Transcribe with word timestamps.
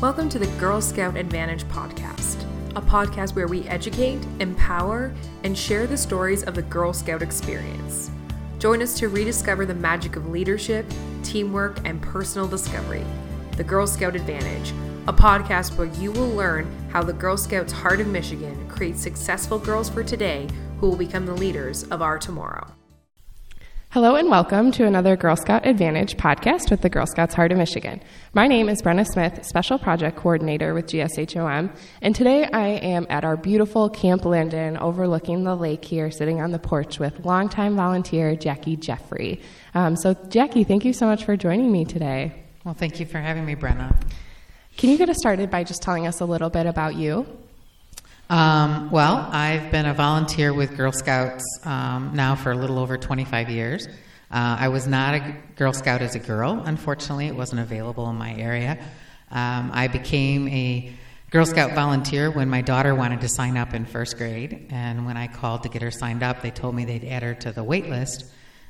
Welcome 0.00 0.28
to 0.28 0.38
the 0.38 0.46
Girl 0.60 0.80
Scout 0.80 1.16
Advantage 1.16 1.64
podcast, 1.64 2.44
a 2.76 2.80
podcast 2.80 3.34
where 3.34 3.48
we 3.48 3.66
educate, 3.66 4.24
empower, 4.38 5.12
and 5.42 5.58
share 5.58 5.88
the 5.88 5.96
stories 5.96 6.44
of 6.44 6.54
the 6.54 6.62
Girl 6.62 6.92
Scout 6.92 7.20
experience. 7.20 8.08
Join 8.60 8.80
us 8.80 8.96
to 9.00 9.08
rediscover 9.08 9.66
the 9.66 9.74
magic 9.74 10.14
of 10.14 10.28
leadership, 10.28 10.86
teamwork, 11.24 11.80
and 11.84 12.00
personal 12.00 12.46
discovery. 12.46 13.04
The 13.56 13.64
Girl 13.64 13.88
Scout 13.88 14.14
Advantage, 14.14 14.70
a 15.08 15.12
podcast 15.12 15.76
where 15.76 15.88
you 16.00 16.12
will 16.12 16.30
learn 16.30 16.72
how 16.90 17.02
the 17.02 17.12
Girl 17.12 17.36
Scouts 17.36 17.72
Heart 17.72 17.98
of 17.98 18.06
Michigan 18.06 18.68
creates 18.68 19.02
successful 19.02 19.58
girls 19.58 19.90
for 19.90 20.04
today 20.04 20.46
who 20.78 20.90
will 20.90 20.96
become 20.96 21.26
the 21.26 21.34
leaders 21.34 21.82
of 21.90 22.02
our 22.02 22.20
tomorrow. 22.20 22.72
Hello 23.90 24.16
and 24.16 24.28
welcome 24.28 24.70
to 24.72 24.84
another 24.84 25.16
Girl 25.16 25.34
Scout 25.34 25.66
Advantage 25.66 26.18
podcast 26.18 26.70
with 26.70 26.82
the 26.82 26.90
Girl 26.90 27.06
Scouts 27.06 27.34
Heart 27.34 27.52
of 27.52 27.58
Michigan. 27.58 28.02
My 28.34 28.46
name 28.46 28.68
is 28.68 28.82
Brenna 28.82 29.06
Smith, 29.06 29.46
Special 29.46 29.78
Project 29.78 30.18
Coordinator 30.18 30.74
with 30.74 30.88
GSHOM, 30.88 31.74
and 32.02 32.14
today 32.14 32.44
I 32.52 32.66
am 32.66 33.06
at 33.08 33.24
our 33.24 33.38
beautiful 33.38 33.88
Camp 33.88 34.26
Linden 34.26 34.76
overlooking 34.76 35.44
the 35.44 35.54
lake 35.54 35.86
here, 35.86 36.10
sitting 36.10 36.38
on 36.42 36.50
the 36.50 36.58
porch 36.58 36.98
with 36.98 37.24
longtime 37.24 37.76
volunteer 37.76 38.36
Jackie 38.36 38.76
Jeffrey. 38.76 39.40
Um, 39.72 39.96
so, 39.96 40.12
Jackie, 40.28 40.64
thank 40.64 40.84
you 40.84 40.92
so 40.92 41.06
much 41.06 41.24
for 41.24 41.34
joining 41.38 41.72
me 41.72 41.86
today. 41.86 42.44
Well, 42.66 42.74
thank 42.74 43.00
you 43.00 43.06
for 43.06 43.16
having 43.18 43.46
me, 43.46 43.54
Brenna. 43.54 43.98
Can 44.76 44.90
you 44.90 44.98
get 44.98 45.08
us 45.08 45.16
started 45.16 45.50
by 45.50 45.64
just 45.64 45.80
telling 45.80 46.06
us 46.06 46.20
a 46.20 46.26
little 46.26 46.50
bit 46.50 46.66
about 46.66 46.94
you? 46.94 47.26
Um, 48.30 48.90
well, 48.90 49.26
I've 49.32 49.70
been 49.70 49.86
a 49.86 49.94
volunteer 49.94 50.52
with 50.52 50.76
Girl 50.76 50.92
Scouts 50.92 51.42
um, 51.64 52.10
now 52.12 52.34
for 52.34 52.52
a 52.52 52.54
little 52.54 52.78
over 52.78 52.98
25 52.98 53.48
years. 53.48 53.86
Uh, 54.30 54.56
I 54.60 54.68
was 54.68 54.86
not 54.86 55.14
a 55.14 55.36
Girl 55.56 55.72
Scout 55.72 56.02
as 56.02 56.14
a 56.14 56.18
girl. 56.18 56.62
Unfortunately, 56.66 57.26
it 57.26 57.34
wasn't 57.34 57.62
available 57.62 58.10
in 58.10 58.16
my 58.16 58.34
area. 58.34 58.78
Um, 59.30 59.70
I 59.72 59.88
became 59.88 60.46
a 60.48 60.92
Girl 61.30 61.46
Scout 61.46 61.72
volunteer 61.74 62.30
when 62.30 62.50
my 62.50 62.60
daughter 62.60 62.94
wanted 62.94 63.22
to 63.22 63.28
sign 63.28 63.56
up 63.56 63.72
in 63.72 63.86
first 63.86 64.18
grade. 64.18 64.66
And 64.68 65.06
when 65.06 65.16
I 65.16 65.28
called 65.28 65.62
to 65.62 65.70
get 65.70 65.80
her 65.80 65.90
signed 65.90 66.22
up, 66.22 66.42
they 66.42 66.50
told 66.50 66.74
me 66.74 66.84
they'd 66.84 67.04
add 67.04 67.22
her 67.22 67.34
to 67.36 67.52
the 67.52 67.64
wait 67.64 67.88
list. 67.88 68.26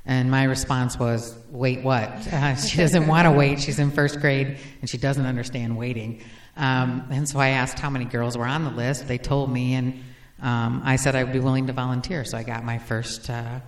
And 0.07 0.31
my 0.31 0.45
response 0.45 1.01
was, 1.01 1.37
wait 1.51 1.83
what? 1.83 2.11
Uh, 2.33 2.55
she 2.57 2.77
doesn't 2.79 3.09
want 3.09 3.27
to 3.27 3.33
wait. 3.33 3.61
She's 3.61 3.81
in 3.81 3.91
first 3.91 4.21
grade 4.21 4.57
and 4.81 4.89
she 4.89 4.99
doesn't 4.99 5.27
understand 5.27 5.77
waiting. 5.77 6.23
Um, 6.59 7.07
and 7.11 7.29
so 7.29 7.39
I 7.39 7.51
asked 7.51 7.79
how 7.79 7.89
many 7.89 8.05
girls 8.05 8.37
were 8.37 8.47
on 8.47 8.65
the 8.65 8.71
list. 8.71 9.07
They 9.07 9.17
told 9.17 9.51
me, 9.51 9.75
and 9.75 10.03
um, 10.43 10.83
I 10.85 10.97
said 10.97 11.15
I 11.15 11.25
would 11.25 11.33
be 11.33 11.39
willing 11.39 11.69
to 11.69 11.73
volunteer. 11.73 12.25
So 12.25 12.37
I 12.37 12.43
got 12.43 12.65
my 12.65 12.79
first 12.79 13.31
uh, 13.31 13.61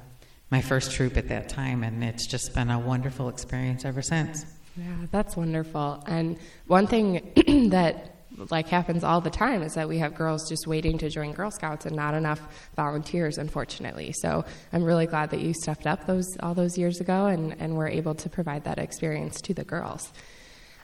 my 0.50 0.60
first 0.60 0.90
troop 0.92 1.16
at 1.16 1.28
that 1.28 1.48
time, 1.48 1.84
and 1.84 2.02
it's 2.02 2.26
just 2.26 2.54
been 2.54 2.70
a 2.70 2.78
wonderful 2.78 3.28
experience 3.28 3.84
ever 3.84 4.02
since. 4.02 4.44
Yeah, 4.76 5.06
that's 5.12 5.36
wonderful. 5.36 6.02
And 6.06 6.38
one 6.66 6.88
thing 6.88 7.32
that 7.70 8.16
like 8.50 8.68
happens 8.68 9.04
all 9.04 9.20
the 9.20 9.30
time 9.30 9.62
is 9.62 9.74
that 9.74 9.88
we 9.88 9.98
have 9.98 10.14
girls 10.14 10.48
just 10.48 10.66
waiting 10.66 10.98
to 10.98 11.10
join 11.10 11.32
Girl 11.32 11.50
Scouts 11.50 11.86
and 11.86 11.94
not 11.94 12.14
enough 12.14 12.40
volunteers, 12.74 13.38
unfortunately. 13.38 14.12
So 14.12 14.44
I'm 14.72 14.82
really 14.82 15.06
glad 15.06 15.30
that 15.30 15.40
you 15.40 15.52
stepped 15.52 15.86
up 15.86 16.06
those 16.06 16.26
all 16.40 16.54
those 16.54 16.78
years 16.78 17.00
ago 17.00 17.26
and, 17.26 17.54
and 17.60 17.76
were 17.76 17.88
able 17.88 18.14
to 18.16 18.28
provide 18.28 18.64
that 18.64 18.78
experience 18.78 19.40
to 19.42 19.54
the 19.54 19.64
girls. 19.64 20.12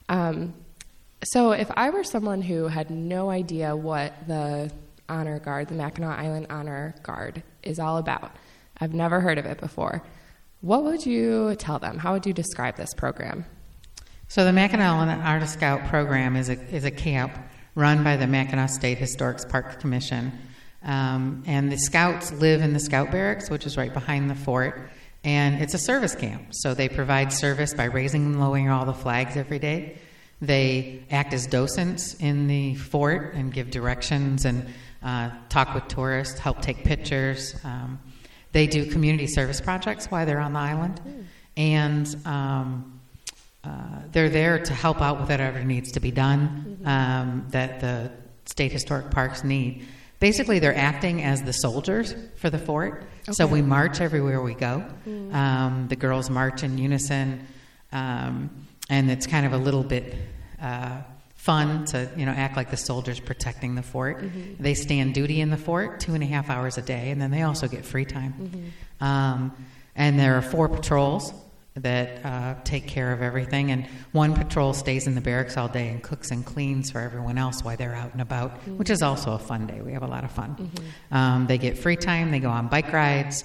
Um, 0.08 0.54
so, 1.24 1.52
if 1.52 1.70
I 1.76 1.90
were 1.90 2.04
someone 2.04 2.42
who 2.42 2.68
had 2.68 2.90
no 2.90 3.30
idea 3.30 3.74
what 3.74 4.26
the 4.26 4.70
Honor 5.08 5.38
Guard, 5.38 5.68
the 5.68 5.74
Mackinac 5.74 6.18
Island 6.18 6.46
Honor 6.50 6.94
Guard, 7.02 7.42
is 7.62 7.78
all 7.78 7.98
about, 7.98 8.32
I've 8.78 8.94
never 8.94 9.20
heard 9.20 9.38
of 9.38 9.46
it 9.46 9.58
before, 9.58 10.02
what 10.60 10.84
would 10.84 11.06
you 11.06 11.54
tell 11.56 11.78
them? 11.78 11.98
How 11.98 12.12
would 12.12 12.26
you 12.26 12.32
describe 12.32 12.76
this 12.76 12.92
program? 12.94 13.44
So, 14.28 14.44
the 14.44 14.52
Mackinac 14.52 14.86
Island 14.86 15.22
Honor 15.22 15.46
Scout 15.46 15.88
program 15.88 16.36
is 16.36 16.48
a, 16.48 16.60
is 16.74 16.84
a 16.84 16.90
camp 16.90 17.32
run 17.74 18.02
by 18.02 18.16
the 18.16 18.26
Mackinac 18.26 18.70
State 18.70 18.98
Historic 18.98 19.48
Park 19.48 19.80
Commission. 19.80 20.32
Um, 20.82 21.42
and 21.46 21.70
the 21.70 21.78
scouts 21.78 22.32
live 22.32 22.60
in 22.60 22.72
the 22.72 22.80
scout 22.80 23.10
barracks, 23.10 23.50
which 23.50 23.66
is 23.66 23.76
right 23.76 23.92
behind 23.92 24.30
the 24.30 24.34
fort. 24.34 24.90
And 25.24 25.60
it's 25.60 25.74
a 25.74 25.78
service 25.78 26.14
camp. 26.14 26.48
So 26.52 26.74
they 26.74 26.88
provide 26.88 27.32
service 27.32 27.74
by 27.74 27.84
raising 27.84 28.24
and 28.24 28.40
lowering 28.40 28.70
all 28.70 28.86
the 28.86 28.94
flags 28.94 29.36
every 29.36 29.58
day. 29.58 29.98
They 30.40 31.02
act 31.10 31.32
as 31.32 31.46
docents 31.46 32.14
in 32.14 32.46
the 32.46 32.74
fort 32.74 33.34
and 33.34 33.52
give 33.52 33.70
directions 33.70 34.44
and 34.44 34.66
uh, 35.02 35.30
talk 35.48 35.74
with 35.74 35.88
tourists, 35.88 36.38
help 36.38 36.60
take 36.60 36.84
pictures. 36.84 37.54
Um, 37.64 37.98
they 38.52 38.66
do 38.66 38.86
community 38.86 39.26
service 39.26 39.60
projects 39.60 40.06
while 40.06 40.26
they're 40.26 40.40
on 40.40 40.52
the 40.52 40.58
island, 40.58 41.00
and 41.56 42.16
um, 42.24 43.00
uh, 43.64 43.68
they're 44.12 44.28
there 44.28 44.58
to 44.58 44.72
help 44.72 45.00
out 45.00 45.20
with 45.20 45.28
whatever 45.28 45.62
needs 45.64 45.92
to 45.92 46.00
be 46.00 46.10
done 46.10 46.78
um, 46.84 47.46
that 47.50 47.80
the 47.80 48.10
state 48.46 48.72
historic 48.72 49.10
parks 49.10 49.44
need. 49.44 49.86
Basically, 50.20 50.58
they're 50.58 50.76
acting 50.76 51.22
as 51.22 51.42
the 51.42 51.52
soldiers 51.52 52.14
for 52.36 52.48
the 52.48 52.58
fort. 52.58 53.04
Okay. 53.24 53.32
So 53.32 53.46
we 53.46 53.60
march 53.60 54.00
everywhere 54.00 54.40
we 54.40 54.54
go. 54.54 54.84
Mm. 55.06 55.34
Um, 55.34 55.88
the 55.88 55.96
girls 55.96 56.30
march 56.30 56.62
in 56.62 56.78
unison. 56.78 57.46
Um, 57.92 58.65
and 58.88 59.10
it's 59.10 59.26
kind 59.26 59.46
of 59.46 59.52
a 59.52 59.58
little 59.58 59.82
bit 59.82 60.14
uh, 60.60 61.02
fun 61.34 61.84
to 61.86 62.10
you 62.16 62.26
know 62.26 62.32
act 62.32 62.56
like 62.56 62.70
the 62.70 62.76
soldiers 62.76 63.20
protecting 63.20 63.74
the 63.74 63.82
fort. 63.82 64.18
Mm-hmm. 64.18 64.62
They 64.62 64.74
stand 64.74 65.14
duty 65.14 65.40
in 65.40 65.50
the 65.50 65.56
fort 65.56 66.00
two 66.00 66.14
and 66.14 66.22
a 66.22 66.26
half 66.26 66.50
hours 66.50 66.78
a 66.78 66.82
day, 66.82 67.10
and 67.10 67.20
then 67.20 67.30
they 67.30 67.42
also 67.42 67.68
get 67.68 67.84
free 67.84 68.04
time. 68.04 68.34
Mm-hmm. 68.34 69.04
Um, 69.04 69.66
and 69.94 70.18
there 70.18 70.36
are 70.36 70.42
four 70.42 70.68
patrols 70.68 71.32
that 71.76 72.24
uh, 72.24 72.54
take 72.64 72.86
care 72.86 73.12
of 73.12 73.22
everything, 73.22 73.70
and 73.70 73.86
one 74.12 74.34
patrol 74.34 74.72
stays 74.72 75.06
in 75.06 75.14
the 75.14 75.20
barracks 75.20 75.56
all 75.56 75.68
day 75.68 75.88
and 75.88 76.02
cooks 76.02 76.30
and 76.30 76.44
cleans 76.44 76.90
for 76.90 77.00
everyone 77.00 77.38
else 77.38 77.62
while 77.62 77.76
they're 77.76 77.94
out 77.94 78.12
and 78.12 78.22
about, 78.22 78.60
mm-hmm. 78.60 78.78
which 78.78 78.90
is 78.90 79.02
also 79.02 79.32
a 79.32 79.38
fun 79.38 79.66
day. 79.66 79.80
We 79.82 79.92
have 79.92 80.02
a 80.02 80.06
lot 80.06 80.24
of 80.24 80.32
fun. 80.32 80.56
Mm-hmm. 80.56 81.14
Um, 81.14 81.46
they 81.46 81.58
get 81.58 81.76
free 81.78 81.96
time. 81.96 82.30
They 82.30 82.40
go 82.40 82.50
on 82.50 82.68
bike 82.68 82.92
rides. 82.92 83.44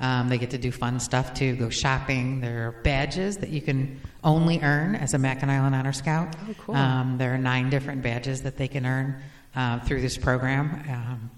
Um, 0.00 0.28
they 0.28 0.38
get 0.38 0.50
to 0.50 0.58
do 0.58 0.72
fun 0.72 1.00
stuff 1.00 1.34
too, 1.34 1.54
go 1.56 1.68
shopping. 1.68 2.40
There 2.40 2.68
are 2.68 2.72
badges 2.72 3.36
that 3.38 3.50
you 3.50 3.60
can 3.60 4.00
only 4.24 4.60
earn 4.60 4.96
as 4.96 5.14
a 5.14 5.18
Mackinac 5.18 5.58
Island 5.58 5.74
Honor 5.74 5.92
Scout. 5.92 6.34
Oh, 6.48 6.54
cool. 6.58 6.74
Um, 6.74 7.18
there 7.18 7.34
are 7.34 7.38
nine 7.38 7.70
different 7.70 8.02
badges 8.02 8.42
that 8.42 8.56
they 8.56 8.68
can 8.68 8.86
earn 8.86 9.22
uh, 9.54 9.80
through 9.80 10.00
this 10.00 10.16
program. 10.16 10.84
Um, 10.88 11.30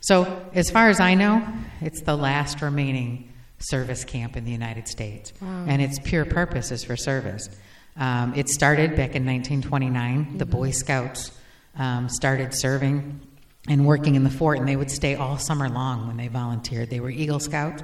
so, 0.00 0.48
as 0.54 0.70
far 0.70 0.88
as 0.88 1.00
I 1.00 1.14
know, 1.14 1.46
it's 1.80 2.02
the 2.02 2.16
last 2.16 2.62
remaining 2.62 3.32
service 3.58 4.04
camp 4.04 4.36
in 4.36 4.44
the 4.44 4.52
United 4.52 4.86
States, 4.86 5.32
wow. 5.42 5.64
and 5.66 5.82
its 5.82 5.98
pure 5.98 6.24
purpose 6.24 6.70
is 6.70 6.84
for 6.84 6.96
service. 6.96 7.48
Um, 7.96 8.32
it 8.36 8.48
started 8.48 8.90
back 8.90 9.16
in 9.16 9.26
1929. 9.26 10.24
Mm-hmm. 10.24 10.38
The 10.38 10.46
Boy 10.46 10.70
Scouts 10.70 11.32
um, 11.76 12.08
started 12.08 12.54
serving 12.54 13.20
and 13.68 13.86
working 13.86 14.14
in 14.14 14.24
the 14.24 14.30
fort, 14.30 14.58
and 14.58 14.66
they 14.66 14.76
would 14.76 14.90
stay 14.90 15.14
all 15.14 15.38
summer 15.38 15.68
long 15.68 16.06
when 16.06 16.16
they 16.16 16.28
volunteered. 16.28 16.90
They 16.90 17.00
were 17.00 17.10
Eagle 17.10 17.40
Scouts 17.40 17.82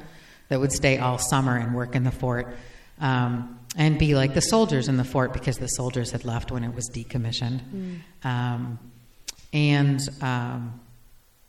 that 0.49 0.61
would 0.61 0.73
stay 0.73 0.99
all 0.99 1.19
summer 1.19 1.57
and 1.57 1.75
work 1.75 1.95
in 1.95 2.05
the 2.05 2.11
fort 2.11 2.57
um, 3.01 3.59
and 3.77 3.99
be 3.99 4.15
like 4.15 4.35
the 4.35 4.41
soldiers 4.41 4.89
in 4.89 4.97
the 4.97 5.05
fort 5.05 5.33
because 5.33 5.59
the 5.59 5.69
soldiers 5.69 6.11
had 6.11 6.25
left 6.25 6.51
when 6.51 6.65
it 6.65 6.75
was 6.75 6.89
decommissioned. 6.91 7.61
Mm. 7.61 7.99
Um, 8.25 8.79
and 9.53 10.01
um, 10.21 10.81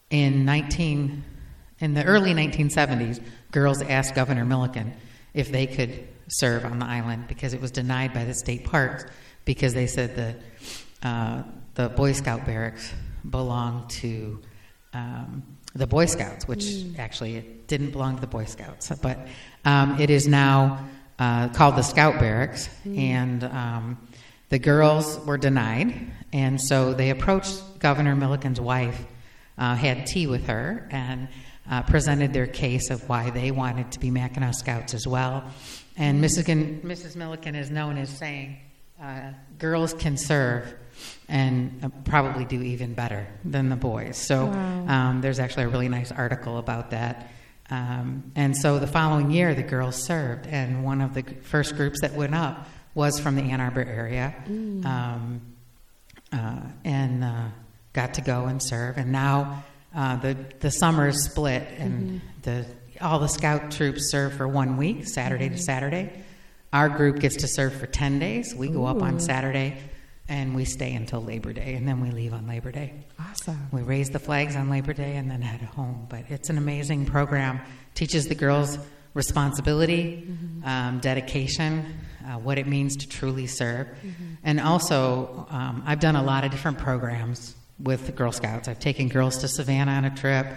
in 0.09 0.45
19 0.45 1.23
in 1.79 1.93
the 1.93 2.03
early 2.05 2.33
1970s, 2.33 3.21
girls 3.51 3.81
asked 3.81 4.15
Governor 4.15 4.45
Milliken 4.45 4.93
if 5.33 5.51
they 5.51 5.67
could 5.67 6.07
serve 6.27 6.65
on 6.65 6.79
the 6.79 6.85
island 6.85 7.27
because 7.27 7.53
it 7.53 7.61
was 7.61 7.71
denied 7.71 8.13
by 8.13 8.23
the 8.23 8.33
state 8.33 8.63
parks 8.63 9.05
because 9.43 9.73
they 9.73 9.87
said 9.87 10.15
the 10.15 11.07
uh, 11.07 11.43
the 11.75 11.89
Boy 11.89 12.13
Scout 12.13 12.45
barracks 12.45 12.91
belonged 13.29 13.89
to 13.89 14.39
um, 14.93 15.43
the 15.73 15.87
Boy 15.87 16.05
Scouts, 16.05 16.47
which 16.47 16.63
mm. 16.63 16.97
actually 16.97 17.35
it 17.35 17.67
didn't 17.67 17.91
belong 17.91 18.15
to 18.15 18.21
the 18.21 18.27
Boy 18.27 18.45
Scouts, 18.45 18.91
but 19.01 19.27
um, 19.65 19.99
it 19.99 20.09
is 20.09 20.27
now 20.27 20.87
uh, 21.19 21.49
called 21.49 21.75
the 21.75 21.81
Scout 21.81 22.19
Barracks, 22.19 22.69
mm. 22.85 22.97
and 22.97 23.43
um, 23.43 24.07
the 24.49 24.59
girls 24.59 25.19
were 25.25 25.37
denied, 25.37 25.93
and 26.31 26.61
so 26.61 26.93
they 26.93 27.09
approached 27.09 27.61
Governor 27.79 28.15
Milliken's 28.15 28.61
wife, 28.61 29.05
uh, 29.57 29.75
had 29.75 30.05
tea 30.05 30.27
with 30.27 30.47
her, 30.47 30.87
and 30.91 31.27
uh, 31.69 31.81
presented 31.83 32.31
their 32.31 32.47
case 32.47 32.89
of 32.89 33.07
why 33.09 33.29
they 33.31 33.51
wanted 33.51 33.91
to 33.91 33.99
be 33.99 34.11
Mackinac 34.11 34.53
Scouts 34.53 34.93
as 34.93 35.07
well. 35.07 35.43
And 35.97 36.23
Mrs. 36.23 36.81
Mrs. 36.83 37.15
Milliken 37.15 37.55
is 37.55 37.69
known 37.69 37.97
as 37.97 38.09
saying, 38.09 38.57
uh, 39.01 39.31
"Girls 39.57 39.93
can 39.93 40.17
serve." 40.17 40.73
And 41.27 41.79
uh, 41.83 41.89
probably 42.03 42.45
do 42.45 42.61
even 42.61 42.93
better 42.93 43.27
than 43.43 43.69
the 43.69 43.75
boys. 43.75 44.17
So 44.17 44.45
wow. 44.45 44.87
um, 44.87 45.21
there's 45.21 45.39
actually 45.39 45.63
a 45.63 45.69
really 45.69 45.89
nice 45.89 46.11
article 46.11 46.57
about 46.57 46.91
that. 46.91 47.31
Um, 47.69 48.31
and 48.35 48.55
so 48.55 48.77
the 48.77 48.87
following 48.87 49.31
year, 49.31 49.55
the 49.55 49.63
girls 49.63 49.95
served, 50.03 50.45
and 50.45 50.83
one 50.83 51.01
of 51.01 51.13
the 51.15 51.23
first 51.41 51.75
groups 51.75 52.01
that 52.01 52.13
went 52.13 52.35
up 52.35 52.67
was 52.93 53.19
from 53.19 53.35
the 53.35 53.41
Ann 53.41 53.59
Arbor 53.59 53.83
area, 53.83 54.35
mm. 54.47 54.85
um, 54.85 55.41
uh, 56.31 56.61
and 56.83 57.23
uh, 57.23 57.45
got 57.93 58.13
to 58.15 58.21
go 58.21 58.45
and 58.45 58.61
serve. 58.61 58.97
And 58.97 59.11
now 59.11 59.63
uh, 59.95 60.17
the 60.17 60.37
the 60.59 60.69
summer 60.69 61.07
is 61.07 61.23
split, 61.23 61.67
and 61.79 62.21
mm-hmm. 62.21 62.27
the 62.43 62.65
all 63.01 63.17
the 63.17 63.27
scout 63.27 63.71
troops 63.71 64.11
serve 64.11 64.33
for 64.33 64.47
one 64.47 64.77
week, 64.77 65.07
Saturday 65.07 65.47
mm-hmm. 65.47 65.55
to 65.55 65.61
Saturday. 65.61 66.23
Our 66.71 66.89
group 66.89 67.19
gets 67.19 67.37
to 67.37 67.47
serve 67.47 67.73
for 67.73 67.87
ten 67.87 68.19
days. 68.19 68.53
We 68.53 68.67
go 68.67 68.83
Ooh. 68.83 68.87
up 68.87 69.01
on 69.01 69.19
Saturday 69.19 69.77
and 70.27 70.55
we 70.55 70.65
stay 70.65 70.93
until 70.93 71.21
Labor 71.21 71.53
Day, 71.53 71.75
and 71.75 71.87
then 71.87 72.01
we 72.01 72.11
leave 72.11 72.33
on 72.33 72.47
Labor 72.47 72.71
Day. 72.71 72.93
Awesome. 73.19 73.67
We 73.71 73.81
raise 73.81 74.09
the 74.09 74.19
flags 74.19 74.55
on 74.55 74.69
Labor 74.69 74.93
Day 74.93 75.17
and 75.17 75.29
then 75.29 75.41
head 75.41 75.61
home. 75.61 76.07
But 76.09 76.25
it's 76.29 76.49
an 76.49 76.57
amazing 76.57 77.05
program. 77.05 77.59
Teaches 77.93 78.27
the 78.27 78.35
girls 78.35 78.79
responsibility, 79.13 80.27
mm-hmm. 80.27 80.67
um, 80.67 80.99
dedication, 80.99 81.99
uh, 82.25 82.33
what 82.33 82.57
it 82.57 82.67
means 82.67 82.97
to 82.97 83.07
truly 83.07 83.47
serve, 83.47 83.87
mm-hmm. 83.87 84.33
and 84.43 84.59
also 84.59 85.47
um, 85.49 85.83
I've 85.85 86.01
done 86.01 86.15
a 86.15 86.23
lot 86.23 86.43
of 86.43 86.51
different 86.51 86.79
programs 86.79 87.55
with 87.79 88.05
the 88.05 88.11
Girl 88.11 88.31
Scouts. 88.31 88.67
I've 88.67 88.79
taken 88.79 89.07
girls 89.07 89.37
to 89.39 89.47
Savannah 89.47 89.91
on 89.91 90.05
a 90.05 90.15
trip 90.15 90.47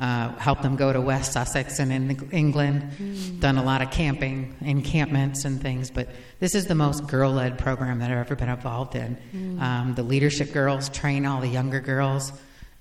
uh, 0.00 0.34
helped 0.38 0.62
them 0.62 0.76
go 0.76 0.92
to 0.92 1.00
West 1.00 1.32
Sussex 1.32 1.78
and 1.78 1.92
in 1.92 2.30
England, 2.30 2.90
mm. 2.98 3.38
done 3.38 3.58
a 3.58 3.62
lot 3.62 3.82
of 3.82 3.90
camping, 3.90 4.56
encampments, 4.62 5.44
and 5.44 5.60
things. 5.60 5.90
But 5.90 6.08
this 6.38 6.54
is 6.54 6.66
the 6.66 6.74
most 6.74 7.06
girl 7.06 7.32
led 7.32 7.58
program 7.58 7.98
that 7.98 8.10
I've 8.10 8.16
ever 8.16 8.34
been 8.34 8.48
involved 8.48 8.94
in. 8.94 9.18
Mm. 9.34 9.60
Um, 9.60 9.94
the 9.94 10.02
leadership 10.02 10.52
girls 10.52 10.88
train 10.88 11.26
all 11.26 11.42
the 11.42 11.48
younger 11.48 11.80
girls, 11.80 12.32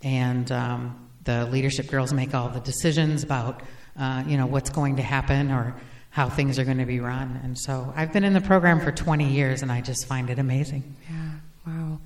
and 0.02 0.50
um, 0.50 1.10
the 1.26 1.46
leadership 1.48 1.88
girls 1.88 2.14
make 2.14 2.34
all 2.34 2.48
the 2.48 2.62
decisions 2.62 3.24
about 3.24 3.64
uh, 4.00 4.24
you 4.26 4.38
know 4.38 4.46
what's 4.46 4.70
going 4.70 4.96
to 4.96 5.04
happen 5.04 5.52
or 5.52 5.76
how 6.12 6.30
things 6.30 6.58
are 6.58 6.64
going 6.64 6.78
to 6.78 6.86
be 6.86 7.02
run. 7.02 7.40
And 7.44 7.60
so 7.60 7.94
I've 7.98 8.14
been 8.14 8.24
in 8.24 8.34
the 8.34 8.42
program 8.42 8.80
for 8.80 8.94
20 8.94 9.28
years, 9.30 9.62
and 9.62 9.72
I 9.72 9.82
just 9.82 10.08
find 10.08 10.30
it 10.30 10.40
amazing. 10.40 10.96
Yeah, 11.10 11.32
wow. 11.68 12.00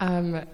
Um, 0.00 0.46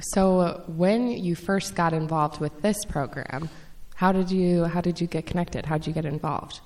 so 0.00 0.62
when 0.66 1.10
you 1.10 1.34
first 1.34 1.74
got 1.74 1.92
involved 1.92 2.40
with 2.40 2.62
this 2.62 2.84
program, 2.84 3.48
how 3.94 4.12
did 4.12 4.30
you 4.30 4.64
how 4.64 4.80
did 4.80 5.00
you 5.00 5.06
get 5.06 5.26
connected? 5.26 5.66
How 5.66 5.78
did 5.78 5.86
you 5.86 5.92
get 5.92 6.04
involved? 6.04 6.60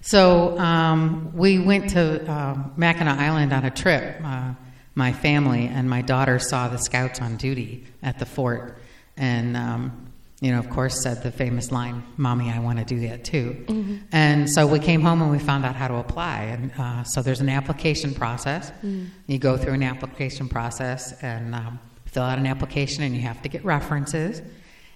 So 0.00 0.58
um, 0.58 1.32
we 1.32 1.60
went 1.60 1.90
to 1.90 2.28
uh, 2.28 2.56
Mackinac 2.76 3.18
Island 3.18 3.52
on 3.52 3.64
a 3.64 3.70
trip. 3.70 4.20
Uh, 4.22 4.54
my 4.96 5.12
family 5.12 5.68
and 5.68 5.88
my 5.88 6.02
daughter 6.02 6.40
saw 6.40 6.68
the 6.68 6.76
scouts 6.76 7.20
on 7.20 7.36
duty 7.36 7.86
at 8.02 8.18
the 8.18 8.26
fort, 8.26 8.78
and 9.16 9.56
um, 9.56 10.12
you 10.40 10.50
know, 10.50 10.58
of 10.58 10.68
course, 10.70 11.00
said 11.00 11.22
the 11.22 11.30
famous 11.30 11.70
line, 11.70 12.02
"Mommy, 12.16 12.50
I 12.50 12.58
want 12.58 12.80
to 12.80 12.84
do 12.84 13.06
that 13.08 13.24
too." 13.24 13.64
Mm-hmm. 13.68 13.96
And 14.10 14.50
so 14.50 14.66
we 14.66 14.80
came 14.80 15.02
home 15.02 15.22
and 15.22 15.30
we 15.30 15.38
found 15.38 15.64
out 15.64 15.76
how 15.76 15.86
to 15.86 15.94
apply. 15.94 16.42
And 16.42 16.72
uh, 16.76 17.04
so 17.04 17.22
there's 17.22 17.40
an 17.40 17.48
application 17.48 18.12
process. 18.12 18.72
Mm. 18.84 19.06
You 19.28 19.38
go 19.38 19.56
through 19.56 19.74
an 19.74 19.84
application 19.84 20.48
process 20.48 21.12
and 21.22 21.54
um, 21.54 21.78
fill 22.12 22.22
out 22.22 22.38
an 22.38 22.46
application 22.46 23.02
and 23.02 23.14
you 23.14 23.22
have 23.22 23.42
to 23.42 23.48
get 23.48 23.64
references 23.64 24.40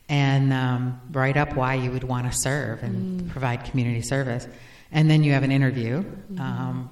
and 0.09 0.53
um, 0.53 1.01
write 1.11 1.37
up 1.37 1.57
why 1.57 1.75
you 1.75 1.91
would 1.91 2.05
want 2.05 2.31
to 2.31 2.37
serve 2.37 2.83
and 2.83 3.23
mm. 3.23 3.31
provide 3.31 3.65
community 3.65 4.03
service. 4.03 4.47
And 4.93 5.11
then 5.11 5.25
you 5.25 5.33
have 5.33 5.43
an 5.43 5.51
interview 5.51 6.03
mm-hmm. 6.03 6.41
um, 6.41 6.91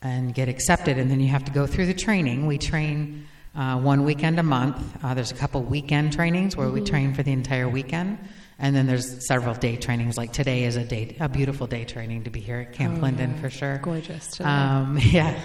and 0.00 0.34
get 0.34 0.48
accepted, 0.48 0.98
and 0.98 1.10
then 1.10 1.20
you 1.20 1.28
have 1.28 1.44
to 1.44 1.52
go 1.52 1.66
through 1.66 1.86
the 1.86 1.94
training. 1.94 2.46
We 2.46 2.56
train 2.56 3.26
uh, 3.54 3.78
one 3.78 4.04
weekend 4.04 4.40
a 4.40 4.42
month. 4.42 4.78
Uh, 5.04 5.14
there's 5.14 5.30
a 5.30 5.34
couple 5.34 5.62
weekend 5.62 6.12
trainings 6.12 6.56
where 6.56 6.66
mm-hmm. 6.66 6.76
we 6.76 6.84
train 6.84 7.14
for 7.14 7.22
the 7.22 7.32
entire 7.32 7.68
weekend. 7.68 8.18
And 8.58 8.76
then 8.76 8.86
there's 8.86 9.26
several 9.26 9.54
day 9.54 9.76
trainings. 9.76 10.16
Like 10.16 10.32
today 10.32 10.64
is 10.64 10.76
a 10.76 10.84
day, 10.84 11.16
a 11.18 11.28
beautiful 11.28 11.66
day 11.66 11.84
training 11.84 12.24
to 12.24 12.30
be 12.30 12.40
here 12.40 12.60
at 12.60 12.72
Camp 12.72 12.98
oh, 12.98 13.02
Linden 13.02 13.32
yeah. 13.32 13.40
for 13.40 13.50
sure. 13.50 13.78
Gorgeous. 13.82 14.40
Um, 14.40 14.98
yeah, 15.02 15.38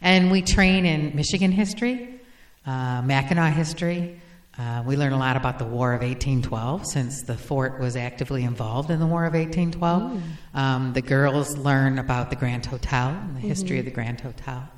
and 0.00 0.30
we 0.30 0.42
train 0.42 0.84
in 0.84 1.14
Michigan 1.14 1.52
history, 1.52 2.17
uh, 2.66 3.02
Mackinac 3.02 3.54
history. 3.54 4.20
Uh, 4.58 4.82
we 4.84 4.96
learn 4.96 5.12
a 5.12 5.18
lot 5.18 5.36
about 5.36 5.60
the 5.60 5.64
War 5.64 5.92
of 5.92 6.00
1812 6.00 6.84
since 6.84 7.22
the 7.22 7.36
fort 7.36 7.78
was 7.78 7.94
actively 7.94 8.42
involved 8.42 8.90
in 8.90 8.98
the 8.98 9.06
War 9.06 9.24
of 9.24 9.34
1812. 9.34 10.02
Mm. 10.02 10.58
Um, 10.58 10.92
the 10.94 11.00
girls 11.00 11.56
learn 11.56 12.00
about 12.00 12.30
the 12.30 12.36
Grand 12.36 12.66
Hotel 12.66 13.10
and 13.10 13.36
the 13.36 13.38
mm-hmm. 13.38 13.48
history 13.48 13.78
of 13.78 13.84
the 13.84 13.92
Grand 13.92 14.20
Hotel, 14.20 14.68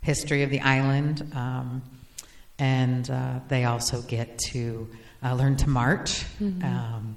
history 0.00 0.44
of 0.44 0.50
the 0.50 0.60
island, 0.60 1.28
um, 1.34 1.82
and 2.60 3.10
uh, 3.10 3.40
they 3.48 3.64
also 3.64 4.00
get 4.02 4.38
to 4.50 4.88
uh, 5.24 5.34
learn 5.34 5.56
to 5.56 5.68
march 5.68 6.24
mm-hmm. 6.40 6.64
um, 6.64 7.16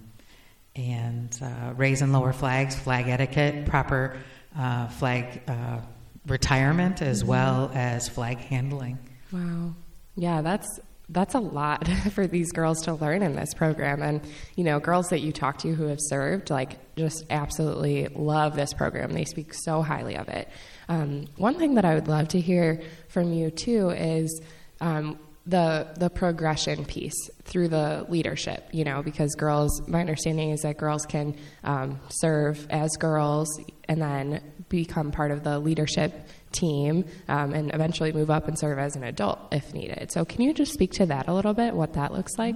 and 0.76 1.38
uh, 1.44 1.74
raise 1.76 2.02
and 2.02 2.12
lower 2.12 2.34
flags, 2.34 2.76
flag 2.76 3.08
etiquette, 3.08 3.68
proper 3.68 4.18
uh, 4.58 4.88
flag 4.88 5.44
uh, 5.48 5.80
retirement, 6.26 7.04
as 7.04 7.20
mm-hmm. 7.20 7.30
well 7.30 7.72
as 7.76 8.10
flag 8.10 8.40
handling. 8.40 8.98
Wow. 9.32 9.76
Yeah, 10.20 10.42
that's 10.42 10.80
that's 11.08 11.34
a 11.34 11.40
lot 11.40 11.88
for 12.12 12.28
these 12.28 12.52
girls 12.52 12.82
to 12.82 12.94
learn 12.94 13.24
in 13.24 13.36
this 13.36 13.54
program. 13.54 14.02
And 14.02 14.22
you 14.56 14.64
know 14.66 14.80
girls 14.80 15.08
that 15.10 15.22
you 15.22 15.32
talk 15.32 15.60
to 15.60 15.74
who 15.74 15.86
have 15.86 16.00
served 16.02 16.50
like 16.50 16.78
just 16.96 17.24
absolutely 17.30 18.08
love 18.10 18.56
this 18.56 18.74
program. 18.74 19.14
They 19.14 19.26
speak 19.26 19.54
so 19.54 19.82
highly 19.82 20.18
of 20.18 20.28
it. 20.28 20.50
Um, 20.90 21.28
one 21.38 21.56
thing 21.56 21.76
that 21.76 21.86
i 21.86 21.94
would 21.94 22.08
love 22.08 22.30
to 22.30 22.42
hear 22.42 22.82
from 23.08 23.32
you 23.32 23.52
too 23.52 23.92
is 23.92 24.42
um, 24.82 25.20
the 25.46 25.88
the 25.98 26.10
progression 26.10 26.84
piece 26.84 27.30
through 27.44 27.70
the 27.70 28.06
leadership 28.10 28.68
you 28.72 28.84
know 28.84 29.02
because 29.02 29.34
girls 29.36 29.88
my 29.88 30.00
understanding 30.00 30.50
is 30.52 30.62
that 30.62 30.78
girls 30.78 31.06
can 31.06 31.36
um, 31.64 32.00
serve 32.10 32.68
as 32.70 32.92
girls 32.98 33.48
and 33.88 34.02
then 34.02 34.42
become 34.68 35.12
part 35.12 35.32
of 35.32 35.44
the 35.44 35.60
leadership 35.60 36.14
team 36.52 37.06
um, 37.28 37.54
and 37.54 37.74
eventually 37.74 38.12
move 38.12 38.30
up 38.30 38.48
and 38.48 38.58
serve 38.58 38.80
as 38.80 38.96
an 38.96 39.04
adult 39.04 39.40
if 39.52 39.74
needed. 39.74 40.12
So, 40.12 40.26
can 40.26 40.42
you 40.42 40.54
just 40.54 40.74
speak 40.74 40.92
to 40.94 41.06
that 41.08 41.28
a 41.28 41.34
little 41.34 41.54
bit, 41.54 41.74
what 41.74 41.94
that 41.94 42.14
looks 42.14 42.38
like? 42.38 42.56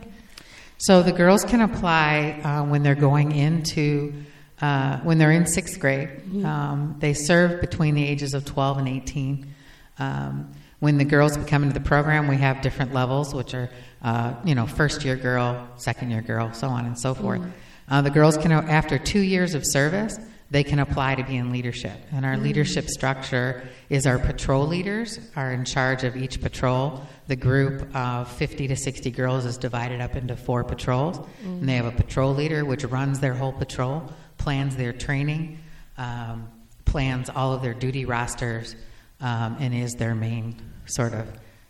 So, 0.78 1.04
the 1.04 1.12
girls 1.12 1.44
can 1.44 1.62
apply 1.62 2.42
uh, 2.44 2.64
when 2.66 2.84
they're 2.84 2.96
going 2.96 3.32
into, 3.32 4.14
uh, 4.62 4.98
when 5.00 5.18
they're 5.18 5.32
in 5.32 5.46
sixth 5.46 5.80
grade. 5.80 6.10
Mm-hmm. 6.10 6.46
Um, 6.46 6.96
they 7.00 7.14
serve 7.14 7.62
between 7.62 7.96
the 7.96 8.08
ages 8.08 8.34
of 8.34 8.46
12 8.46 8.80
and 8.80 8.88
18. 8.88 9.54
Um, 10.00 10.52
when 10.80 10.98
the 10.98 11.06
girls 11.06 11.38
come 11.48 11.64
into 11.64 11.74
the 11.74 11.86
program, 11.86 12.28
we 12.28 12.38
have 12.38 12.62
different 12.62 12.94
levels, 12.94 13.34
which 13.34 13.54
are, 13.54 13.70
uh, 14.02 14.34
you 14.44 14.54
know, 14.54 14.68
first 14.68 15.06
year 15.06 15.16
girl, 15.16 15.70
second 15.78 16.12
year 16.12 16.22
girl, 16.22 16.52
so 16.54 16.68
on 16.68 16.86
and 16.86 17.00
so 17.00 17.14
forth. 17.14 17.40
Mm-hmm. 17.40 17.52
Uh, 17.90 18.02
the 18.02 18.10
girls 18.10 18.38
can, 18.38 18.52
after 18.52 18.98
two 18.98 19.22
years 19.22 19.54
of 19.54 19.66
service, 19.66 20.18
they 20.54 20.64
can 20.64 20.78
apply 20.78 21.16
to 21.16 21.24
be 21.24 21.36
in 21.36 21.52
leadership. 21.52 22.00
And 22.12 22.24
our 22.24 22.38
leadership 22.38 22.88
structure 22.88 23.68
is 23.90 24.06
our 24.06 24.20
patrol 24.20 24.68
leaders 24.68 25.20
are 25.36 25.52
in 25.52 25.66
charge 25.66 26.04
of 26.04 26.16
each 26.16 26.42
patrol. 26.42 27.02
The 27.26 27.36
group 27.36 27.94
of 27.96 28.32
50 28.34 28.68
to 28.68 28.76
60 28.76 29.10
girls 29.10 29.46
is 29.46 29.58
divided 29.58 30.00
up 30.00 30.16
into 30.16 30.36
four 30.36 30.64
patrols. 30.64 31.20
And 31.44 31.68
they 31.68 31.74
have 31.74 31.88
a 31.88 31.92
patrol 31.92 32.36
leader 32.36 32.66
which 32.66 32.84
runs 32.84 33.20
their 33.20 33.34
whole 33.34 33.52
patrol, 33.52 34.14
plans 34.38 34.76
their 34.76 34.94
training, 34.94 35.58
um, 35.98 36.48
plans 36.86 37.32
all 37.32 37.54
of 37.54 37.64
their 37.64 37.74
duty 37.74 38.06
rosters, 38.06 38.76
um, 39.22 39.58
and 39.60 39.74
is 39.74 39.96
their 39.96 40.14
main 40.14 40.56
sort 40.86 41.16
of 41.16 41.28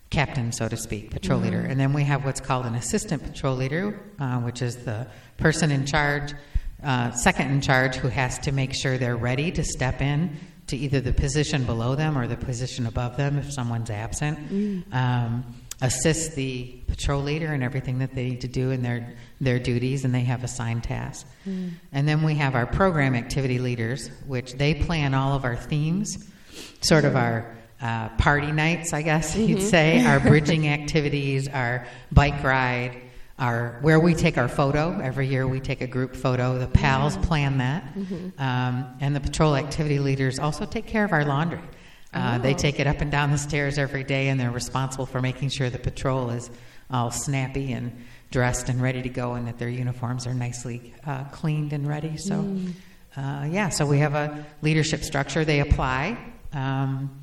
captain, 0.10 0.52
so 0.52 0.68
to 0.68 0.76
speak, 0.76 1.10
patrol 1.10 1.40
mm-hmm. 1.40 1.52
leader. 1.52 1.62
And 1.62 1.80
then 1.80 1.94
we 1.94 2.04
have 2.04 2.26
what's 2.26 2.42
called 2.42 2.66
an 2.66 2.76
assistant 2.76 3.24
patrol 3.24 3.56
leader, 3.56 3.98
uh, 4.20 4.42
which 4.42 4.62
is 4.62 4.84
the 4.84 5.08
person 5.38 5.72
in 5.72 5.86
charge 5.86 6.34
uh, 6.84 7.12
second 7.12 7.52
in 7.52 7.62
charge 7.62 7.96
who 7.96 8.08
has 8.10 8.40
to 8.40 8.52
make 8.52 8.74
sure 8.74 8.98
they're 8.98 9.18
ready 9.18 9.52
to 9.52 9.64
step 9.64 10.02
in 10.02 10.38
to 10.68 10.78
either 10.78 11.02
the 11.02 11.14
position 11.14 11.66
below 11.66 11.96
them 11.96 12.18
or 12.18 12.28
the 12.28 12.38
position 12.38 12.86
above 12.86 13.18
them 13.18 13.38
if 13.38 13.52
someone's 13.52 13.90
absent. 13.90 14.40
Mm. 14.50 14.94
Um, 14.94 15.46
assist 15.82 16.36
the 16.36 16.64
patrol 16.88 17.22
leader 17.22 17.54
in 17.54 17.62
everything 17.62 18.00
that 18.00 18.16
they 18.16 18.30
need 18.30 18.42
to 18.42 18.48
do 18.48 18.72
in 18.72 18.82
their 18.82 19.16
their 19.42 19.60
duties, 19.60 20.06
and 20.06 20.16
they 20.16 20.22
have 20.22 20.44
assigned 20.44 20.84
tasks. 20.84 21.30
Mm. 21.48 21.72
And 21.92 22.08
then 22.08 22.24
we 22.24 22.36
have 22.36 22.56
our 22.56 22.66
program 22.66 23.16
activity 23.16 23.60
leaders, 23.60 24.10
which 24.26 24.54
they 24.54 24.74
plan 24.76 25.14
all 25.14 25.36
of 25.36 25.44
our 25.44 25.58
themes, 25.58 26.32
sort 26.82 27.04
of 27.04 27.16
our 27.16 27.54
uh, 27.82 28.10
party 28.18 28.52
nights, 28.52 28.94
I 28.94 29.02
guess 29.02 29.36
mm-hmm. 29.36 29.50
you'd 29.50 29.62
say, 29.62 30.06
our 30.06 30.20
bridging 30.32 30.70
activities, 30.70 31.50
our 31.50 31.86
bike 32.12 32.42
ride, 32.42 33.02
our 33.40 33.80
where 33.82 34.00
we 34.00 34.14
take 34.14 34.38
our 34.38 34.48
photo. 34.48 35.00
Every 35.02 35.28
year 35.28 35.48
we 35.48 35.60
take 35.60 35.82
a 35.82 35.88
group 35.88 36.16
photo. 36.16 36.60
The 36.60 36.68
pals 36.68 37.18
plan 37.18 37.58
that, 37.58 37.84
mm-hmm. 37.96 38.42
um, 38.42 38.96
and 39.00 39.16
the 39.16 39.20
patrol 39.20 39.56
activity 39.56 40.00
leaders 40.00 40.40
also 40.40 40.66
take 40.66 40.88
care 40.88 41.04
of 41.04 41.12
our 41.12 41.26
laundry. 41.26 41.62
Uh, 42.14 42.38
oh. 42.38 42.42
They 42.42 42.54
take 42.54 42.80
it 42.80 42.86
up 42.86 43.02
and 43.02 43.12
down 43.12 43.32
the 43.32 43.38
stairs 43.38 43.78
every 43.78 44.04
day, 44.04 44.28
and 44.28 44.40
they're 44.40 44.52
responsible 44.52 45.06
for 45.06 45.22
making 45.22 45.50
sure 45.50 45.70
the 45.70 45.80
patrol 45.80 46.30
is 46.30 46.52
all 46.92 47.10
snappy 47.10 47.72
and 47.72 48.06
dressed 48.30 48.70
and 48.70 48.82
ready 48.82 49.02
to 49.02 49.10
go, 49.10 49.34
and 49.34 49.48
that 49.48 49.58
their 49.58 49.70
uniforms 49.70 50.28
are 50.28 50.34
nicely 50.34 50.94
uh, 51.08 51.24
cleaned 51.26 51.74
and 51.74 51.88
ready. 51.88 52.18
So, 52.18 52.36
mm. 52.36 52.72
uh, 53.18 53.48
yeah, 53.50 53.70
so 53.70 53.86
we 53.86 54.00
have 54.00 54.14
a 54.14 54.46
leadership 54.62 55.04
structure. 55.04 55.44
They 55.44 55.60
apply. 55.60 56.18
Um, 56.52 57.23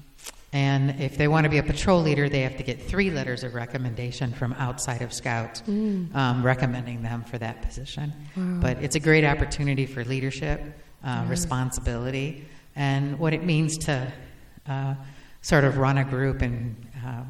and 0.52 1.00
if 1.00 1.16
they 1.16 1.28
want 1.28 1.44
to 1.44 1.50
be 1.50 1.58
a 1.58 1.62
patrol 1.62 2.02
leader, 2.02 2.28
they 2.28 2.40
have 2.40 2.56
to 2.56 2.64
get 2.64 2.82
three 2.82 3.10
letters 3.10 3.44
of 3.44 3.54
recommendation 3.54 4.32
from 4.32 4.52
outside 4.54 5.00
of 5.00 5.12
Scouts 5.12 5.62
mm. 5.62 6.12
um, 6.14 6.44
recommending 6.44 7.02
them 7.02 7.22
for 7.22 7.38
that 7.38 7.62
position. 7.62 8.12
Wow. 8.36 8.58
But 8.60 8.78
it's 8.78 8.96
a 8.96 9.00
great 9.00 9.24
opportunity 9.24 9.86
for 9.86 10.04
leadership, 10.04 10.60
uh, 11.04 11.24
responsibility, 11.28 12.48
and 12.74 13.16
what 13.18 13.32
it 13.32 13.44
means 13.44 13.78
to 13.78 14.12
uh, 14.66 14.94
sort 15.40 15.62
of 15.62 15.78
run 15.78 15.98
a 15.98 16.04
group 16.04 16.42
and 16.42 16.74
uh, 17.06 17.22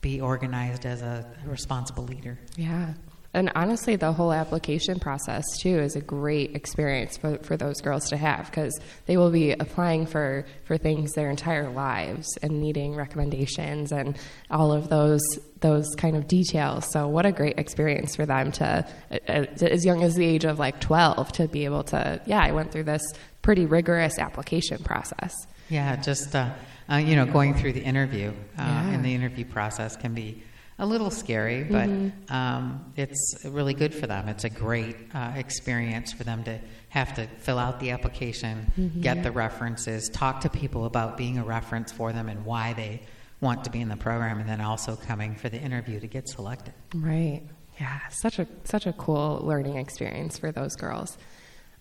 be 0.00 0.20
organized 0.20 0.86
as 0.86 1.02
a 1.02 1.28
responsible 1.44 2.04
leader. 2.04 2.38
Yeah, 2.56 2.94
And 3.34 3.52
honestly, 3.54 3.96
the 3.96 4.12
whole 4.12 4.32
application 4.32 4.98
process 4.98 5.44
too 5.60 5.78
is 5.78 5.96
a 5.96 6.00
great 6.00 6.56
experience 6.56 7.18
for, 7.18 7.36
for 7.38 7.56
those 7.56 7.80
girls 7.82 8.08
to 8.08 8.16
have 8.16 8.46
because 8.46 8.78
they 9.06 9.18
will 9.18 9.30
be 9.30 9.52
applying 9.52 10.06
for, 10.06 10.46
for 10.64 10.78
things 10.78 11.12
their 11.12 11.28
entire 11.28 11.68
lives 11.68 12.26
and 12.42 12.60
needing 12.60 12.94
recommendations 12.94 13.92
and 13.92 14.18
all 14.50 14.72
of 14.72 14.88
those 14.88 15.20
those 15.60 15.92
kind 15.96 16.16
of 16.16 16.28
details. 16.28 16.90
So 16.92 17.08
what 17.08 17.26
a 17.26 17.32
great 17.32 17.58
experience 17.58 18.14
for 18.16 18.24
them 18.24 18.52
to, 18.52 18.86
as 19.26 19.84
young 19.84 20.02
as 20.04 20.14
the 20.14 20.24
age 20.24 20.44
of 20.44 20.58
like 20.58 20.80
12, 20.80 21.32
to 21.32 21.48
be 21.48 21.64
able 21.64 21.82
to, 21.84 22.20
yeah, 22.26 22.40
I 22.40 22.52
went 22.52 22.70
through 22.70 22.84
this 22.84 23.02
pretty 23.42 23.66
rigorous 23.66 24.18
application 24.18 24.78
process. 24.84 25.34
Yeah, 25.68 25.96
just, 25.96 26.34
uh, 26.34 26.50
uh, 26.90 26.96
you 26.96 27.16
know, 27.16 27.26
going 27.26 27.54
through 27.54 27.72
the 27.72 27.82
interview 27.82 28.28
uh, 28.30 28.62
yeah. 28.62 28.88
and 28.90 29.04
the 29.04 29.14
interview 29.14 29.44
process 29.44 29.96
can 29.96 30.14
be 30.14 30.42
a 30.78 30.86
little 30.86 31.10
scary, 31.10 31.64
but 31.64 31.88
mm-hmm. 31.88 32.32
um, 32.32 32.92
it's 32.96 33.44
really 33.44 33.74
good 33.74 33.94
for 33.94 34.06
them. 34.06 34.28
It's 34.28 34.44
a 34.44 34.50
great 34.50 34.96
uh, 35.12 35.32
experience 35.34 36.12
for 36.12 36.24
them 36.24 36.44
to 36.44 36.60
have 36.90 37.14
to 37.14 37.26
fill 37.38 37.58
out 37.58 37.80
the 37.80 37.90
application, 37.90 38.72
mm-hmm. 38.78 39.00
get 39.00 39.22
the 39.22 39.32
references, 39.32 40.08
talk 40.08 40.40
to 40.42 40.48
people 40.48 40.84
about 40.84 41.16
being 41.16 41.38
a 41.38 41.44
reference 41.44 41.90
for 41.90 42.12
them 42.12 42.28
and 42.28 42.44
why 42.44 42.72
they 42.74 43.02
want 43.40 43.64
to 43.64 43.70
be 43.70 43.80
in 43.80 43.88
the 43.88 43.96
program, 43.96 44.38
and 44.38 44.48
then 44.48 44.60
also 44.60 44.96
coming 44.96 45.34
for 45.34 45.48
the 45.48 45.58
interview 45.58 45.98
to 46.00 46.06
get 46.06 46.28
selected. 46.28 46.74
Right. 46.94 47.42
Yeah. 47.80 48.00
Such 48.08 48.38
a 48.38 48.46
such 48.64 48.86
a 48.86 48.92
cool 48.92 49.40
learning 49.44 49.76
experience 49.76 50.38
for 50.38 50.50
those 50.50 50.74
girls. 50.74 51.16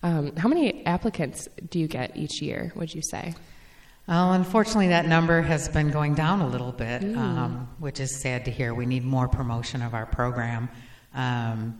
Um, 0.04 0.36
how 0.36 0.48
many 0.48 0.86
applicants 0.86 1.48
do 1.70 1.80
you 1.80 1.88
get 1.88 2.16
each 2.16 2.42
year? 2.42 2.72
Would 2.75 2.94
you 2.94 3.01
say? 3.01 3.34
Well, 4.08 4.32
unfortunately, 4.32 4.90
that 4.90 5.06
number 5.06 5.42
has 5.42 5.68
been 5.68 5.92
going 5.92 6.16
down 6.16 6.40
a 6.40 6.48
little 6.48 6.72
bit, 6.72 7.02
mm. 7.02 7.18
um, 7.18 7.68
which 7.80 8.00
is 8.00 8.22
sad 8.22 8.46
to 8.46 8.52
hear. 8.52 8.74
We 8.74 8.86
need 8.86 9.04
more 9.04 9.28
promotion 9.28 9.82
of 9.82 9.94
our 9.94 10.06
program. 10.06 10.70
Um, 11.14 11.78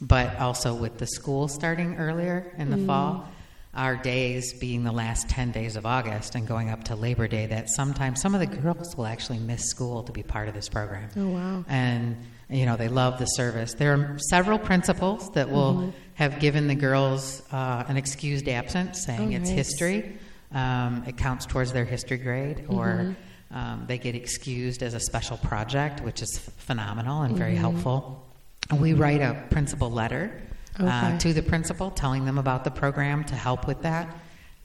but 0.00 0.38
also 0.38 0.74
with 0.74 0.98
the 0.98 1.06
school 1.06 1.48
starting 1.48 1.96
earlier 1.96 2.52
in 2.58 2.70
the 2.70 2.76
mm. 2.76 2.86
fall, 2.86 3.28
our 3.74 3.96
days 3.96 4.54
being 4.54 4.84
the 4.84 4.92
last 4.92 5.28
10 5.28 5.52
days 5.52 5.76
of 5.76 5.84
August 5.84 6.34
and 6.34 6.46
going 6.46 6.70
up 6.70 6.84
to 6.84 6.96
Labor 6.96 7.28
Day, 7.28 7.46
that 7.46 7.68
sometimes 7.68 8.22
some 8.22 8.34
of 8.34 8.40
the 8.40 8.46
girls 8.46 8.96
will 8.96 9.06
actually 9.06 9.38
miss 9.38 9.68
school 9.68 10.02
to 10.04 10.12
be 10.12 10.22
part 10.22 10.48
of 10.48 10.54
this 10.54 10.68
program. 10.68 11.10
Oh, 11.16 11.28
wow. 11.28 11.64
And, 11.68 12.16
you 12.48 12.64
know, 12.64 12.76
they 12.76 12.88
love 12.88 13.18
the 13.18 13.26
service. 13.26 13.74
There 13.74 13.92
are 13.92 14.18
several 14.30 14.58
principals 14.58 15.30
that 15.30 15.50
will 15.50 15.74
mm-hmm. 15.74 15.90
have 16.14 16.40
given 16.40 16.68
the 16.68 16.74
girls 16.74 17.42
uh, 17.52 17.84
an 17.86 17.98
excused 17.98 18.48
absence, 18.48 19.04
saying 19.04 19.34
oh, 19.34 19.36
it's 19.36 19.50
nice. 19.50 19.68
history. 19.68 20.18
Um, 20.56 21.04
it 21.06 21.18
counts 21.18 21.44
towards 21.44 21.74
their 21.74 21.84
history 21.84 22.16
grade, 22.16 22.64
or 22.68 22.86
mm-hmm. 22.86 23.56
um, 23.56 23.84
they 23.86 23.98
get 23.98 24.14
excused 24.14 24.82
as 24.82 24.94
a 24.94 25.00
special 25.00 25.36
project, 25.36 26.00
which 26.00 26.22
is 26.22 26.38
phenomenal 26.56 27.22
and 27.22 27.36
very 27.36 27.52
mm-hmm. 27.52 27.60
helpful. 27.60 28.26
And 28.70 28.80
we 28.80 28.94
write 28.94 29.20
a 29.20 29.46
principal 29.50 29.90
letter 29.90 30.40
uh, 30.80 30.82
okay. 30.82 30.90
uh, 30.90 31.18
to 31.18 31.34
the 31.34 31.42
principal, 31.42 31.90
telling 31.90 32.24
them 32.24 32.38
about 32.38 32.64
the 32.64 32.70
program 32.70 33.22
to 33.24 33.34
help 33.34 33.66
with 33.66 33.82
that. 33.82 34.16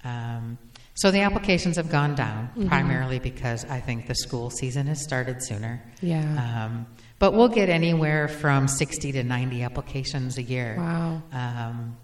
Um, 0.06 0.58
so 0.94 1.12
the 1.12 1.22
applications 1.22 1.76
have 1.76 1.90
gone 1.90 2.16
down 2.16 2.48
mm-hmm. 2.48 2.70
primarily 2.70 3.20
because 3.20 3.66
I 3.66 3.82
think 3.82 4.08
the 4.08 4.16
school 4.16 4.50
season 4.50 4.88
has 4.88 5.04
started 5.04 5.44
sooner. 5.44 5.84
Yeah. 6.02 6.22
Um, 6.66 6.86
but 7.20 7.34
we'll 7.34 7.50
get 7.50 7.68
anywhere 7.68 8.30
from 8.30 8.70
60 8.70 9.12
to 9.12 9.24
90 9.24 9.64
applications 9.64 10.38
a 10.38 10.44
year. 10.44 10.76
Wow. 10.78 11.22
Um, 11.34 11.98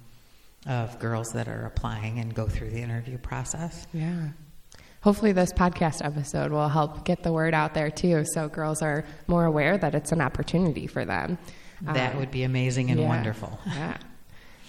of 0.67 0.99
girls 0.99 1.29
that 1.33 1.47
are 1.47 1.65
applying 1.65 2.19
and 2.19 2.33
go 2.33 2.47
through 2.47 2.69
the 2.69 2.81
interview 2.81 3.17
process. 3.17 3.87
Yeah. 3.93 4.29
Hopefully, 5.01 5.31
this 5.31 5.53
podcast 5.53 6.03
episode 6.03 6.51
will 6.51 6.69
help 6.69 7.05
get 7.05 7.23
the 7.23 7.31
word 7.31 7.53
out 7.53 7.73
there 7.73 7.89
too, 7.89 8.25
so 8.33 8.49
girls 8.49 8.81
are 8.81 9.05
more 9.27 9.45
aware 9.45 9.77
that 9.77 9.95
it's 9.95 10.11
an 10.11 10.21
opportunity 10.21 10.87
for 10.87 11.05
them. 11.05 11.37
That 11.81 12.13
um, 12.13 12.19
would 12.19 12.31
be 12.31 12.43
amazing 12.43 12.91
and 12.91 12.99
yeah, 12.99 13.07
wonderful. 13.07 13.59
Yeah. 13.67 13.97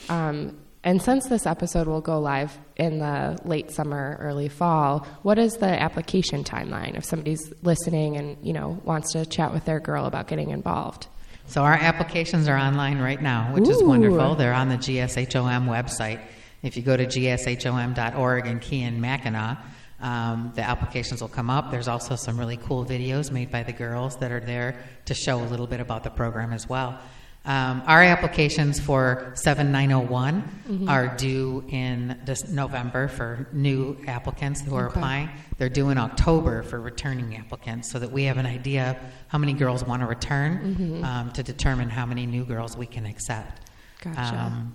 Um, 0.09 0.59
and 0.85 1.03
since 1.03 1.27
this 1.27 1.45
episode 1.45 1.89
will 1.89 2.01
go 2.01 2.21
live 2.21 2.57
in 2.77 2.99
the 2.99 3.39
late 3.45 3.71
summer, 3.73 4.17
early 4.21 4.49
fall, 4.49 5.07
what 5.23 5.39
is 5.39 5.55
the 5.55 5.67
application 5.67 6.45
timeline 6.45 6.97
if 6.97 7.05
somebody's 7.05 7.53
listening 7.63 8.17
and 8.17 8.39
you 8.47 8.53
know 8.53 8.81
wants 8.85 9.13
to 9.13 9.27
chat 9.27 9.53
with 9.53 9.65
their 9.65 9.81
girl 9.81 10.07
about 10.07 10.29
getting 10.29 10.51
involved? 10.51 11.09
So 11.49 11.63
our 11.63 11.73
applications 11.73 12.47
are 12.47 12.59
online 12.59 12.99
right 12.99 13.21
now, 13.21 13.55
which 13.55 13.67
Ooh. 13.67 13.71
is 13.71 13.83
wonderful. 13.83 14.35
They're 14.35 14.53
on 14.53 14.69
the 14.69 14.77
GSHOM 14.77 15.67
website. 15.67 16.21
If 16.63 16.77
you 16.77 16.83
go 16.83 16.95
to 16.95 17.07
gshom.org 17.07 18.47
and 18.47 18.61
key 18.61 18.83
in 18.83 19.01
Mackinac, 19.01 19.59
um, 20.01 20.53
the 20.55 20.63
applications 20.63 21.23
will 21.23 21.29
come 21.29 21.49
up. 21.49 21.71
There's 21.71 21.89
also 21.89 22.17
some 22.17 22.39
really 22.39 22.59
cool 22.59 22.85
videos 22.85 23.33
made 23.33 23.51
by 23.51 23.63
the 23.63 23.73
girls 23.73 24.19
that 24.19 24.31
are 24.31 24.41
there 24.41 24.79
to 25.07 25.15
show 25.15 25.43
a 25.43 25.47
little 25.47 25.67
bit 25.67 25.81
about 25.81 26.05
the 26.05 26.11
program 26.11 26.53
as 26.53 26.69
well. 26.69 26.99
Um, 27.45 27.83
our 27.87 28.03
applications 28.03 28.79
for 28.79 29.33
7901 29.35 30.43
mm-hmm. 30.43 30.89
are 30.89 31.17
due 31.17 31.65
in 31.69 32.21
this 32.27 32.49
November 32.49 33.09
for 33.09 33.49
new 33.53 33.97
applicants 34.07 34.61
who 34.61 34.75
are 34.75 34.87
okay. 34.87 34.99
applying. 34.99 35.31
They're 35.57 35.71
due 35.71 35.89
in 35.89 35.97
October 35.97 36.63
for 36.63 36.79
returning 36.79 37.37
applicants 37.37 37.91
so 37.91 38.01
that 38.01 38.13
we 38.13 38.25
have 38.25 38.37
an 38.37 38.45
idea 38.45 38.91
of 38.91 38.97
how 39.29 39.39
many 39.39 39.55
girls 39.55 39.83
want 39.83 40.03
to 40.03 40.07
return 40.07 40.77
mm-hmm. 40.77 41.05
um, 41.05 41.33
to 41.33 41.43
determine 41.43 41.89
how 41.89 42.05
many 42.05 42.27
new 42.27 42.45
girls 42.45 42.77
we 42.77 42.87
can 42.87 43.07
accept. 43.07 43.63
Gotcha. 44.03 44.37
Um, 44.37 44.75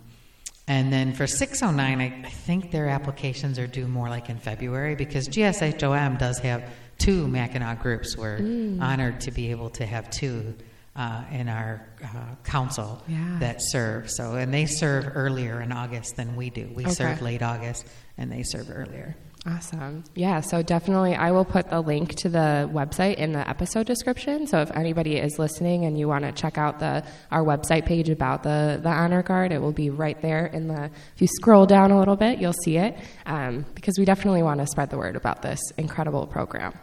and 0.67 0.91
then 0.91 1.13
for 1.13 1.27
609, 1.27 1.99
I, 1.99 2.25
I, 2.25 2.29
think 2.29 2.71
their 2.71 2.87
applications 2.87 3.59
are 3.59 3.67
due 3.67 3.87
more 3.87 4.09
like 4.09 4.29
in 4.29 4.37
February 4.39 4.95
because 4.95 5.27
GSHOM 5.27 6.17
does 6.17 6.39
have 6.39 6.71
two 6.97 7.27
Mackinac 7.27 7.81
groups. 7.81 8.15
We're 8.17 8.39
mm. 8.39 8.81
honored 8.81 9.21
to 9.21 9.31
be 9.31 9.51
able 9.51 9.69
to 9.71 9.85
have 9.85 10.09
two 10.09 10.55
uh, 10.95 11.23
in 11.31 11.49
our 11.49 11.87
uh, 12.03 12.35
council 12.43 13.01
yeah. 13.07 13.37
that 13.39 13.61
serve. 13.61 14.09
So, 14.09 14.35
and 14.35 14.53
they 14.53 14.65
serve 14.65 15.11
earlier 15.15 15.61
in 15.61 15.71
August 15.71 16.15
than 16.15 16.35
we 16.35 16.49
do. 16.49 16.69
We 16.75 16.83
okay. 16.83 16.93
serve 16.93 17.21
late 17.21 17.41
August, 17.41 17.87
and 18.17 18.31
they 18.31 18.43
serve 18.43 18.69
earlier. 18.71 19.15
Awesome. 19.45 20.05
Yeah, 20.15 20.39
so 20.39 20.61
definitely 20.61 21.15
I 21.15 21.31
will 21.31 21.43
put 21.43 21.69
the 21.69 21.81
link 21.81 22.15
to 22.15 22.29
the 22.29 22.69
website 22.71 23.15
in 23.15 23.33
the 23.33 23.47
episode 23.47 23.85
description. 23.85 24.47
So 24.47 24.61
if 24.61 24.71
anybody 24.71 25.17
is 25.17 25.37
listening 25.37 25.83
and 25.83 25.99
you 25.99 26.07
want 26.07 26.23
to 26.23 26.31
check 26.31 26.57
out 26.57 26.79
the 26.79 27.03
our 27.29 27.43
website 27.43 27.85
page 27.85 28.09
about 28.09 28.43
the, 28.43 28.79
the 28.81 28.89
honor 28.89 29.21
guard, 29.21 29.51
it 29.51 29.61
will 29.61 29.73
be 29.73 29.89
right 29.89 30.21
there 30.21 30.45
in 30.45 30.69
the 30.69 30.85
if 30.85 31.21
you 31.21 31.27
scroll 31.27 31.65
down 31.65 31.91
a 31.91 31.99
little 31.99 32.15
bit, 32.15 32.39
you'll 32.39 32.53
see 32.53 32.77
it. 32.77 32.97
Um, 33.25 33.65
because 33.75 33.99
we 33.99 34.05
definitely 34.05 34.43
want 34.43 34.61
to 34.61 34.67
spread 34.67 34.89
the 34.89 34.97
word 34.97 35.17
about 35.17 35.41
this 35.41 35.59
incredible 35.77 36.25
program. 36.25 36.73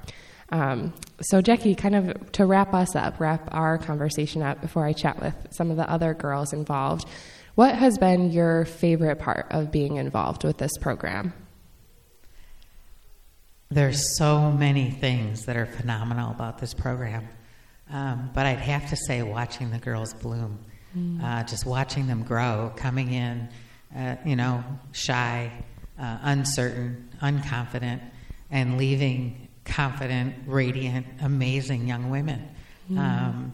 Um, 0.50 0.92
so, 1.20 1.40
Jackie, 1.40 1.74
kind 1.74 1.94
of 1.94 2.32
to 2.32 2.46
wrap 2.46 2.74
us 2.74 2.96
up, 2.96 3.20
wrap 3.20 3.48
our 3.52 3.78
conversation 3.78 4.42
up 4.42 4.60
before 4.60 4.84
I 4.84 4.92
chat 4.92 5.20
with 5.20 5.34
some 5.50 5.70
of 5.70 5.76
the 5.76 5.88
other 5.88 6.14
girls 6.14 6.52
involved, 6.52 7.06
what 7.54 7.74
has 7.74 7.98
been 7.98 8.30
your 8.30 8.64
favorite 8.64 9.18
part 9.18 9.46
of 9.50 9.70
being 9.70 9.96
involved 9.96 10.44
with 10.44 10.58
this 10.58 10.76
program? 10.78 11.32
There's 13.70 14.16
so 14.16 14.50
many 14.50 14.90
things 14.90 15.44
that 15.44 15.56
are 15.56 15.66
phenomenal 15.66 16.32
about 16.32 16.58
this 16.58 16.74
program. 16.74 17.28
Um, 17.92 18.30
but 18.34 18.46
I'd 18.46 18.58
have 18.58 18.88
to 18.90 18.96
say, 18.96 19.22
watching 19.22 19.70
the 19.70 19.78
girls 19.78 20.14
bloom, 20.14 20.58
mm. 20.96 21.22
uh, 21.22 21.44
just 21.44 21.66
watching 21.66 22.06
them 22.06 22.22
grow, 22.22 22.72
coming 22.76 23.12
in, 23.12 23.48
uh, 23.96 24.16
you 24.24 24.36
know, 24.36 24.64
shy, 24.92 25.50
uh, 25.98 26.18
uncertain, 26.22 27.08
unconfident, 27.20 28.00
and 28.50 28.78
leaving 28.78 29.48
confident, 29.70 30.34
radiant, 30.46 31.06
amazing 31.22 31.86
young 31.86 32.10
women. 32.10 32.46
Mm. 32.90 32.98
Um, 32.98 33.52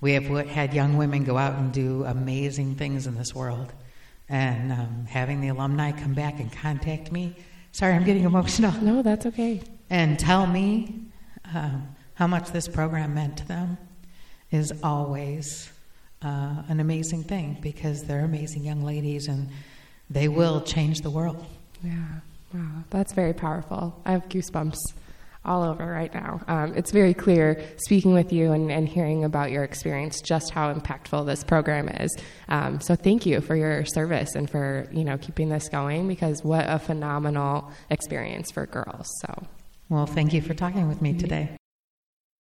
we 0.00 0.12
have 0.12 0.24
had 0.48 0.72
young 0.72 0.96
women 0.96 1.24
go 1.24 1.36
out 1.36 1.54
and 1.54 1.72
do 1.72 2.04
amazing 2.04 2.76
things 2.76 3.06
in 3.06 3.14
this 3.14 3.34
world. 3.34 3.72
And 4.28 4.72
um, 4.72 5.06
having 5.08 5.40
the 5.40 5.48
alumni 5.48 5.92
come 5.92 6.14
back 6.14 6.40
and 6.40 6.50
contact 6.50 7.12
me, 7.12 7.36
sorry, 7.72 7.94
I'm 7.94 8.04
getting 8.04 8.24
emotional. 8.24 8.72
No, 8.82 9.02
that's 9.02 9.26
okay. 9.26 9.62
And 9.90 10.18
tell 10.18 10.46
me 10.46 11.04
um, 11.54 11.94
how 12.14 12.26
much 12.26 12.50
this 12.50 12.68
program 12.68 13.14
meant 13.14 13.36
to 13.38 13.46
them 13.46 13.76
is 14.50 14.72
always 14.82 15.70
uh, 16.22 16.62
an 16.68 16.80
amazing 16.80 17.24
thing 17.24 17.58
because 17.60 18.04
they're 18.04 18.24
amazing 18.24 18.64
young 18.64 18.82
ladies 18.84 19.26
and 19.28 19.48
they 20.08 20.28
will 20.28 20.60
change 20.60 21.00
the 21.00 21.10
world. 21.10 21.44
Yeah, 21.82 21.92
wow, 22.54 22.84
that's 22.90 23.12
very 23.12 23.32
powerful. 23.32 24.00
I 24.04 24.12
have 24.12 24.28
goosebumps 24.28 24.78
all 25.44 25.62
over 25.62 25.84
right 25.84 26.12
now. 26.14 26.40
Um, 26.46 26.74
it's 26.74 26.90
very 26.92 27.14
clear 27.14 27.62
speaking 27.76 28.14
with 28.14 28.32
you 28.32 28.52
and, 28.52 28.70
and, 28.70 28.88
hearing 28.88 29.24
about 29.24 29.50
your 29.50 29.64
experience 29.64 30.20
just 30.20 30.50
how 30.50 30.72
impactful 30.72 31.26
this 31.26 31.42
program 31.42 31.88
is. 31.88 32.16
Um, 32.48 32.80
so 32.80 32.94
thank 32.94 33.26
you 33.26 33.40
for 33.40 33.56
your 33.56 33.84
service 33.84 34.34
and 34.34 34.48
for 34.48 34.88
you 34.92 35.04
know 35.04 35.18
keeping 35.18 35.48
this 35.48 35.68
going 35.68 36.06
because 36.06 36.44
what 36.44 36.64
a 36.68 36.78
phenomenal 36.78 37.72
experience 37.90 38.50
for 38.50 38.66
girls. 38.66 39.08
So 39.20 39.46
well, 39.88 40.06
thank 40.06 40.32
you 40.32 40.42
for 40.42 40.54
talking 40.54 40.88
with 40.88 41.02
me 41.02 41.10
mm-hmm. 41.10 41.18
today. 41.18 41.56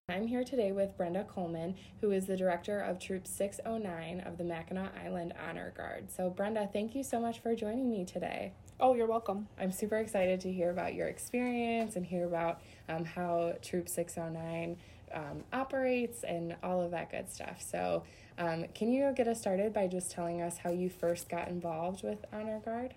I'm 0.09 0.29
here 0.29 0.45
today 0.45 0.71
with 0.71 0.97
Brenda 0.97 1.25
Coleman, 1.25 1.75
who 2.01 2.13
is 2.13 2.27
the 2.27 2.37
director 2.37 2.79
of 2.79 3.01
Troop 3.01 3.27
609 3.27 4.21
of 4.21 4.39
the 4.39 4.45
Mackinac 4.45 4.93
Island 5.05 5.35
Honor 5.49 5.73
Guard. 5.77 6.13
So, 6.17 6.31
Brenda, 6.31 6.69
thank 6.73 6.95
you 6.95 7.03
so 7.03 7.19
much 7.19 7.41
for 7.41 7.57
joining 7.57 7.91
me 7.91 8.05
today. 8.05 8.53
Oh, 8.79 8.93
you're 8.93 9.07
welcome. 9.07 9.49
I'm 9.59 9.73
super 9.73 9.97
excited 9.97 10.39
to 10.41 10.53
hear 10.53 10.69
about 10.69 10.93
your 10.93 11.09
experience 11.09 11.97
and 11.97 12.05
hear 12.05 12.27
about 12.27 12.61
um, 12.91 13.07
how 13.07 13.55
Troop 13.63 13.89
609 13.89 14.77
um, 15.15 15.45
operates 15.51 16.25
and 16.25 16.55
all 16.63 16.83
of 16.83 16.91
that 16.91 17.11
good 17.11 17.31
stuff. 17.31 17.63
So, 17.67 18.03
um, 18.37 18.67
can 18.75 18.93
you 18.93 19.15
get 19.17 19.29
us 19.29 19.41
started 19.41 19.73
by 19.73 19.87
just 19.87 20.11
telling 20.11 20.43
us 20.43 20.59
how 20.59 20.69
you 20.71 20.91
first 20.91 21.31
got 21.31 21.49
involved 21.49 22.03
with 22.03 22.19
Honor 22.35 22.61
Guard? 22.63 22.93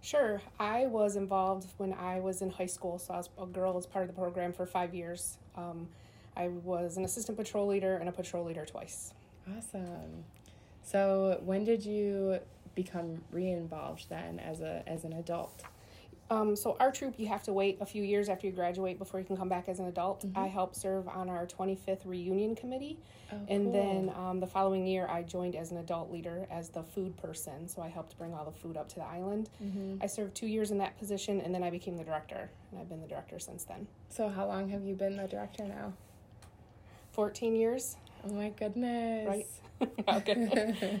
Sure. 0.00 0.40
I 0.58 0.86
was 0.86 1.16
involved 1.16 1.68
when 1.76 1.92
I 1.92 2.20
was 2.20 2.40
in 2.40 2.48
high 2.48 2.64
school, 2.64 2.98
so 2.98 3.12
I 3.12 3.18
was 3.18 3.28
a 3.38 3.44
girl 3.44 3.76
as 3.76 3.84
part 3.84 4.08
of 4.08 4.08
the 4.08 4.18
program 4.18 4.54
for 4.54 4.64
five 4.64 4.94
years. 4.94 5.36
Um, 5.56 5.88
I 6.38 6.48
was 6.48 6.96
an 6.96 7.04
assistant 7.04 7.36
patrol 7.36 7.66
leader 7.66 7.96
and 7.98 8.08
a 8.08 8.12
patrol 8.12 8.46
leader 8.46 8.64
twice. 8.64 9.12
Awesome. 9.58 10.24
So, 10.82 11.38
when 11.44 11.64
did 11.64 11.84
you 11.84 12.38
become 12.74 13.22
re-involved 13.30 14.08
then 14.08 14.38
as 14.38 14.60
a 14.60 14.82
as 14.86 15.04
an 15.04 15.12
adult? 15.14 15.62
Um, 16.30 16.56
so 16.56 16.78
our 16.80 16.90
troop, 16.90 17.14
you 17.18 17.26
have 17.26 17.42
to 17.42 17.52
wait 17.52 17.76
a 17.82 17.84
few 17.84 18.02
years 18.02 18.30
after 18.30 18.46
you 18.46 18.54
graduate 18.54 18.96
before 18.98 19.20
you 19.20 19.26
can 19.26 19.36
come 19.36 19.50
back 19.50 19.68
as 19.68 19.80
an 19.80 19.86
adult. 19.86 20.24
Mm-hmm. 20.24 20.38
I 20.38 20.46
helped 20.46 20.76
serve 20.76 21.06
on 21.06 21.28
our 21.28 21.46
25th 21.46 22.06
reunion 22.06 22.54
committee, 22.54 22.98
Oh, 23.30 23.36
and 23.48 23.64
cool. 23.64 23.72
then 23.72 24.14
um, 24.16 24.40
the 24.40 24.46
following 24.46 24.86
year 24.86 25.06
I 25.08 25.24
joined 25.24 25.54
as 25.56 25.72
an 25.72 25.78
adult 25.78 26.10
leader 26.10 26.46
as 26.50 26.70
the 26.70 26.82
food 26.82 27.16
person. 27.18 27.68
So 27.68 27.82
I 27.82 27.88
helped 27.88 28.16
bring 28.16 28.32
all 28.32 28.46
the 28.46 28.58
food 28.58 28.78
up 28.78 28.88
to 28.90 28.94
the 28.96 29.04
island. 29.04 29.50
Mm-hmm. 29.62 29.96
I 30.02 30.06
served 30.06 30.34
two 30.34 30.46
years 30.46 30.70
in 30.70 30.78
that 30.78 30.96
position, 30.98 31.40
and 31.42 31.54
then 31.54 31.62
I 31.62 31.68
became 31.70 31.98
the 31.98 32.04
director, 32.04 32.48
and 32.70 32.80
I've 32.80 32.88
been 32.88 33.02
the 33.02 33.08
director 33.08 33.38
since 33.38 33.64
then. 33.64 33.86
So, 34.08 34.28
how 34.30 34.46
long 34.46 34.70
have 34.70 34.84
you 34.84 34.94
been 34.94 35.16
the 35.18 35.26
director 35.28 35.64
now? 35.66 35.92
14 37.12 37.54
years, 37.54 37.96
Oh 38.26 38.32
my 38.32 38.48
goodness! 38.50 39.28
right? 39.28 39.46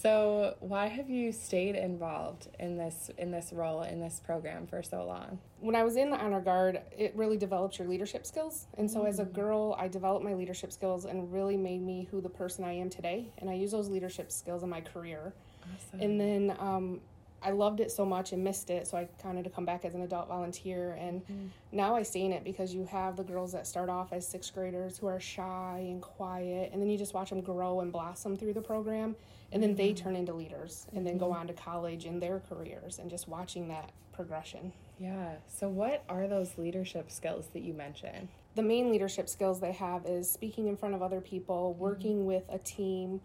So, 0.00 0.54
why 0.60 0.86
have 0.86 1.10
you 1.10 1.32
stayed 1.32 1.74
involved 1.74 2.46
in 2.60 2.76
this 2.76 3.10
in 3.18 3.32
this 3.32 3.52
role 3.52 3.82
in 3.82 4.00
this 4.00 4.20
program 4.24 4.66
for 4.66 4.80
so 4.82 5.04
long? 5.04 5.40
when 5.60 5.74
I 5.74 5.82
was 5.82 5.96
in 5.96 6.10
the 6.10 6.16
honor 6.16 6.40
guard, 6.40 6.80
it 6.96 7.12
really 7.16 7.36
developed 7.36 7.78
your 7.78 7.88
leadership 7.88 8.24
skills. 8.24 8.66
And 8.76 8.88
so, 8.88 9.04
as 9.06 9.18
a 9.18 9.24
girl, 9.24 9.74
I 9.78 9.88
developed 9.88 10.24
my 10.24 10.34
leadership 10.34 10.72
skills 10.72 11.04
and 11.04 11.32
really 11.32 11.56
made 11.56 11.82
me 11.82 12.06
who 12.10 12.20
the 12.20 12.28
person 12.28 12.64
I 12.64 12.74
am 12.74 12.90
today. 12.90 13.32
And 13.38 13.50
I 13.50 13.54
use 13.54 13.72
those 13.72 13.88
leadership 13.88 14.30
skills 14.30 14.62
in 14.62 14.68
my 14.68 14.80
career. 14.80 15.32
Awesome. 15.62 16.00
And 16.00 16.20
then 16.20 16.56
um, 16.60 17.00
I 17.42 17.50
loved 17.50 17.80
it 17.80 17.90
so 17.90 18.04
much 18.04 18.32
and 18.32 18.42
missed 18.42 18.70
it, 18.70 18.86
so 18.86 18.96
I 18.96 19.08
kind 19.22 19.38
of 19.38 19.44
to 19.44 19.50
come 19.50 19.64
back 19.64 19.84
as 19.84 19.94
an 19.94 20.02
adult 20.02 20.28
volunteer. 20.28 20.92
And 21.00 21.22
mm-hmm. 21.22 21.46
now 21.72 21.94
I 21.94 22.02
stay 22.02 22.22
in 22.22 22.32
it 22.32 22.44
because 22.44 22.74
you 22.74 22.84
have 22.86 23.16
the 23.16 23.22
girls 23.22 23.52
that 23.52 23.66
start 23.66 23.88
off 23.88 24.12
as 24.12 24.26
sixth 24.26 24.54
graders 24.54 24.98
who 24.98 25.06
are 25.06 25.20
shy 25.20 25.84
and 25.88 26.02
quiet, 26.02 26.70
and 26.72 26.82
then 26.82 26.88
you 26.90 26.98
just 26.98 27.14
watch 27.14 27.30
them 27.30 27.40
grow 27.40 27.80
and 27.80 27.92
blossom 27.92 28.36
through 28.36 28.54
the 28.54 28.62
program, 28.62 29.14
and 29.52 29.62
then 29.62 29.74
they 29.74 29.90
mm-hmm. 29.90 30.04
turn 30.04 30.16
into 30.16 30.32
leaders 30.32 30.86
and 30.94 31.06
then 31.06 31.18
go 31.18 31.26
mm-hmm. 31.26 31.40
on 31.40 31.46
to 31.46 31.52
college 31.52 32.04
in 32.04 32.20
their 32.20 32.40
careers, 32.48 32.98
and 32.98 33.10
just 33.10 33.28
watching 33.28 33.68
that 33.68 33.90
progression. 34.12 34.72
yeah. 34.98 35.34
So, 35.46 35.68
what 35.68 36.02
are 36.08 36.26
those 36.26 36.58
leadership 36.58 37.10
skills 37.10 37.48
that 37.52 37.62
you 37.62 37.72
mentioned? 37.72 38.28
the 38.58 38.62
main 38.64 38.90
leadership 38.90 39.28
skills 39.28 39.60
they 39.60 39.70
have 39.70 40.04
is 40.04 40.28
speaking 40.28 40.66
in 40.66 40.76
front 40.76 40.92
of 40.92 41.00
other 41.00 41.20
people, 41.20 41.74
working 41.74 42.26
with 42.26 42.42
a 42.50 42.58
team, 42.58 43.20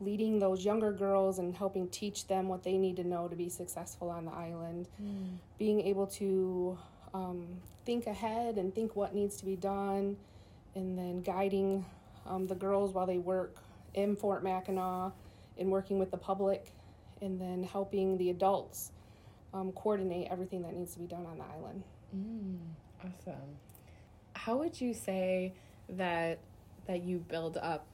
leading 0.00 0.38
those 0.38 0.64
younger 0.64 0.92
girls 0.92 1.38
and 1.38 1.54
helping 1.56 1.88
teach 1.88 2.26
them 2.28 2.48
what 2.48 2.62
they 2.62 2.76
need 2.76 2.96
to 2.96 3.04
know 3.04 3.28
to 3.28 3.36
be 3.36 3.48
successful 3.48 4.10
on 4.10 4.24
the 4.24 4.32
island, 4.32 4.88
being 5.58 5.80
able 5.80 6.06
to 6.06 6.78
um, 7.14 7.46
think 7.84 8.06
ahead 8.06 8.56
and 8.58 8.74
think 8.74 8.94
what 8.94 9.14
needs 9.14 9.36
to 9.36 9.44
be 9.44 9.56
done, 9.56 10.16
and 10.74 10.96
then 10.96 11.20
guiding 11.22 11.84
um, 12.26 12.46
the 12.46 12.54
girls 12.54 12.92
while 12.92 13.06
they 13.06 13.18
work 13.18 13.56
in 13.94 14.14
Fort 14.14 14.44
Mackinac 14.44 15.12
and 15.58 15.70
working 15.70 15.98
with 15.98 16.10
the 16.10 16.16
public, 16.16 16.72
and 17.20 17.40
then 17.40 17.64
helping 17.64 18.16
the 18.18 18.30
adults 18.30 18.92
um, 19.52 19.72
coordinate 19.72 20.28
everything 20.30 20.62
that 20.62 20.74
needs 20.74 20.92
to 20.92 21.00
be 21.00 21.06
done 21.06 21.26
on 21.26 21.38
the 21.38 21.44
island. 21.44 21.82
Awesome. 23.04 23.56
How 24.34 24.56
would 24.58 24.80
you 24.80 24.94
say 24.94 25.54
that 25.88 26.38
that 26.86 27.02
you 27.02 27.18
build 27.18 27.56
up 27.56 27.86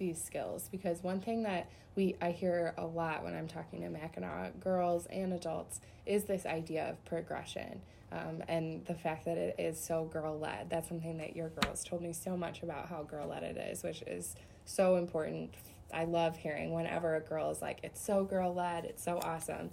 these 0.00 0.20
skills? 0.20 0.68
Because 0.72 1.04
one 1.04 1.20
thing 1.20 1.44
that 1.44 1.70
we 1.94 2.16
I 2.20 2.32
hear 2.32 2.74
a 2.76 2.84
lot 2.84 3.22
when 3.22 3.36
I'm 3.36 3.46
talking 3.46 3.82
to 3.82 3.88
Mackinac 3.88 4.58
girls 4.58 5.06
and 5.06 5.32
adults 5.32 5.80
is 6.06 6.24
this 6.24 6.44
idea 6.46 6.90
of 6.90 7.04
progression. 7.04 7.82
Um, 8.10 8.42
and 8.48 8.84
the 8.86 8.94
fact 8.94 9.24
that 9.26 9.38
it 9.38 9.54
is 9.56 9.78
so 9.78 10.04
girl 10.06 10.36
led. 10.36 10.68
That's 10.68 10.88
something 10.88 11.18
that 11.18 11.36
your 11.36 11.50
girls 11.50 11.84
told 11.84 12.02
me 12.02 12.12
so 12.12 12.36
much 12.36 12.64
about 12.64 12.88
how 12.88 13.04
girl 13.04 13.28
led 13.28 13.44
it 13.44 13.56
is, 13.56 13.84
which 13.84 14.02
is 14.02 14.34
so 14.64 14.96
important. 14.96 15.54
I 15.94 16.04
love 16.04 16.36
hearing 16.36 16.72
whenever 16.72 17.14
a 17.14 17.20
girl 17.20 17.50
is 17.50 17.62
like, 17.62 17.78
it's 17.84 18.04
so 18.04 18.24
girl 18.24 18.52
led, 18.52 18.84
it's 18.84 19.04
so 19.04 19.20
awesome. 19.22 19.70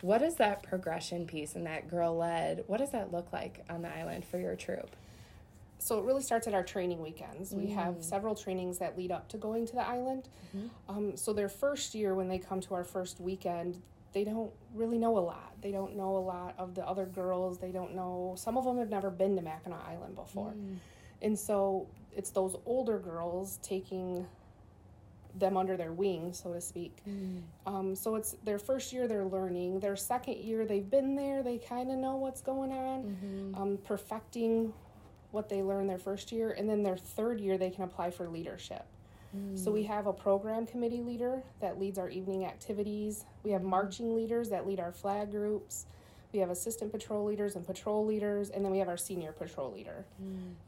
What 0.00 0.22
is 0.22 0.36
that 0.36 0.62
progression 0.62 1.26
piece 1.26 1.54
and 1.54 1.66
that 1.66 1.88
girl 1.90 2.16
led? 2.16 2.64
What 2.66 2.78
does 2.78 2.92
that 2.92 3.12
look 3.12 3.32
like 3.32 3.64
on 3.68 3.82
the 3.82 3.94
island 3.94 4.24
for 4.24 4.38
your 4.38 4.56
troop? 4.56 4.94
So 5.78 5.98
it 5.98 6.04
really 6.04 6.22
starts 6.22 6.46
at 6.46 6.54
our 6.54 6.62
training 6.62 7.00
weekends. 7.02 7.52
We 7.54 7.66
have 7.74 7.96
several 8.02 8.34
trainings 8.34 8.78
that 8.78 8.96
lead 8.96 9.10
up 9.12 9.28
to 9.28 9.36
going 9.36 9.66
to 9.66 9.74
the 9.74 9.86
island. 9.86 10.28
Um, 10.88 11.16
so 11.16 11.32
their 11.32 11.48
first 11.48 11.94
year, 11.94 12.14
when 12.14 12.28
they 12.28 12.38
come 12.38 12.60
to 12.62 12.74
our 12.74 12.84
first 12.84 13.20
weekend, 13.20 13.80
they 14.12 14.24
don't 14.24 14.50
really 14.74 14.96
know 14.98 15.18
a 15.18 15.20
lot. 15.20 15.52
They 15.60 15.72
don't 15.72 15.94
know 15.96 16.16
a 16.16 16.24
lot 16.24 16.54
of 16.58 16.74
the 16.74 16.86
other 16.86 17.04
girls. 17.06 17.58
They 17.58 17.70
don't 17.72 17.94
know. 17.94 18.34
Some 18.38 18.56
of 18.56 18.64
them 18.64 18.78
have 18.78 18.88
never 18.88 19.10
been 19.10 19.36
to 19.36 19.42
Mackinac 19.42 19.86
Island 19.86 20.14
before, 20.16 20.54
and 21.22 21.38
so 21.38 21.86
it's 22.16 22.30
those 22.30 22.56
older 22.64 22.98
girls 22.98 23.58
taking 23.62 24.26
them 25.38 25.54
under 25.58 25.76
their 25.76 25.92
wing, 25.92 26.32
so 26.32 26.54
to 26.54 26.60
speak. 26.62 26.96
Um, 27.66 27.94
so 27.94 28.14
it's 28.14 28.36
their 28.44 28.58
first 28.58 28.90
year 28.94 29.06
they're 29.06 29.26
learning. 29.26 29.80
Their 29.80 29.96
second 29.96 30.38
year 30.38 30.64
they've 30.64 30.88
been 30.88 31.14
there. 31.14 31.42
They 31.42 31.58
kind 31.58 31.90
of 31.90 31.98
know 31.98 32.16
what's 32.16 32.40
going 32.40 32.72
on, 32.72 33.54
um, 33.54 33.78
perfecting 33.84 34.72
what 35.32 35.48
they 35.48 35.62
learn 35.62 35.86
their 35.86 35.98
first 35.98 36.32
year, 36.32 36.50
and 36.52 36.68
then 36.68 36.82
their 36.82 36.96
third 36.96 37.40
year 37.40 37.58
they 37.58 37.70
can 37.70 37.84
apply 37.84 38.10
for 38.10 38.28
leadership. 38.28 38.84
So 39.54 39.70
we 39.70 39.82
have 39.82 40.06
a 40.06 40.14
program 40.14 40.66
committee 40.66 41.02
leader 41.02 41.42
that 41.60 41.78
leads 41.78 41.98
our 41.98 42.08
evening 42.08 42.46
activities. 42.46 43.26
We 43.42 43.50
have 43.50 43.62
marching 43.62 44.14
leaders 44.16 44.48
that 44.48 44.66
lead 44.66 44.80
our 44.80 44.92
flag 44.92 45.30
groups. 45.30 45.84
We 46.32 46.38
have 46.38 46.48
assistant 46.48 46.90
patrol 46.90 47.24
leaders 47.26 47.54
and 47.54 47.66
patrol 47.66 48.06
leaders, 48.06 48.48
and 48.48 48.64
then 48.64 48.72
we 48.72 48.78
have 48.78 48.88
our 48.88 48.96
senior 48.96 49.32
patrol 49.32 49.70
leader. 49.72 50.06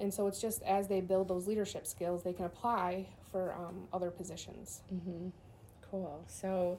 And 0.01 0.12
so 0.12 0.27
it's 0.27 0.38
just 0.40 0.62
as 0.62 0.87
they 0.87 1.01
build 1.01 1.29
those 1.29 1.47
leadership 1.47 1.87
skills, 1.87 2.23
they 2.25 2.35
can 2.35 2.44
apply 2.44 3.07
for 3.33 3.55
um, 3.55 3.88
other 3.92 4.11
positions. 4.11 4.83
Cool. 5.90 6.23
So 6.27 6.79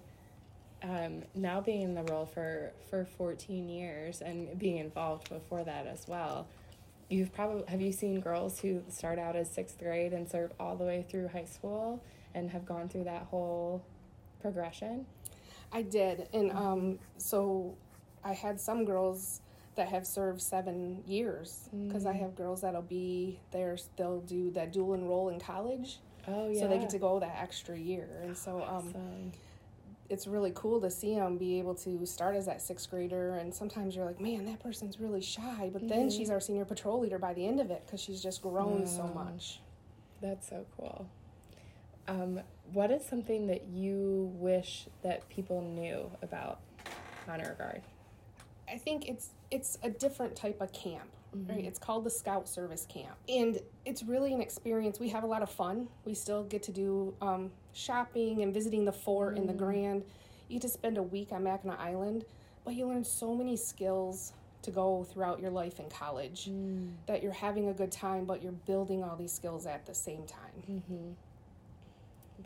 um, 0.83 1.23
now 1.33 1.59
being 1.59 1.81
in 1.81 1.95
the 1.95 2.03
role 2.03 2.25
for 2.27 2.71
for 2.89 3.05
14 3.17 3.67
years 3.67 4.21
and 4.21 4.57
being 4.59 4.77
involved 4.77 5.29
before 5.29 5.63
that 5.63 5.87
as 5.87 6.07
well, 6.07 6.47
you've 7.09 7.33
probably 7.33 7.63
have 7.67 7.81
you 7.81 7.91
seen 7.91 8.19
girls 8.19 8.59
who 8.59 8.81
start 8.89 9.19
out 9.19 9.35
as 9.35 9.49
sixth 9.49 9.77
grade 9.79 10.13
and 10.13 10.29
serve 10.29 10.51
all 10.59 10.75
the 10.75 10.85
way 10.85 11.05
through 11.09 11.27
high 11.27 11.45
school 11.45 12.03
and 12.35 12.49
have 12.51 12.65
gone 12.65 12.87
through 12.89 13.05
that 13.05 13.23
whole 13.23 13.83
progression? 14.41 15.05
I 15.71 15.81
did, 15.83 16.27
and 16.33 16.51
um, 16.51 16.99
so 17.17 17.75
I 18.23 18.33
had 18.33 18.59
some 18.59 18.85
girls 18.85 19.41
that 19.75 19.87
have 19.89 20.05
served 20.05 20.41
seven 20.41 21.03
years 21.05 21.69
because 21.87 22.05
I 22.05 22.13
have 22.13 22.35
girls 22.35 22.61
that'll 22.61 22.81
be 22.81 23.39
there. 23.51 23.77
They'll 23.95 24.21
do 24.21 24.49
that 24.51 24.73
dual 24.73 24.93
enroll 24.95 25.29
in 25.29 25.39
college, 25.39 25.99
Oh 26.27 26.49
yeah. 26.49 26.61
so 26.61 26.67
they 26.67 26.79
get 26.79 26.89
to 26.91 26.99
go 26.99 27.19
that 27.19 27.37
extra 27.39 27.77
year, 27.77 28.09
and 28.23 28.35
so 28.37 28.57
um, 28.57 28.89
Awesome. 28.89 29.31
It's 30.09 30.25
really 30.27 30.51
cool 30.55 30.81
to 30.81 30.89
see 30.89 31.15
them 31.15 31.37
be 31.37 31.59
able 31.59 31.75
to 31.75 32.05
start 32.05 32.35
as 32.35 32.45
that 32.47 32.61
sixth 32.61 32.89
grader. 32.89 33.35
And 33.35 33.53
sometimes 33.53 33.95
you're 33.95 34.05
like, 34.05 34.19
man, 34.19 34.45
that 34.45 34.59
person's 34.59 34.99
really 34.99 35.21
shy, 35.21 35.69
but 35.71 35.87
then 35.87 36.09
she's 36.09 36.29
our 36.29 36.39
senior 36.39 36.65
patrol 36.65 36.99
leader 36.99 37.19
by 37.19 37.33
the 37.33 37.45
end 37.45 37.59
of 37.59 37.69
it 37.71 37.83
because 37.85 38.01
she's 38.01 38.21
just 38.21 38.41
grown 38.41 38.87
so 38.87 39.07
much. 39.07 39.61
That's 40.21 40.49
so 40.49 40.65
cool. 40.77 41.07
Um, 42.07 42.41
what 42.73 42.91
is 42.91 43.05
something 43.05 43.47
that 43.47 43.67
you 43.67 44.31
wish 44.35 44.87
that 45.03 45.29
people 45.29 45.61
knew 45.61 46.09
about 46.21 46.59
Honor 47.27 47.55
Guard? 47.57 47.83
I 48.71 48.77
think 48.77 49.07
it's 49.07 49.29
it's 49.51 49.77
a 49.83 49.89
different 49.89 50.35
type 50.35 50.61
of 50.61 50.71
camp, 50.73 51.09
Mm-hmm. 51.35 51.51
right? 51.51 51.65
It's 51.65 51.77
called 51.77 52.03
the 52.03 52.09
Scout 52.09 52.49
Service 52.49 52.87
Camp, 52.89 53.15
and 53.27 53.59
it's 53.85 54.01
really 54.01 54.33
an 54.33 54.41
experience. 54.41 54.99
We 54.99 55.09
have 55.09 55.23
a 55.23 55.27
lot 55.27 55.43
of 55.43 55.49
fun. 55.51 55.87
We 56.03 56.15
still 56.15 56.43
get 56.43 56.63
to 56.63 56.71
do 56.71 57.13
um, 57.21 57.51
shopping 57.71 58.41
and 58.41 58.51
visiting 58.51 58.83
the 58.83 58.91
fort 58.91 59.37
and 59.37 59.47
the 59.47 59.53
mm-hmm. 59.53 59.63
Grand. 59.63 60.03
You 60.47 60.55
get 60.55 60.63
to 60.63 60.69
spend 60.69 60.97
a 60.97 61.03
week 61.03 61.31
on 61.31 61.43
Mackinac 61.43 61.79
Island, 61.79 62.25
but 62.65 62.73
you 62.73 62.87
learn 62.87 63.03
so 63.03 63.35
many 63.35 63.55
skills 63.55 64.33
to 64.63 64.71
go 64.71 65.03
throughout 65.03 65.39
your 65.39 65.51
life 65.51 65.79
in 65.79 65.89
college 65.89 66.49
mm. 66.49 66.91
that 67.05 67.23
you're 67.23 67.31
having 67.31 67.69
a 67.69 67.73
good 67.73 67.91
time, 67.91 68.25
but 68.25 68.41
you're 68.43 68.51
building 68.51 69.03
all 69.03 69.15
these 69.15 69.31
skills 69.31 69.65
at 69.65 69.85
the 69.85 69.93
same 69.93 70.25
time. 70.25 70.63
Mm-hmm. 70.69 71.11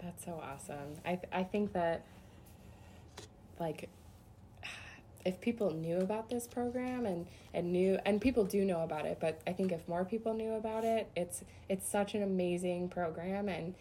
That's 0.02 0.26
so 0.26 0.41
awesome. 0.43 0.96
I 1.06 1.15
th- 1.15 1.30
I 1.32 1.43
think 1.43 1.74
that 1.74 2.06
like 3.60 3.89
if 5.26 5.40
people 5.40 5.72
knew 5.72 6.00
about 6.00 6.30
this 6.30 6.48
program 6.48 7.06
and 7.06 7.28
and 7.54 7.72
knew 7.72 7.98
and 8.06 8.20
people 8.20 8.44
do 8.44 8.66
know 8.66 8.82
about 8.84 9.06
it, 9.06 9.18
but 9.22 9.42
I 9.48 9.54
think 9.54 9.72
if 9.72 9.88
more 9.88 10.04
people 10.06 10.34
knew 10.34 10.54
about 10.54 10.84
it, 10.84 11.10
it's 11.16 11.44
it's 11.70 11.88
such 11.90 12.14
an 12.16 12.24
amazing 12.24 12.90
program 12.90 13.48
and 13.50 13.76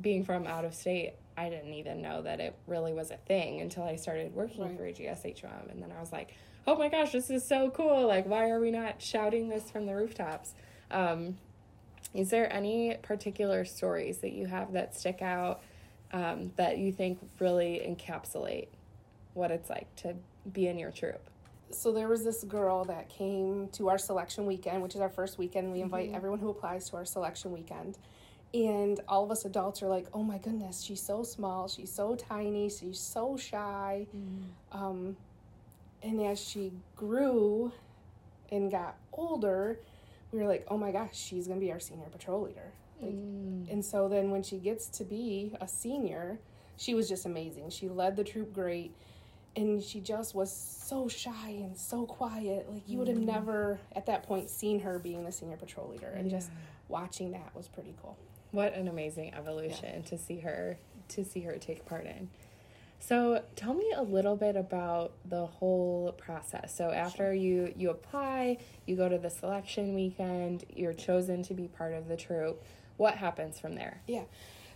being 0.00 0.24
from 0.24 0.46
out 0.46 0.64
of 0.64 0.74
state, 0.74 1.14
I 1.36 1.48
didn't 1.50 1.74
even 1.74 2.00
know 2.02 2.22
that 2.22 2.38
it 2.40 2.54
really 2.66 2.92
was 2.92 3.10
a 3.10 3.16
thing 3.16 3.60
until 3.60 3.82
I 3.82 3.96
started 3.96 4.32
working 4.34 4.62
Right. 4.62 4.76
for 4.76 5.02
AGSHM 5.02 5.70
and 5.70 5.82
then 5.82 5.92
I 5.96 6.00
was 6.00 6.12
like, 6.12 6.34
"Oh 6.66 6.76
my 6.76 6.88
gosh, 6.88 7.12
this 7.12 7.30
is 7.30 7.44
so 7.44 7.70
cool. 7.70 8.06
Like 8.06 8.26
why 8.26 8.50
are 8.50 8.60
we 8.60 8.70
not 8.70 9.00
shouting 9.02 9.48
this 9.48 9.70
from 9.70 9.86
the 9.86 9.94
rooftops?" 9.94 10.54
Um 10.90 11.38
Is 12.14 12.30
there 12.30 12.50
any 12.52 12.96
particular 13.02 13.64
stories 13.64 14.18
that 14.18 14.32
you 14.32 14.46
have 14.46 14.72
that 14.72 14.94
stick 14.96 15.20
out 15.22 15.60
um, 16.10 16.52
that 16.56 16.78
you 16.78 16.90
think 16.90 17.18
really 17.38 17.82
encapsulate 17.86 18.68
what 19.34 19.50
it's 19.50 19.68
like 19.68 19.94
to 19.96 20.14
be 20.52 20.66
in 20.68 20.78
your 20.78 20.90
troop? 20.90 21.20
So 21.70 21.92
there 21.92 22.08
was 22.08 22.24
this 22.24 22.44
girl 22.44 22.84
that 22.86 23.08
came 23.08 23.68
to 23.72 23.88
our 23.88 23.98
selection 23.98 24.46
weekend, 24.46 24.82
which 24.82 24.94
is 24.94 25.00
our 25.00 25.10
first 25.10 25.38
weekend. 25.38 25.72
We 25.72 25.82
invite 25.82 26.06
mm-hmm. 26.06 26.16
everyone 26.16 26.38
who 26.38 26.48
applies 26.48 26.88
to 26.90 26.96
our 26.96 27.04
selection 27.04 27.52
weekend. 27.52 27.98
And 28.54 29.00
all 29.06 29.24
of 29.24 29.30
us 29.30 29.44
adults 29.44 29.82
are 29.82 29.88
like, 29.88 30.06
oh 30.14 30.22
my 30.22 30.38
goodness, 30.38 30.80
she's 30.80 31.02
so 31.02 31.22
small, 31.22 31.68
she's 31.68 31.92
so 31.92 32.16
tiny, 32.16 32.70
she's 32.70 32.98
so 32.98 33.36
shy. 33.36 34.06
Mm-hmm. 34.16 34.78
Um, 34.78 35.16
and 36.02 36.20
as 36.22 36.40
she 36.40 36.72
grew 36.96 37.72
and 38.50 38.70
got 38.70 38.96
older, 39.12 39.78
we 40.32 40.38
were 40.38 40.46
like, 40.46 40.66
oh 40.68 40.78
my 40.78 40.92
gosh, 40.92 41.16
she's 41.18 41.46
gonna 41.46 41.60
be 41.60 41.72
our 41.72 41.80
senior 41.80 42.06
patrol 42.06 42.42
leader. 42.42 42.72
Like, 43.00 43.12
mm. 43.12 43.70
And 43.70 43.84
so 43.84 44.08
then 44.08 44.30
when 44.30 44.42
she 44.42 44.56
gets 44.58 44.88
to 44.88 45.04
be 45.04 45.54
a 45.60 45.68
senior, 45.68 46.38
she 46.76 46.94
was 46.94 47.08
just 47.08 47.26
amazing. 47.26 47.70
She 47.70 47.88
led 47.88 48.16
the 48.16 48.24
troop 48.24 48.52
great, 48.52 48.94
and 49.58 49.82
she 49.82 50.00
just 50.00 50.34
was 50.34 50.52
so 50.52 51.08
shy 51.08 51.48
and 51.48 51.76
so 51.76 52.06
quiet. 52.06 52.70
Like 52.70 52.82
you 52.86 52.98
would 52.98 53.08
have 53.08 53.18
mm-hmm. 53.18 53.26
never 53.26 53.80
at 53.94 54.06
that 54.06 54.22
point 54.22 54.48
seen 54.48 54.80
her 54.80 54.98
being 54.98 55.24
the 55.24 55.32
senior 55.32 55.56
patrol 55.56 55.88
leader, 55.88 56.12
and 56.14 56.30
just 56.30 56.50
watching 56.88 57.32
that 57.32 57.54
was 57.54 57.68
pretty 57.68 57.94
cool. 58.00 58.16
What 58.52 58.74
an 58.74 58.88
amazing 58.88 59.34
evolution 59.34 60.02
to 60.04 60.16
see 60.16 60.38
her 60.38 60.78
to 61.08 61.24
see 61.24 61.40
her 61.40 61.58
take 61.58 61.84
part 61.84 62.06
in. 62.06 62.30
So 63.00 63.42
tell 63.56 63.74
me 63.74 63.92
a 63.96 64.02
little 64.02 64.36
bit 64.36 64.56
about 64.56 65.12
the 65.24 65.46
whole 65.46 66.12
process. 66.12 66.74
So 66.74 66.90
after 66.90 67.34
you 67.34 67.72
you 67.76 67.90
apply, 67.90 68.58
you 68.86 68.96
go 68.96 69.08
to 69.08 69.18
the 69.18 69.30
selection 69.30 69.94
weekend, 69.94 70.64
you're 70.74 70.94
chosen 70.94 71.42
to 71.44 71.54
be 71.54 71.68
part 71.68 71.94
of 71.94 72.08
the 72.08 72.16
troop. 72.16 72.62
What 72.96 73.14
happens 73.14 73.60
from 73.60 73.74
there? 73.74 74.00
Yeah. 74.06 74.24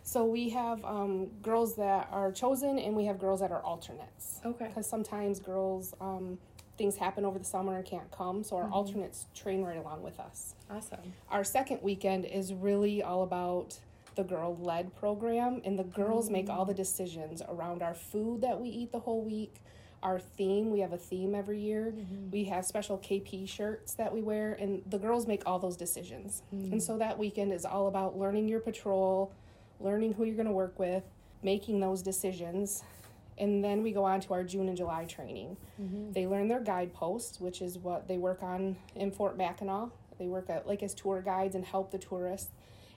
So 0.02 0.24
we 0.24 0.48
have 0.50 0.84
um, 0.84 1.26
girls 1.42 1.76
that 1.76 2.08
are 2.10 2.32
chosen, 2.32 2.78
and 2.78 2.96
we 2.96 3.04
have 3.06 3.18
girls 3.18 3.40
that 3.40 3.50
are 3.50 3.62
alternates. 3.62 4.40
Okay. 4.44 4.66
Because 4.66 4.86
sometimes 4.88 5.38
girls, 5.40 5.94
um, 6.00 6.38
things 6.76 6.96
happen 6.96 7.24
over 7.24 7.38
the 7.38 7.44
summer 7.44 7.76
and 7.76 7.84
can't 7.84 8.10
come, 8.10 8.42
so 8.42 8.56
our 8.56 8.68
alternates 8.70 9.26
train 9.34 9.62
right 9.62 9.76
along 9.76 10.02
with 10.02 10.18
us. 10.18 10.54
Awesome. 10.70 10.98
Our 11.30 11.44
second 11.44 11.80
weekend 11.82 12.24
is 12.24 12.52
really 12.52 13.02
all 13.02 13.22
about 13.22 13.78
the 14.14 14.24
girl 14.24 14.56
led 14.60 14.94
program, 14.96 15.62
and 15.64 15.78
the 15.78 15.84
girls 15.84 16.28
make 16.30 16.50
all 16.50 16.64
the 16.64 16.74
decisions 16.74 17.40
around 17.48 17.82
our 17.82 17.94
food 17.94 18.40
that 18.42 18.60
we 18.60 18.68
eat 18.68 18.92
the 18.92 19.00
whole 19.00 19.22
week. 19.22 19.56
Our 20.02 20.18
theme, 20.18 20.70
we 20.70 20.80
have 20.80 20.92
a 20.92 20.98
theme 20.98 21.32
every 21.32 21.60
year. 21.60 21.94
We 22.32 22.44
have 22.44 22.66
special 22.66 22.98
KP 22.98 23.48
shirts 23.48 23.94
that 23.94 24.12
we 24.12 24.20
wear, 24.20 24.54
and 24.54 24.82
the 24.84 24.98
girls 24.98 25.28
make 25.28 25.44
all 25.46 25.60
those 25.60 25.76
decisions. 25.76 26.42
And 26.50 26.82
so 26.82 26.98
that 26.98 27.18
weekend 27.18 27.52
is 27.52 27.64
all 27.64 27.86
about 27.86 28.18
learning 28.18 28.48
your 28.48 28.58
patrol, 28.58 29.32
learning 29.82 30.14
who 30.14 30.24
you're 30.24 30.36
going 30.36 30.46
to 30.46 30.52
work 30.52 30.78
with, 30.78 31.02
making 31.42 31.80
those 31.80 32.02
decisions. 32.02 32.82
And 33.38 33.64
then 33.64 33.82
we 33.82 33.92
go 33.92 34.04
on 34.04 34.20
to 34.20 34.34
our 34.34 34.44
June 34.44 34.68
and 34.68 34.76
July 34.76 35.04
training. 35.04 35.56
They 36.12 36.26
learn 36.26 36.48
their 36.48 36.60
guideposts, 36.60 37.40
which 37.40 37.62
is 37.62 37.78
what 37.78 38.06
they 38.08 38.18
work 38.18 38.42
on 38.42 38.76
in 38.94 39.10
Fort 39.10 39.36
Mackinac. 39.36 39.88
They 40.18 40.26
work 40.28 40.48
at, 40.50 40.66
like 40.66 40.82
as 40.82 40.94
tour 40.94 41.22
guides 41.22 41.54
and 41.54 41.64
help 41.64 41.90
the 41.90 41.98
tourists. 41.98 42.50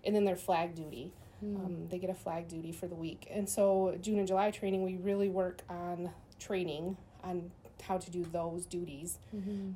And 0.04 0.15
then 0.15 0.26
their 0.26 0.36
flag 0.36 0.76
duty. 0.76 1.13
Um, 1.41 1.88
they 1.89 1.98
get 2.00 2.10
a 2.10 2.13
flag 2.15 2.48
duty 2.48 2.71
for 2.71 2.88
the 2.88 2.95
week. 2.95 3.28
And 3.32 3.48
so, 3.50 3.98
June 4.02 4.19
and 4.19 4.28
July 4.28 4.52
training, 4.52 4.84
we 4.84 4.95
really 4.98 5.30
work 5.30 5.62
on 5.69 6.10
training 6.39 6.98
on 7.24 7.52
how 7.82 7.98
to 7.98 8.10
do 8.12 8.26
those 8.32 8.65
duties. 8.65 9.19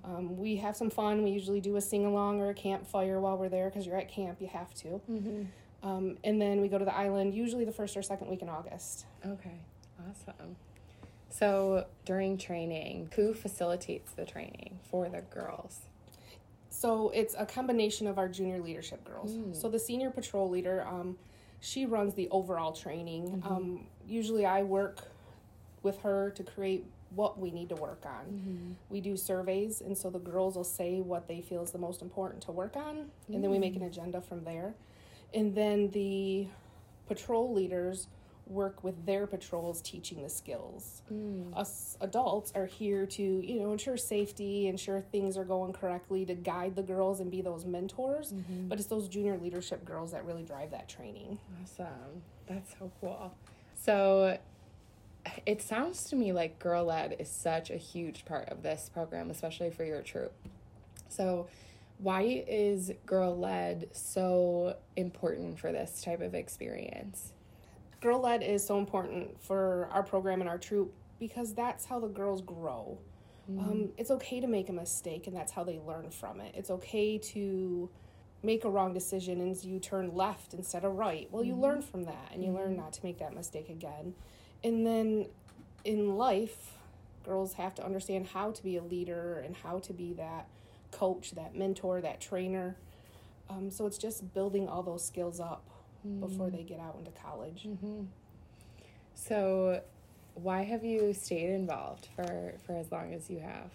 Um, 0.04 0.38
we 0.38 0.56
have 0.58 0.76
some 0.76 0.90
fun. 0.90 1.24
We 1.24 1.32
usually 1.32 1.62
do 1.62 1.76
a 1.76 1.82
sing 1.82 2.06
along 2.06 2.40
or 2.42 2.50
a 2.50 2.54
campfire 2.54 3.20
while 3.20 3.38
we're 3.38 3.50
there 3.50 3.70
because 3.70 3.86
you're 3.86 3.98
at 3.98 4.10
camp, 4.10 4.42
you 4.42 4.48
have 4.48 4.74
to. 4.76 5.02
Um, 5.82 6.18
and 6.24 6.42
then 6.42 6.62
we 6.62 6.68
go 6.68 6.78
to 6.78 6.86
the 6.86 6.96
island 6.96 7.34
usually 7.34 7.66
the 7.66 7.72
first 7.72 7.96
or 7.96 8.02
second 8.02 8.30
week 8.30 8.42
in 8.42 8.50
August. 8.50 9.06
Okay. 9.26 9.60
Awesome. 10.10 10.56
So 11.30 11.86
during 12.06 12.38
training, 12.38 13.12
who 13.16 13.34
facilitates 13.34 14.12
the 14.12 14.26
training 14.26 14.80
for 14.90 15.10
the 15.10 15.22
girls? 15.22 15.82
So 16.70 17.10
it's 17.14 17.36
a 17.38 17.46
combination 17.46 18.08
of 18.08 18.18
our 18.18 18.28
junior 18.28 18.60
leadership 18.60 19.04
girls. 19.06 19.32
So 19.54 19.70
the 19.70 19.80
senior 19.80 20.10
patrol 20.10 20.50
leader, 20.50 20.86
um, 20.88 21.18
she 21.60 21.86
runs 21.86 22.14
the 22.14 22.28
overall 22.30 22.72
training. 22.72 23.44
Um, 23.46 23.86
usually 24.08 24.46
I 24.46 24.64
work 24.64 25.04
with 25.84 26.00
her 26.02 26.32
to 26.32 26.44
create 26.44 26.86
what 27.16 27.40
we 27.40 27.52
need 27.52 27.70
to 27.70 27.76
work 27.76 28.04
on. 28.06 28.76
We 28.90 29.02
do 29.02 29.18
surveys, 29.18 29.82
and 29.82 29.98
so 29.98 30.10
the 30.10 30.20
girls 30.20 30.56
will 30.56 30.64
say 30.64 31.02
what 31.02 31.28
they 31.28 31.42
feel 31.42 31.64
is 31.64 31.72
the 31.72 31.78
most 31.80 32.02
important 32.02 32.44
to 32.44 32.52
work 32.52 32.76
on, 32.76 33.10
and 33.34 33.44
then 33.44 33.50
we 33.52 33.60
make 33.60 33.76
an 33.76 33.84
agenda 33.84 34.22
from 34.22 34.44
there. 34.44 34.74
And 35.34 35.56
then 35.56 35.90
the 35.92 36.48
patrol 37.08 37.54
leaders 37.54 38.08
work 38.50 38.84
with 38.84 39.06
their 39.06 39.28
patrols 39.28 39.80
teaching 39.82 40.24
the 40.24 40.30
skills. 40.30 41.04
Hmm. 41.08 41.54
Us 41.54 41.98
adults 42.02 42.52
are 42.56 42.66
here 42.66 43.06
to, 43.06 43.24
you 43.24 43.60
know, 43.60 43.72
ensure 43.72 43.96
safety, 43.96 44.68
ensure 44.68 45.02
things 45.02 45.38
are 45.38 45.44
going 45.44 45.72
correctly, 45.74 46.26
to 46.26 46.34
guide 46.34 46.76
the 46.76 46.82
girls 46.82 47.20
and 47.20 47.30
be 47.30 47.42
those 47.42 47.66
mentors. 47.66 48.32
Mm-hmm. 48.32 48.68
But 48.68 48.80
it's 48.80 48.88
those 48.88 49.08
junior 49.08 49.38
leadership 49.38 49.86
girls 49.86 50.12
that 50.14 50.26
really 50.26 50.44
drive 50.44 50.72
that 50.72 50.90
training. 50.90 51.38
Awesome. 51.62 52.24
That's 52.48 52.72
so 52.80 52.92
cool. 53.00 53.34
So 53.76 54.40
it 55.46 55.62
sounds 55.62 56.06
to 56.06 56.16
me 56.16 56.32
like 56.32 56.60
girl 56.60 56.86
led 56.86 57.16
is 57.20 57.30
such 57.30 57.70
a 57.70 57.78
huge 57.78 58.26
part 58.26 58.50
of 58.50 58.64
this 58.64 58.90
program, 58.92 59.30
especially 59.30 59.70
for 59.70 59.84
your 59.84 60.02
troop. 60.02 60.34
So, 61.10 61.48
why 62.00 62.44
is 62.48 62.92
girl 63.06 63.38
led 63.38 63.90
so 63.92 64.78
important 64.96 65.60
for 65.60 65.72
this 65.72 66.02
type 66.02 66.22
of 66.22 66.34
experience? 66.34 67.34
Girl 68.02 68.22
led 68.22 68.42
is 68.42 68.66
so 68.66 68.80
important 68.80 69.42
for 69.42 69.90
our 69.92 70.04
program 70.04 70.40
and 70.40 70.50
our 70.50 70.58
troop 70.58 70.94
because 71.20 71.54
that's 71.54 71.86
how 71.86 72.00
the 72.00 72.08
girls 72.08 72.42
grow. 72.42 72.98
Mm-hmm. 73.52 73.60
Um, 73.60 73.90
it's 73.98 74.12
okay 74.12 74.40
to 74.40 74.48
make 74.48 74.70
a 74.70 74.74
mistake, 74.74 75.28
and 75.28 75.36
that's 75.36 75.52
how 75.52 75.66
they 75.66 75.80
learn 75.80 76.10
from 76.10 76.40
it. 76.40 76.56
It's 76.56 76.72
okay 76.72 77.18
to 77.18 77.90
make 78.42 78.64
a 78.64 78.70
wrong 78.70 78.94
decision 78.94 79.42
and 79.42 79.62
you 79.64 79.80
turn 79.80 80.16
left 80.16 80.54
instead 80.54 80.86
of 80.86 80.96
right. 80.96 81.28
Well, 81.32 81.44
you 81.44 81.54
mm-hmm. 81.54 81.62
learn 81.62 81.82
from 81.82 82.06
that 82.06 82.30
and 82.32 82.42
you 82.42 82.52
learn 82.52 82.72
mm-hmm. 82.72 82.82
not 82.82 82.94
to 82.94 83.02
make 83.04 83.20
that 83.20 83.34
mistake 83.34 83.70
again. 83.70 84.14
And 84.64 84.88
then 84.88 85.28
in 85.84 86.16
life, 86.16 86.78
girls 87.26 87.54
have 87.54 87.76
to 87.76 87.86
understand 87.86 88.28
how 88.28 88.52
to 88.52 88.64
be 88.64 88.78
a 88.78 88.82
leader 88.82 89.44
and 89.46 89.58
how 89.58 89.80
to 89.80 89.94
be 89.94 90.14
that 90.14 90.48
coach, 90.92 91.32
that 91.32 91.56
mentor, 91.56 92.02
that 92.02 92.20
trainer. 92.22 92.76
Um, 93.50 93.70
so 93.72 93.86
it's 93.88 93.98
just 93.98 94.34
building 94.34 94.68
all 94.68 94.84
those 94.84 95.04
skills 95.04 95.40
up 95.40 95.66
before 96.20 96.50
they 96.50 96.64
get 96.64 96.80
out 96.80 96.96
into 96.98 97.12
college. 97.12 97.68
So, 99.16 99.82
why 100.36 100.64
have 100.64 100.86
you 100.86 101.14
stayed 101.14 101.50
involved 101.50 102.08
for, 102.16 102.54
for 102.66 102.78
as 102.78 102.92
long 102.92 103.14
as 103.14 103.30
you 103.30 103.40
have? 103.40 103.72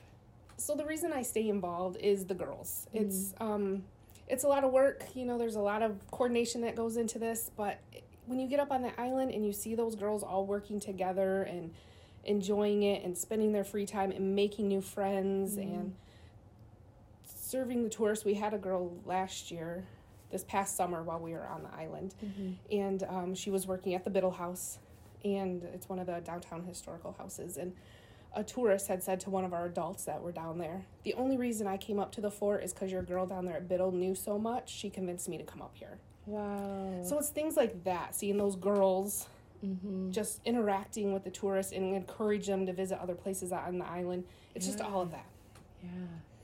so 0.57 0.74
the 0.74 0.85
reason 0.85 1.12
I 1.12 1.22
stay 1.22 1.48
involved 1.48 1.96
is 2.00 2.24
the 2.27 2.35
girls. 2.35 2.87
It's 2.92 3.35
um, 3.40 3.85
it's 4.29 4.44
a 4.44 4.48
lot 4.48 4.64
of 4.64 4.72
work. 4.72 5.05
You 5.14 5.27
know, 5.27 5.38
there's 5.38 5.57
a 5.57 5.61
lot 5.61 5.83
of 5.83 5.98
coordination 6.11 6.62
that 6.62 6.77
goes 6.77 6.96
into 6.96 7.18
this. 7.18 7.50
But 7.57 7.81
when 8.27 8.38
you 8.38 8.48
get 8.48 8.61
up 8.61 8.70
on 8.70 8.83
the 8.83 8.98
island 9.00 9.33
and 9.33 9.44
you 9.44 9.53
see 9.53 9.74
those 9.74 9.94
girls 9.94 10.22
all 10.22 10.46
working 10.46 10.81
together 10.81 11.42
and 11.42 11.72
enjoying 12.24 12.85
it 12.85 13.05
and 13.05 13.16
spending 13.16 13.53
their 13.53 13.64
free 13.64 13.85
time 13.85 14.11
and 14.11 14.35
making 14.35 14.68
new 14.68 14.81
friends 14.81 15.57
and 15.57 15.94
serving 17.55 17.85
the 17.85 17.88
tourists, 17.88 18.25
we 18.25 18.35
had 18.35 18.53
a 18.53 18.59
girl 18.59 18.93
last 19.07 19.53
year, 19.53 19.85
this 20.33 20.43
past 20.43 20.77
summer 20.77 21.05
while 21.05 21.21
we 21.21 21.33
were 21.33 21.47
on 21.47 21.62
the 21.62 21.73
island, 21.79 22.12
and 22.73 23.05
um, 23.05 23.33
she 23.33 23.49
was 23.49 23.64
working 23.64 23.95
at 23.95 24.03
the 24.03 24.11
Biddle 24.11 24.33
House, 24.33 24.79
and 25.25 25.62
it's 25.73 25.88
one 25.88 26.01
of 26.01 26.07
the 26.09 26.21
downtown 26.25 26.64
historical 26.64 27.14
houses, 27.17 27.57
and 27.57 27.73
a 28.35 28.43
tourist 28.43 28.88
had 28.88 29.05
said 29.05 29.21
to 29.21 29.31
one 29.31 29.45
of 29.45 29.53
our 29.53 29.67
adults 29.67 30.05
that 30.07 30.21
were 30.21 30.33
down 30.33 30.59
there, 30.59 30.85
The 31.05 31.14
only 31.14 31.37
reason 31.37 31.69
I 31.69 31.77
came 31.77 32.01
up 32.01 32.11
to 32.12 32.21
the 32.21 32.31
fort 32.33 32.64
is 32.64 32.73
because 32.73 32.90
your 32.90 33.03
girl 33.03 33.25
down 33.25 33.45
there 33.45 33.59
at 33.59 33.69
Biddle 33.69 33.93
knew 33.93 34.17
so 34.17 34.37
much, 34.37 34.69
she 34.69 34.90
convinced 34.90 35.29
me 35.29 35.38
to 35.38 35.45
come 35.45 35.62
up 35.62 35.77
here. 35.77 35.99
Wow. 36.27 37.05
So 37.05 37.17
it's 37.21 37.29
things 37.29 37.57
like 37.57 37.85
that, 37.85 38.17
seeing 38.17 38.37
those 38.37 38.57
girls 38.57 39.29
just 40.11 40.40
interacting 40.45 41.12
with 41.14 41.23
the 41.23 41.31
tourists 41.31 41.73
and 41.73 41.95
encourage 41.95 42.49
them 42.49 42.67
to 42.67 42.73
visit 42.73 42.99
other 42.99 43.14
places 43.14 43.53
on 43.53 43.79
the 43.79 43.87
island. 43.87 44.25
It's 44.57 44.67
just 44.67 44.81
all 44.81 45.01
of 45.01 45.12
that. 45.12 45.27
Yeah, 45.83 45.90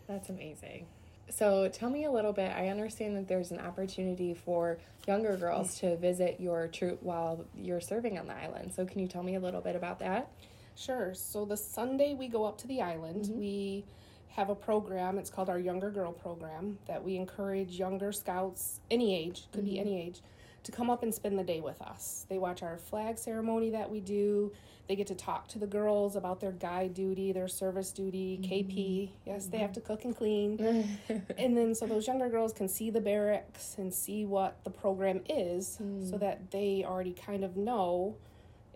that's 0.06 0.30
amazing. 0.30 0.86
So 1.30 1.68
tell 1.68 1.90
me 1.90 2.04
a 2.04 2.10
little 2.10 2.32
bit. 2.32 2.50
I 2.50 2.68
understand 2.68 3.16
that 3.16 3.28
there's 3.28 3.50
an 3.52 3.60
opportunity 3.60 4.34
for 4.34 4.78
younger 5.06 5.36
girls 5.36 5.78
to 5.80 5.96
visit 5.96 6.40
your 6.40 6.68
troop 6.68 7.02
while 7.02 7.44
you're 7.56 7.80
serving 7.80 8.18
on 8.18 8.26
the 8.26 8.34
island. 8.34 8.72
So 8.74 8.84
can 8.84 9.00
you 9.00 9.06
tell 9.06 9.22
me 9.22 9.36
a 9.36 9.40
little 9.40 9.60
bit 9.60 9.76
about 9.76 10.00
that? 10.00 10.30
Sure. 10.74 11.14
So 11.14 11.44
the 11.44 11.56
Sunday 11.56 12.14
we 12.14 12.28
go 12.28 12.44
up 12.44 12.58
to 12.58 12.66
the 12.66 12.80
island, 12.82 13.26
mm-hmm. 13.26 13.38
we 13.38 13.84
have 14.28 14.48
a 14.48 14.54
program. 14.54 15.18
It's 15.18 15.30
called 15.30 15.48
our 15.48 15.58
Younger 15.58 15.90
Girl 15.90 16.12
program 16.12 16.78
that 16.86 17.04
we 17.04 17.16
encourage 17.16 17.78
younger 17.78 18.12
scouts, 18.12 18.80
any 18.90 19.14
age, 19.14 19.46
could 19.52 19.64
be 19.64 19.72
mm-hmm. 19.72 19.80
any 19.80 20.02
age, 20.02 20.20
to 20.64 20.72
come 20.72 20.90
up 20.90 21.02
and 21.02 21.14
spend 21.14 21.38
the 21.38 21.44
day 21.44 21.60
with 21.60 21.80
us. 21.82 22.26
They 22.28 22.38
watch 22.38 22.62
our 22.62 22.76
flag 22.76 23.18
ceremony 23.18 23.70
that 23.70 23.90
we 23.90 24.00
do. 24.00 24.52
They 24.88 24.96
get 24.96 25.06
to 25.06 25.14
talk 25.14 25.46
to 25.48 25.58
the 25.58 25.66
girls 25.66 26.16
about 26.16 26.40
their 26.40 26.52
guide 26.52 26.94
duty, 26.94 27.32
their 27.32 27.48
service 27.48 27.92
duty, 27.92 28.40
mm-hmm. 28.42 28.52
KP. 28.52 29.10
Yes, 29.24 29.42
mm-hmm. 29.42 29.52
they 29.52 29.58
have 29.58 29.72
to 29.74 29.80
cook 29.80 30.04
and 30.04 30.16
clean. 30.16 30.98
and 31.38 31.56
then 31.56 31.74
so 31.74 31.86
those 31.86 32.06
younger 32.06 32.28
girls 32.28 32.52
can 32.52 32.68
see 32.68 32.90
the 32.90 33.00
barracks 33.00 33.76
and 33.78 33.94
see 33.94 34.24
what 34.24 34.62
the 34.64 34.70
program 34.70 35.20
is 35.28 35.78
mm. 35.80 36.10
so 36.10 36.18
that 36.18 36.50
they 36.50 36.84
already 36.84 37.12
kind 37.12 37.44
of 37.44 37.56
know 37.56 38.16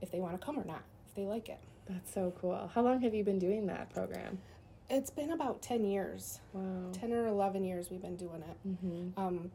if 0.00 0.10
they 0.10 0.20
want 0.20 0.38
to 0.40 0.44
come 0.44 0.58
or 0.58 0.64
not, 0.64 0.82
if 1.08 1.14
they 1.14 1.26
like 1.26 1.48
it. 1.48 1.58
That's 1.88 2.14
so 2.14 2.32
cool. 2.40 2.70
How 2.72 2.82
long 2.82 3.00
have 3.02 3.14
you 3.14 3.24
been 3.24 3.38
doing 3.38 3.66
that 3.66 3.92
program? 3.92 4.38
It's 4.88 5.10
been 5.10 5.32
about 5.32 5.62
10 5.62 5.84
years. 5.84 6.40
Wow. 6.52 6.90
10 6.92 7.12
or 7.12 7.26
11 7.26 7.64
years 7.64 7.90
we've 7.90 8.02
been 8.02 8.16
doing 8.16 8.42
it. 8.48 8.68
Mm-hmm. 8.68 9.20
Um, 9.20 9.50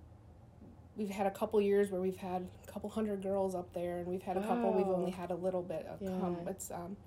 we've 0.99 1.09
had 1.09 1.25
a 1.25 1.31
couple 1.31 1.59
years 1.61 1.89
where 1.89 2.01
we've 2.01 2.17
had 2.17 2.45
a 2.67 2.71
couple 2.71 2.89
hundred 2.89 3.23
girls 3.23 3.55
up 3.55 3.73
there, 3.73 3.99
and 3.99 4.07
we've 4.07 4.21
had 4.21 4.35
a 4.35 4.41
couple 4.41 4.73
we've 4.73 4.85
only 4.87 5.11
had 5.11 5.31
a 5.31 5.35
little 5.35 5.63
bit 5.63 5.87
of 5.89 6.01
yeah. 6.01 6.09
come. 6.19 6.37
It's 6.45 6.69
um, 6.69 6.97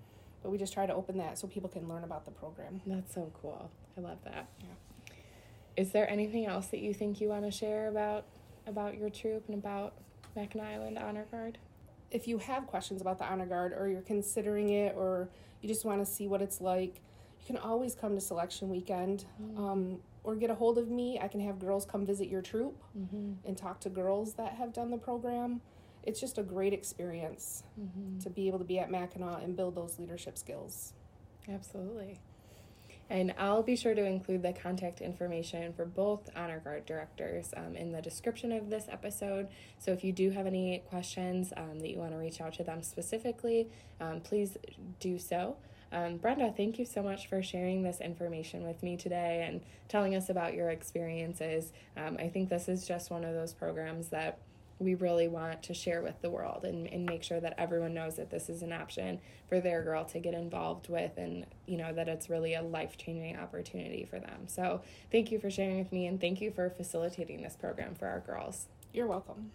but 0.43 0.51
we 0.51 0.59
just 0.59 0.73
try 0.73 0.87
to 0.87 0.95
open 0.95 1.19
that 1.19 1.39
so 1.39 1.47
people 1.47 1.69
can 1.69 1.87
learn 1.89 2.03
about 2.03 2.25
the 2.25 2.33
program. 2.33 2.81
That's 2.87 3.15
so 3.15 3.31
cool. 3.41 3.71
I 3.97 4.01
love 4.01 4.19
that. 4.25 4.49
Yeah. 4.59 5.15
Is 5.77 5.93
there 5.93 6.11
anything 6.11 6.47
else 6.47 6.67
that 6.69 6.81
you 6.81 6.93
think 6.95 7.21
you 7.21 7.29
want 7.29 7.45
to 7.45 7.51
share 7.51 7.89
about 7.89 8.25
about 8.67 8.97
your 8.97 9.11
troop 9.11 9.45
and 9.49 9.59
about 9.59 9.93
Mackinac 10.35 10.75
Island 10.75 10.99
Honor 10.99 11.27
Guard? 11.31 11.59
If 12.11 12.27
you 12.27 12.39
have 12.39 12.67
questions 12.67 13.01
about 13.03 13.19
the 13.19 13.25
Honor 13.25 13.47
Guard, 13.47 13.75
or 13.79 13.89
you're 13.89 14.01
considering 14.01 14.71
it, 14.71 14.95
or 14.97 15.29
you 15.61 15.69
just 15.69 15.85
want 15.85 16.05
to 16.05 16.11
see 16.11 16.27
what 16.27 16.41
it's 16.41 16.61
like, 16.61 17.01
you 17.41 17.47
can 17.47 17.59
always 17.59 17.95
come 17.95 18.15
to 18.15 18.21
selection 18.21 18.71
weekend. 18.71 19.27
Mm. 19.41 19.59
Um, 19.59 19.99
or 20.25 20.37
get 20.37 20.51
a 20.51 20.55
hold 20.55 20.79
of 20.79 20.89
me. 20.89 21.19
I 21.21 21.29
can 21.29 21.41
have 21.41 21.59
girls 21.59 21.85
come 21.85 22.07
visit 22.07 22.29
your 22.29 22.43
troop 22.43 22.83
mm-hmm. 22.99 23.33
and 23.47 23.57
talk 23.57 23.81
to 23.81 23.91
girls 23.91 24.35
that 24.35 24.55
have 24.55 24.73
done 24.73 24.91
the 24.91 24.99
program. 24.99 25.61
It's 26.05 26.21
just 26.21 26.39
a 26.39 26.43
great 26.43 26.73
experience 26.73 27.63
mm-hmm. 27.81 28.19
to 28.21 28.31
be 28.31 28.49
able 28.49 28.59
to 28.59 28.65
be 28.65 28.79
at 28.79 28.91
Mackinac 28.91 29.43
and 29.43 29.57
build 29.57 29.75
those 29.75 29.99
leadership 29.99 30.37
skills. 30.37 30.95
Absolutely. 31.49 32.21
And 33.11 33.35
I'll 33.37 33.63
be 33.63 33.77
sure 33.77 33.95
to 33.95 34.05
include 34.05 34.43
the 34.43 34.55
contact 34.55 35.03
information 35.03 35.75
for 35.75 35.85
both 35.85 36.31
Honor 36.35 36.61
Guard 36.61 36.87
directors 36.87 37.53
um, 37.57 37.77
in 37.77 37.93
the 37.93 38.01
description 38.01 38.53
of 38.53 38.71
this 38.71 38.87
episode. 38.89 39.49
So 39.79 39.93
if 39.93 40.03
you 40.03 40.13
do 40.13 40.31
have 40.31 40.47
any 40.47 40.83
questions 40.89 41.53
um, 41.57 41.79
that 41.81 41.91
you 41.91 41.99
want 41.99 42.13
to 42.13 42.17
reach 42.17 42.41
out 42.41 42.55
to 42.55 42.65
them 42.65 42.83
specifically, 42.83 43.69
um, 44.01 44.21
please 44.21 44.57
do 44.99 45.19
so. 45.19 45.57
Um, 45.93 46.17
Brenda, 46.17 46.53
thank 46.57 46.79
you 46.79 46.87
so 46.87 47.03
much 47.03 47.29
for 47.29 47.43
sharing 47.43 47.83
this 47.83 48.01
information 48.01 48.67
with 48.67 48.83
me 48.83 48.97
today 48.97 49.45
and 49.47 49.61
telling 49.89 50.15
us 50.15 50.31
about 50.31 50.55
your 50.55 50.71
experiences. 50.71 51.73
Um, 51.99 52.17
I 52.19 52.29
think 52.29 52.49
this 52.49 52.67
is 52.69 52.89
just 52.89 53.11
one 53.11 53.25
of 53.25 53.35
those 53.35 53.53
programs 53.53 54.09
that 54.09 54.39
we 54.79 54.95
really 54.95 55.29
want 55.29 55.63
to 55.63 55.75
share 55.75 56.03
with 56.03 56.21
the 56.23 56.31
world 56.31 56.65
and, 56.65 56.87
and 56.89 57.05
make 57.05 57.23
sure 57.23 57.39
that 57.41 57.55
everyone 57.59 57.95
knows 57.95 58.17
that 58.17 58.31
this 58.31 58.49
is 58.49 58.63
an 58.63 58.73
option 58.73 59.21
for 59.49 59.61
their 59.61 59.83
girl 59.83 60.05
to 60.07 60.19
get 60.19 60.35
involved 60.35 60.89
with 60.89 61.13
and 61.19 61.47
you 61.67 61.77
know 61.77 61.93
that 61.93 62.09
it's 62.09 62.29
really 62.29 62.55
a 62.55 62.63
life-changing 62.63 63.37
opportunity 63.37 64.05
for 64.05 64.19
them. 64.19 64.49
So 64.49 64.81
thank 65.13 65.31
you 65.31 65.39
for 65.39 65.51
sharing 65.51 65.79
with 65.79 65.93
me 65.93 66.07
and 66.07 66.21
thank 66.21 66.41
you 66.41 66.51
for 66.51 66.69
facilitating 66.71 67.43
this 67.43 67.55
program 67.55 67.95
for 67.95 68.09
our 68.09 68.21
girls. 68.21 68.67
You're 68.93 69.07
welcome 69.07 69.53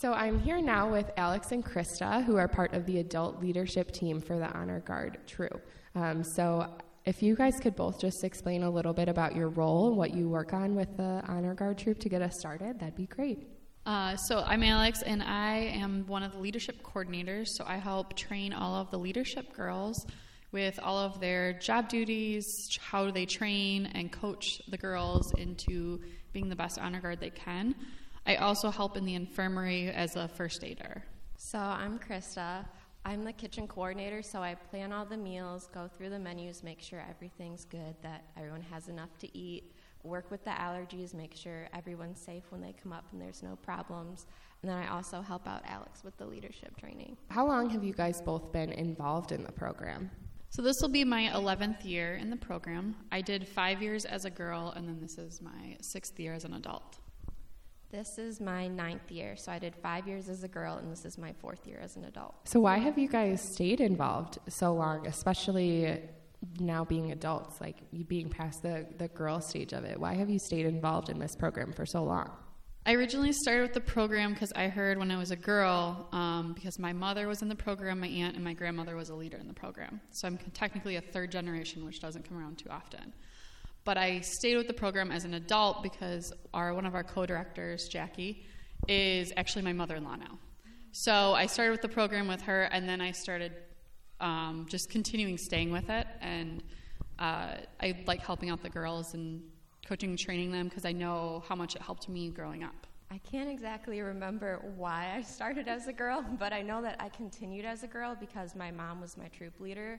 so 0.00 0.12
I'm 0.12 0.38
here 0.38 0.62
now 0.62 0.88
with 0.88 1.10
Alex 1.16 1.50
and 1.50 1.64
Krista, 1.64 2.22
who 2.22 2.36
are 2.36 2.46
part 2.46 2.72
of 2.72 2.86
the 2.86 3.00
adult 3.00 3.40
leadership 3.42 3.90
team 3.90 4.20
for 4.20 4.38
the 4.38 4.46
Honor 4.56 4.78
Guard 4.78 5.18
troop. 5.26 5.66
Um, 5.96 6.22
so 6.22 6.68
if 7.04 7.20
you 7.20 7.34
guys 7.34 7.58
could 7.58 7.74
both 7.74 8.00
just 8.00 8.22
explain 8.22 8.62
a 8.62 8.70
little 8.70 8.92
bit 8.92 9.08
about 9.08 9.34
your 9.34 9.48
role 9.48 9.88
and 9.88 9.96
what 9.96 10.14
you 10.14 10.28
work 10.28 10.52
on 10.52 10.76
with 10.76 10.96
the 10.96 11.20
Honor 11.26 11.52
Guard 11.52 11.78
troop 11.78 11.98
to 11.98 12.08
get 12.08 12.22
us 12.22 12.38
started, 12.38 12.78
that'd 12.78 12.94
be 12.94 13.06
great. 13.06 13.48
Uh, 13.86 14.14
so 14.14 14.44
I'm 14.46 14.62
Alex, 14.62 15.02
and 15.02 15.20
I 15.20 15.56
am 15.56 16.06
one 16.06 16.22
of 16.22 16.30
the 16.30 16.38
leadership 16.38 16.80
coordinators. 16.84 17.48
So 17.48 17.64
I 17.66 17.78
help 17.78 18.14
train 18.14 18.52
all 18.52 18.76
of 18.76 18.92
the 18.92 18.98
leadership 19.00 19.52
girls 19.52 20.06
with 20.52 20.78
all 20.80 20.98
of 20.98 21.18
their 21.18 21.54
job 21.54 21.88
duties, 21.88 22.46
how 22.80 23.10
they 23.10 23.26
train, 23.26 23.86
and 23.96 24.12
coach 24.12 24.62
the 24.68 24.78
girls 24.78 25.34
into 25.34 26.00
being 26.32 26.48
the 26.48 26.56
best 26.56 26.78
honor 26.78 27.00
guard 27.00 27.18
they 27.18 27.30
can. 27.30 27.74
I 28.28 28.36
also 28.36 28.70
help 28.70 28.98
in 28.98 29.06
the 29.06 29.14
infirmary 29.14 29.88
as 29.88 30.14
a 30.14 30.28
first 30.28 30.62
aider. 30.62 31.02
So 31.38 31.58
I'm 31.58 31.98
Krista. 31.98 32.66
I'm 33.02 33.24
the 33.24 33.32
kitchen 33.32 33.66
coordinator, 33.66 34.20
so 34.20 34.42
I 34.42 34.54
plan 34.54 34.92
all 34.92 35.06
the 35.06 35.16
meals, 35.16 35.70
go 35.72 35.88
through 35.88 36.10
the 36.10 36.18
menus, 36.18 36.62
make 36.62 36.82
sure 36.82 37.02
everything's 37.08 37.64
good, 37.64 37.94
that 38.02 38.24
everyone 38.36 38.60
has 38.60 38.88
enough 38.88 39.16
to 39.20 39.34
eat, 39.34 39.72
work 40.02 40.30
with 40.30 40.44
the 40.44 40.50
allergies, 40.50 41.14
make 41.14 41.34
sure 41.34 41.68
everyone's 41.72 42.20
safe 42.20 42.42
when 42.50 42.60
they 42.60 42.74
come 42.82 42.92
up 42.92 43.06
and 43.12 43.22
there's 43.22 43.42
no 43.42 43.56
problems. 43.56 44.26
And 44.60 44.70
then 44.70 44.76
I 44.76 44.88
also 44.88 45.22
help 45.22 45.48
out 45.48 45.62
Alex 45.64 46.04
with 46.04 46.14
the 46.18 46.26
leadership 46.26 46.76
training. 46.76 47.16
How 47.30 47.46
long 47.46 47.70
have 47.70 47.82
you 47.82 47.94
guys 47.94 48.20
both 48.20 48.52
been 48.52 48.72
involved 48.72 49.32
in 49.32 49.42
the 49.42 49.52
program? 49.52 50.10
So 50.50 50.60
this 50.60 50.76
will 50.82 50.90
be 50.90 51.02
my 51.02 51.30
11th 51.32 51.82
year 51.82 52.16
in 52.16 52.28
the 52.28 52.36
program. 52.36 52.94
I 53.10 53.22
did 53.22 53.48
five 53.48 53.80
years 53.80 54.04
as 54.04 54.26
a 54.26 54.30
girl, 54.30 54.74
and 54.76 54.86
then 54.86 55.00
this 55.00 55.16
is 55.16 55.40
my 55.40 55.78
sixth 55.80 56.20
year 56.20 56.34
as 56.34 56.44
an 56.44 56.52
adult. 56.52 56.98
This 57.90 58.18
is 58.18 58.38
my 58.38 58.68
ninth 58.68 59.10
year, 59.10 59.34
so 59.34 59.50
I 59.50 59.58
did 59.58 59.74
five 59.74 60.06
years 60.06 60.28
as 60.28 60.42
a 60.42 60.48
girl, 60.48 60.76
and 60.76 60.92
this 60.92 61.06
is 61.06 61.16
my 61.16 61.32
fourth 61.32 61.66
year 61.66 61.80
as 61.82 61.96
an 61.96 62.04
adult. 62.04 62.34
So, 62.44 62.60
why 62.60 62.76
have 62.76 62.98
you 62.98 63.08
guys 63.08 63.40
stayed 63.54 63.80
involved 63.80 64.38
so 64.48 64.74
long, 64.74 65.06
especially 65.06 65.98
now 66.60 66.84
being 66.84 67.12
adults, 67.12 67.62
like 67.62 67.76
you 67.90 68.04
being 68.04 68.28
past 68.28 68.60
the, 68.62 68.86
the 68.98 69.08
girl 69.08 69.40
stage 69.40 69.72
of 69.72 69.84
it? 69.84 69.98
Why 69.98 70.12
have 70.12 70.28
you 70.28 70.38
stayed 70.38 70.66
involved 70.66 71.08
in 71.08 71.18
this 71.18 71.34
program 71.34 71.72
for 71.72 71.86
so 71.86 72.04
long? 72.04 72.30
I 72.84 72.92
originally 72.92 73.32
started 73.32 73.62
with 73.62 73.72
the 73.72 73.80
program 73.80 74.34
because 74.34 74.52
I 74.54 74.68
heard 74.68 74.98
when 74.98 75.10
I 75.10 75.16
was 75.16 75.30
a 75.30 75.36
girl, 75.36 76.08
um, 76.12 76.52
because 76.52 76.78
my 76.78 76.92
mother 76.92 77.26
was 77.26 77.40
in 77.40 77.48
the 77.48 77.54
program, 77.54 78.00
my 78.00 78.08
aunt 78.08 78.34
and 78.34 78.44
my 78.44 78.52
grandmother 78.52 78.96
was 78.96 79.08
a 79.08 79.14
leader 79.14 79.38
in 79.38 79.48
the 79.48 79.54
program. 79.54 80.00
So 80.10 80.28
I'm 80.28 80.38
technically 80.52 80.96
a 80.96 81.00
third 81.00 81.32
generation, 81.32 81.86
which 81.86 82.00
doesn't 82.00 82.28
come 82.28 82.38
around 82.38 82.58
too 82.58 82.68
often. 82.68 83.14
But 83.88 83.96
I 83.96 84.20
stayed 84.20 84.58
with 84.58 84.66
the 84.66 84.74
program 84.74 85.10
as 85.10 85.24
an 85.24 85.32
adult 85.32 85.82
because 85.82 86.30
our 86.52 86.74
one 86.74 86.84
of 86.84 86.94
our 86.94 87.02
co-directors, 87.02 87.88
Jackie, 87.88 88.44
is 88.86 89.32
actually 89.38 89.62
my 89.62 89.72
mother-in-law 89.72 90.16
now. 90.16 90.38
So 90.92 91.32
I 91.32 91.46
started 91.46 91.70
with 91.70 91.80
the 91.80 91.88
program 91.88 92.28
with 92.28 92.42
her, 92.42 92.64
and 92.64 92.86
then 92.86 93.00
I 93.00 93.12
started 93.12 93.54
um, 94.20 94.66
just 94.68 94.90
continuing 94.90 95.38
staying 95.38 95.72
with 95.72 95.88
it. 95.88 96.06
And 96.20 96.62
uh, 97.18 97.54
I 97.80 98.04
like 98.06 98.20
helping 98.20 98.50
out 98.50 98.62
the 98.62 98.68
girls 98.68 99.14
and 99.14 99.42
coaching 99.86 100.10
and 100.10 100.18
training 100.18 100.52
them 100.52 100.68
because 100.68 100.84
I 100.84 100.92
know 100.92 101.42
how 101.48 101.54
much 101.54 101.74
it 101.74 101.80
helped 101.80 102.10
me 102.10 102.28
growing 102.28 102.64
up. 102.64 102.86
I 103.10 103.16
can't 103.16 103.48
exactly 103.48 104.02
remember 104.02 104.60
why 104.76 105.14
I 105.16 105.22
started 105.36 105.66
as 105.66 105.86
a 105.86 105.94
girl, 105.94 106.22
but 106.38 106.52
I 106.52 106.60
know 106.60 106.82
that 106.82 106.96
I 107.00 107.08
continued 107.08 107.64
as 107.64 107.84
a 107.84 107.88
girl 107.88 108.14
because 108.20 108.54
my 108.54 108.70
mom 108.70 109.00
was 109.00 109.16
my 109.16 109.28
troop 109.28 109.58
leader. 109.58 109.98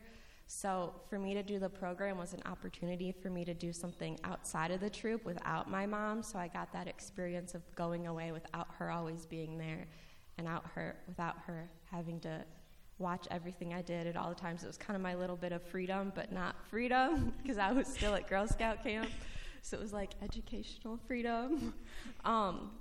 So 0.51 0.95
for 1.07 1.19
me 1.19 1.35
to 1.35 1.43
do 1.43 1.59
the 1.59 1.69
program 1.69 2.17
was 2.17 2.33
an 2.33 2.41
opportunity 2.47 3.12
for 3.12 3.29
me 3.29 3.45
to 3.45 3.53
do 3.53 3.71
something 3.71 4.19
outside 4.23 4.71
of 4.71 4.79
the 4.79 4.89
troop 4.89 5.23
without 5.23 5.69
my 5.69 5.85
mom. 5.85 6.23
So 6.23 6.39
I 6.39 6.47
got 6.47 6.73
that 6.73 6.88
experience 6.88 7.53
of 7.53 7.62
going 7.75 8.07
away 8.07 8.31
without 8.31 8.67
her 8.79 8.89
always 8.89 9.27
being 9.27 9.59
there, 9.59 9.85
and 10.39 10.47
out 10.47 10.65
her 10.73 10.95
without 11.07 11.35
her 11.45 11.69
having 11.91 12.19
to 12.21 12.43
watch 12.97 13.27
everything 13.29 13.75
I 13.75 13.83
did 13.83 14.07
at 14.07 14.17
all 14.17 14.29
the 14.29 14.35
times. 14.35 14.63
It 14.63 14.67
was 14.67 14.75
kind 14.75 14.95
of 14.95 15.03
my 15.03 15.13
little 15.13 15.35
bit 15.35 15.51
of 15.51 15.62
freedom, 15.62 16.12
but 16.15 16.31
not 16.31 16.55
freedom 16.67 17.31
because 17.43 17.59
I 17.59 17.71
was 17.71 17.88
still 17.88 18.15
at 18.15 18.27
Girl 18.27 18.47
Scout 18.47 18.83
camp. 18.83 19.07
So 19.62 19.77
it 19.77 19.79
was 19.79 19.93
like 19.93 20.15
educational 20.21 20.99
freedom. 21.07 21.75
Um, 22.25 22.71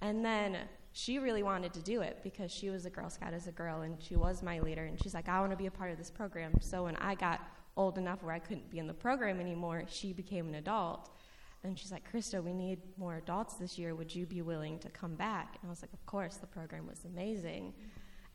and 0.00 0.24
then 0.24 0.58
she 0.92 1.18
really 1.18 1.42
wanted 1.42 1.72
to 1.74 1.80
do 1.80 2.02
it 2.02 2.18
because 2.22 2.50
she 2.50 2.68
was 2.68 2.84
a 2.84 2.90
Girl 2.90 3.08
Scout 3.08 3.32
as 3.32 3.46
a 3.46 3.52
girl 3.52 3.80
and 3.80 3.96
she 4.00 4.14
was 4.14 4.42
my 4.42 4.60
leader. 4.60 4.84
And 4.84 5.02
she's 5.02 5.14
like, 5.14 5.28
I 5.28 5.40
want 5.40 5.50
to 5.52 5.56
be 5.56 5.66
a 5.66 5.70
part 5.70 5.90
of 5.90 5.98
this 5.98 6.10
program. 6.10 6.54
So 6.60 6.84
when 6.84 6.96
I 6.96 7.14
got 7.14 7.40
old 7.76 7.96
enough 7.96 8.22
where 8.22 8.34
I 8.34 8.38
couldn't 8.38 8.70
be 8.70 8.78
in 8.78 8.86
the 8.86 8.94
program 8.94 9.40
anymore, 9.40 9.84
she 9.88 10.12
became 10.12 10.48
an 10.48 10.56
adult. 10.56 11.08
And 11.64 11.78
she's 11.78 11.92
like, 11.92 12.10
Krista, 12.12 12.42
we 12.42 12.52
need 12.52 12.80
more 12.98 13.16
adults 13.16 13.54
this 13.54 13.78
year. 13.78 13.94
Would 13.94 14.14
you 14.14 14.26
be 14.26 14.42
willing 14.42 14.78
to 14.80 14.90
come 14.90 15.14
back? 15.14 15.58
And 15.60 15.68
I 15.68 15.70
was 15.70 15.80
like, 15.80 15.92
Of 15.92 16.04
course, 16.06 16.36
the 16.36 16.46
program 16.46 16.86
was 16.86 17.04
amazing. 17.04 17.72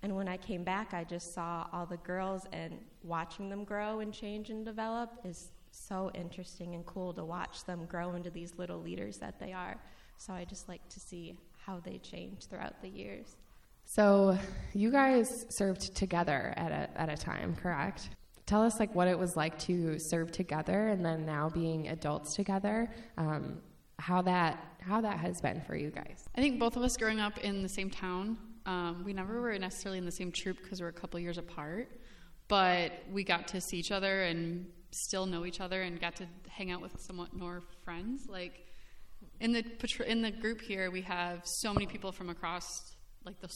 And 0.02 0.16
when 0.16 0.28
I 0.28 0.38
came 0.38 0.64
back, 0.64 0.94
I 0.94 1.04
just 1.04 1.34
saw 1.34 1.68
all 1.74 1.86
the 1.86 1.98
girls 1.98 2.46
and 2.54 2.80
watching 3.04 3.50
them 3.50 3.64
grow 3.64 4.00
and 4.00 4.14
change 4.14 4.50
and 4.50 4.64
develop 4.64 5.12
is 5.24 5.50
so 5.72 6.12
interesting 6.14 6.76
and 6.76 6.86
cool 6.86 7.14
to 7.14 7.26
watch 7.26 7.66
them 7.66 7.86
grow 7.86 8.14
into 8.14 8.30
these 8.30 8.54
little 8.58 8.80
leaders 8.80 9.18
that 9.18 9.40
they 9.40 9.54
are. 9.54 9.76
So 10.18 10.34
I 10.34 10.46
just 10.46 10.68
like 10.70 10.88
to 10.90 11.00
see 11.00 11.38
how 11.68 11.82
they 11.82 11.98
changed 11.98 12.50
throughout 12.50 12.82
the 12.82 12.88
years. 12.88 13.36
So 13.84 14.38
you 14.74 14.90
guys 14.90 15.46
served 15.50 15.96
together 15.96 16.54
at 16.56 16.72
a, 16.72 17.02
at 17.02 17.10
a 17.10 17.18
time, 17.18 17.56
correct? 17.56 18.10
Tell 18.46 18.64
us 18.64 18.80
like 18.80 18.96
what 18.96 19.10
it 19.10 19.20
was 19.20 19.36
like 19.36 19.60
to 19.60 20.00
serve 20.00 20.32
together 20.32 20.88
and 20.88 21.04
then 21.06 21.26
now 21.26 21.50
being 21.50 21.90
adults 21.90 22.36
together. 22.36 22.90
Um, 23.18 23.62
how 24.00 24.22
that 24.22 24.64
how 24.80 25.02
that 25.02 25.18
has 25.18 25.42
been 25.42 25.60
for 25.62 25.76
you 25.76 25.90
guys. 25.90 26.24
I 26.36 26.40
think 26.40 26.60
both 26.60 26.78
of 26.78 26.84
us 26.84 26.96
growing 26.96 27.20
up 27.20 27.38
in 27.40 27.62
the 27.62 27.68
same 27.68 27.90
town, 27.90 28.38
um, 28.66 29.04
we 29.04 29.12
never 29.12 29.42
were 29.42 29.58
necessarily 29.58 29.98
in 29.98 30.06
the 30.06 30.12
same 30.12 30.32
troop 30.32 30.58
because 30.62 30.80
we're 30.80 30.88
a 30.88 30.94
couple 30.94 31.20
years 31.20 31.38
apart, 31.38 31.90
but 32.48 32.94
we 33.12 33.24
got 33.26 33.50
to 33.50 33.60
see 33.60 33.78
each 33.78 33.92
other 33.92 34.24
and 34.24 34.68
still 34.92 35.26
know 35.26 35.46
each 35.46 35.60
other 35.60 35.82
and 35.82 36.00
got 36.00 36.16
to 36.18 36.26
hang 36.48 36.72
out 36.72 36.82
with 36.82 37.02
somewhat 37.02 37.34
more 37.34 37.64
friends. 37.84 38.28
Like 38.30 38.67
in 39.40 39.52
the 39.52 39.64
in 40.06 40.22
the 40.22 40.32
group 40.32 40.62
here, 40.62 40.90
we 40.92 41.02
have 41.02 41.42
so 41.46 41.74
many 41.74 41.86
people 41.86 42.12
from 42.12 42.30
across 42.30 42.96
like 43.26 43.40
the 43.42 43.50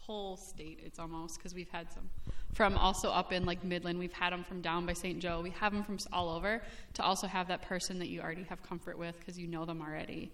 whole 0.00 0.36
state. 0.36 0.80
It's 0.82 0.98
almost 0.98 1.38
because 1.38 1.54
we've 1.54 1.68
had 1.68 1.92
some 1.92 2.08
from 2.54 2.76
also 2.76 3.10
up 3.10 3.32
in 3.32 3.44
like 3.44 3.62
Midland. 3.62 3.98
We've 3.98 4.12
had 4.12 4.32
them 4.32 4.42
from 4.42 4.62
down 4.62 4.86
by 4.86 4.94
St. 4.94 5.20
Joe. 5.20 5.40
We 5.42 5.50
have 5.50 5.72
them 5.72 5.84
from 5.84 5.98
all 6.12 6.30
over 6.30 6.62
to 6.94 7.02
also 7.02 7.26
have 7.26 7.48
that 7.48 7.62
person 7.62 7.98
that 7.98 8.08
you 8.08 8.20
already 8.20 8.44
have 8.44 8.62
comfort 8.62 8.98
with 8.98 9.18
because 9.18 9.38
you 9.38 9.46
know 9.46 9.64
them 9.64 9.82
already. 9.82 10.32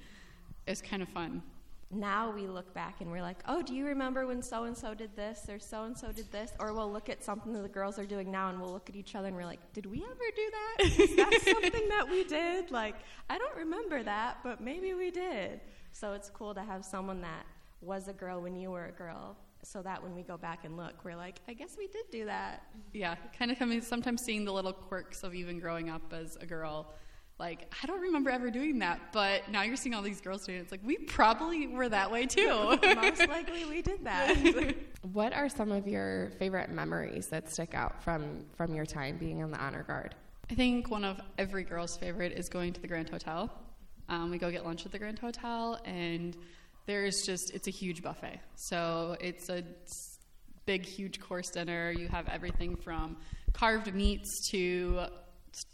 It's 0.67 0.81
kind 0.81 1.03
of 1.03 1.09
fun. 1.09 1.43
Now 1.91 2.31
we 2.31 2.47
look 2.47 2.75
back 2.75 3.01
and 3.01 3.11
we're 3.11 3.23
like, 3.23 3.39
oh, 3.49 3.63
do 3.63 3.75
you 3.75 3.87
remember 3.87 4.27
when 4.27 4.43
so 4.43 4.65
and 4.65 4.77
so 4.77 4.93
did 4.93 5.17
this 5.17 5.47
or 5.49 5.59
so 5.59 5.85
and 5.85 5.97
so 5.97 6.13
did 6.13 6.31
this? 6.31 6.53
Or 6.61 6.75
we'll 6.75 6.93
look 6.93 7.09
at 7.09 7.25
something 7.25 7.53
that 7.55 7.63
the 7.63 7.69
girls 7.69 7.99
are 7.99 8.05
doing 8.05 8.31
now 8.31 8.51
and 8.51 8.61
we'll 8.61 8.73
look 8.73 8.91
at 8.91 8.97
each 8.97 9.15
other 9.15 9.29
and 9.29 9.37
we're 9.37 9.47
like, 9.47 9.61
did 9.73 9.87
we 9.87 10.05
ever 10.05 10.25
do 10.37 10.51
that? 10.51 10.85
Is 11.01 11.17
that 11.17 11.41
something 11.43 11.89
that 11.89 12.11
we 12.11 12.25
did? 12.25 12.71
Like, 12.71 12.97
I 13.31 13.39
don't 13.39 13.57
remember 13.57 14.03
that, 14.03 14.39
but 14.45 14.61
maybe 14.61 14.93
we 14.93 15.11
did. 15.11 15.61
So 15.93 16.13
it's 16.13 16.29
cool 16.29 16.55
to 16.55 16.63
have 16.63 16.85
someone 16.85 17.23
that 17.23 17.47
was 17.81 18.09
a 18.09 18.13
girl 18.13 18.43
when 18.43 18.55
you 18.55 18.71
were 18.71 18.87
a 18.87 18.93
girl 18.93 19.37
so 19.63 19.83
that 19.83 20.03
when 20.03 20.15
we 20.15 20.23
go 20.23 20.37
back 20.37 20.65
and 20.65 20.77
look, 20.77 21.05
we're 21.05 21.17
like, 21.17 21.41
I 21.49 21.55
guess 21.55 21.77
we 21.77 21.89
did 21.89 22.05
do 22.11 22.27
that. 22.27 22.65
Yeah, 22.93 23.17
kind 23.37 23.51
of 23.51 23.59
coming, 23.59 23.81
sometimes 23.81 24.23
seeing 24.25 24.45
the 24.45 24.53
little 24.53 24.73
quirks 24.73 25.23
of 25.23 25.35
even 25.35 25.59
growing 25.59 25.91
up 25.91 26.13
as 26.13 26.37
a 26.37 26.47
girl. 26.47 26.93
Like, 27.39 27.73
I 27.83 27.87
don't 27.87 28.01
remember 28.01 28.31
ever 28.31 28.51
doing 28.51 28.81
that, 28.81 29.13
but 29.13 29.49
now 29.49 29.63
you're 29.63 29.77
seeing 29.77 29.95
all 29.95 30.03
these 30.03 30.21
girls 30.21 30.45
doing 30.45 30.59
it. 30.59 30.63
It's 30.63 30.73
like, 30.73 30.81
we 30.83 30.97
probably 30.97 31.69
were 31.69 31.89
that 31.89 32.11
way 32.11 32.27
too. 32.27 32.49
Most 32.97 33.29
likely 33.29 33.65
we 33.65 33.81
did 33.81 34.05
that. 34.05 34.75
what 35.13 35.33
are 35.33 35.49
some 35.49 35.71
of 35.71 35.87
your 35.87 36.33
favorite 36.39 36.71
memories 36.71 37.29
that 37.29 37.51
stick 37.51 37.75
out 37.75 38.03
from, 38.03 38.45
from 38.57 38.75
your 38.75 38.87
time 38.87 39.19
being 39.19 39.43
on 39.43 39.53
the 39.53 39.59
honor 39.59 39.85
guard? 39.85 40.17
I 40.51 40.55
think 40.55 40.91
one 40.91 41.05
of 41.05 41.21
every 41.37 41.63
girl's 41.63 41.97
favorite 41.97 42.33
is 42.33 42.49
going 42.49 42.73
to 42.73 42.81
the 42.81 42.89
Grand 42.89 43.09
Hotel. 43.09 43.53
Um, 44.09 44.31
we 44.31 44.39
go 44.39 44.51
get 44.51 44.65
lunch 44.65 44.85
at 44.85 44.91
the 44.91 44.99
Grand 44.99 45.19
Hotel, 45.19 45.79
and 45.85 46.37
there's 46.87 47.23
just 47.27 47.53
it's 47.55 47.69
a 47.69 47.71
huge 47.71 48.03
buffet. 48.03 48.41
So 48.57 49.17
it's 49.21 49.51
a 49.51 49.63
big, 50.65 50.87
huge 50.87 51.21
course 51.21 51.51
dinner. 51.51 51.93
You 51.93 52.09
have 52.09 52.27
everything 52.29 52.77
from 52.77 53.19
carved 53.53 53.95
meats 53.95 54.51
to 54.51 55.07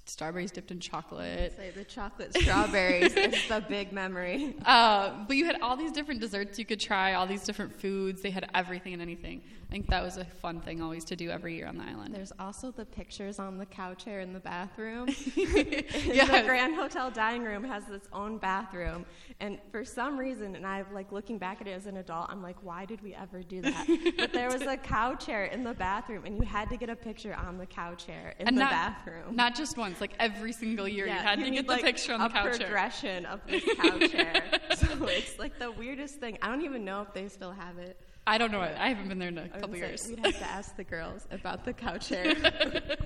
strawberries 0.06 0.50
dipped 0.50 0.70
in 0.70 0.80
chocolate. 0.80 1.54
Say 1.56 1.70
the 1.70 1.84
chocolate 1.84 2.36
strawberries 2.36 3.14
is 3.16 3.48
the 3.48 3.64
big 3.68 3.92
memory. 3.92 4.56
Uh, 4.64 5.24
but 5.26 5.36
you 5.36 5.44
had 5.44 5.60
all 5.60 5.76
these 5.76 5.92
different 5.92 6.20
desserts 6.20 6.58
you 6.58 6.64
could 6.64 6.80
try, 6.80 7.14
all 7.14 7.26
these 7.26 7.44
different 7.44 7.80
foods. 7.80 8.22
They 8.22 8.30
had 8.30 8.48
everything 8.54 8.92
and 8.92 9.02
anything. 9.02 9.42
I 9.68 9.72
think 9.72 9.88
that 9.88 10.02
was 10.02 10.18
a 10.18 10.24
fun 10.24 10.60
thing 10.60 10.82
always 10.82 11.04
to 11.06 11.16
do 11.16 11.30
every 11.30 11.56
year 11.56 11.66
on 11.66 11.78
the 11.78 11.84
island. 11.84 12.14
There's 12.14 12.32
also 12.38 12.70
the 12.70 12.84
pictures 12.84 13.38
on 13.38 13.58
the 13.58 13.66
cow 13.66 13.94
chair 13.94 14.20
in 14.20 14.32
the 14.32 14.40
bathroom. 14.40 15.08
yes. 15.36 16.30
The 16.30 16.42
Grand 16.46 16.74
Hotel 16.74 17.10
dining 17.10 17.42
room 17.42 17.64
has 17.64 17.88
its 17.88 18.08
own 18.12 18.38
bathroom, 18.38 19.04
and 19.40 19.58
for 19.72 19.84
some 19.84 20.18
reason, 20.18 20.54
and 20.54 20.66
I'm 20.66 20.86
like 20.92 21.12
looking 21.12 21.38
back 21.38 21.60
at 21.60 21.66
it 21.66 21.72
as 21.72 21.86
an 21.86 21.96
adult, 21.96 22.26
I'm 22.30 22.42
like, 22.42 22.56
why 22.62 22.84
did 22.84 23.02
we 23.02 23.14
ever 23.14 23.42
do 23.42 23.62
that? 23.62 24.14
but 24.16 24.32
there 24.32 24.48
was 24.48 24.62
a 24.62 24.76
cow 24.76 25.14
chair 25.14 25.46
in 25.46 25.64
the 25.64 25.74
bathroom, 25.74 26.24
and 26.24 26.36
you 26.36 26.44
had 26.44 26.68
to 26.70 26.76
get 26.76 26.88
a 26.88 26.96
picture 26.96 27.34
on 27.34 27.58
the 27.58 27.66
cow 27.66 27.94
chair 27.94 28.34
in 28.38 28.46
and 28.46 28.56
the 28.56 28.62
not, 28.62 28.70
bathroom. 28.70 29.34
Not 29.34 29.54
just 29.54 29.73
once, 29.76 30.00
like 30.00 30.12
every 30.18 30.52
single 30.52 30.88
year, 30.88 31.06
yeah, 31.06 31.16
you 31.16 31.26
had 31.26 31.38
you 31.38 31.44
to 31.46 31.50
get 31.50 31.68
like 31.68 31.80
the 31.80 31.86
picture 31.86 32.14
on 32.14 32.20
the 32.20 32.28
cow 32.28 32.44
chair. 32.44 32.58
progression 32.58 33.26
of 33.26 33.40
this 33.46 33.64
cow 33.76 33.98
chair. 33.98 34.42
so 34.76 35.06
it's 35.06 35.38
like 35.38 35.58
the 35.58 35.70
weirdest 35.70 36.16
thing. 36.16 36.38
I 36.42 36.48
don't 36.48 36.62
even 36.62 36.84
know 36.84 37.02
if 37.02 37.12
they 37.12 37.28
still 37.28 37.52
have 37.52 37.78
it. 37.78 37.98
I 38.26 38.38
don't 38.38 38.50
know. 38.50 38.60
I 38.60 38.88
haven't 38.88 39.08
been 39.08 39.18
there 39.18 39.28
in 39.28 39.38
a 39.38 39.48
couple 39.48 39.76
years. 39.76 40.08
We'd 40.08 40.24
have 40.24 40.38
to 40.38 40.46
ask 40.46 40.76
the 40.76 40.84
girls 40.84 41.26
about 41.30 41.64
the 41.64 41.72
cow 41.72 41.98
chair. 41.98 42.34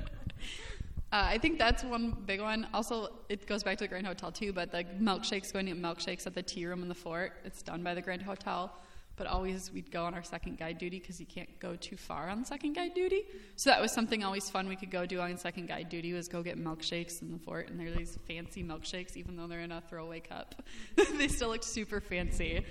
Uh, 1.10 1.24
I 1.24 1.38
think 1.38 1.58
that's 1.58 1.82
one 1.84 2.14
big 2.26 2.38
one. 2.38 2.66
Also, 2.74 3.08
it 3.30 3.46
goes 3.46 3.62
back 3.62 3.78
to 3.78 3.84
the 3.84 3.88
Grand 3.88 4.06
Hotel 4.06 4.30
too, 4.30 4.52
but 4.52 4.70
the 4.70 4.84
milkshakes, 5.00 5.50
going 5.50 5.64
to 5.64 5.72
get 5.72 5.80
milkshakes 5.80 6.26
at 6.26 6.34
the 6.34 6.42
tea 6.42 6.66
room 6.66 6.82
in 6.82 6.88
the 6.88 6.94
fort, 6.94 7.32
it's 7.46 7.62
done 7.62 7.82
by 7.82 7.94
the 7.94 8.02
Grand 8.02 8.20
Hotel. 8.20 8.70
But 9.18 9.26
always 9.26 9.72
we'd 9.72 9.90
go 9.90 10.04
on 10.04 10.14
our 10.14 10.22
second 10.22 10.58
guide 10.58 10.78
duty 10.78 11.00
because 11.00 11.18
you 11.18 11.26
can't 11.26 11.58
go 11.58 11.74
too 11.74 11.96
far 11.96 12.28
on 12.28 12.44
second 12.44 12.74
guide 12.74 12.94
duty. 12.94 13.24
So 13.56 13.68
that 13.70 13.80
was 13.80 13.92
something 13.92 14.22
always 14.22 14.48
fun 14.48 14.68
we 14.68 14.76
could 14.76 14.90
go 14.90 15.04
do 15.04 15.20
on 15.20 15.36
second 15.36 15.66
guide 15.66 15.88
duty 15.88 16.12
was 16.12 16.28
go 16.28 16.42
get 16.42 16.56
milkshakes 16.56 17.20
in 17.20 17.32
the 17.32 17.38
fort, 17.38 17.68
and 17.68 17.78
they're 17.78 17.90
these 17.90 18.16
fancy 18.28 18.62
milkshakes, 18.62 19.16
even 19.16 19.36
though 19.36 19.48
they're 19.48 19.60
in 19.60 19.72
a 19.72 19.80
throwaway 19.80 20.20
cup. 20.20 20.62
they 21.18 21.28
still 21.28 21.48
look 21.48 21.64
super 21.64 22.00
fancy. 22.00 22.64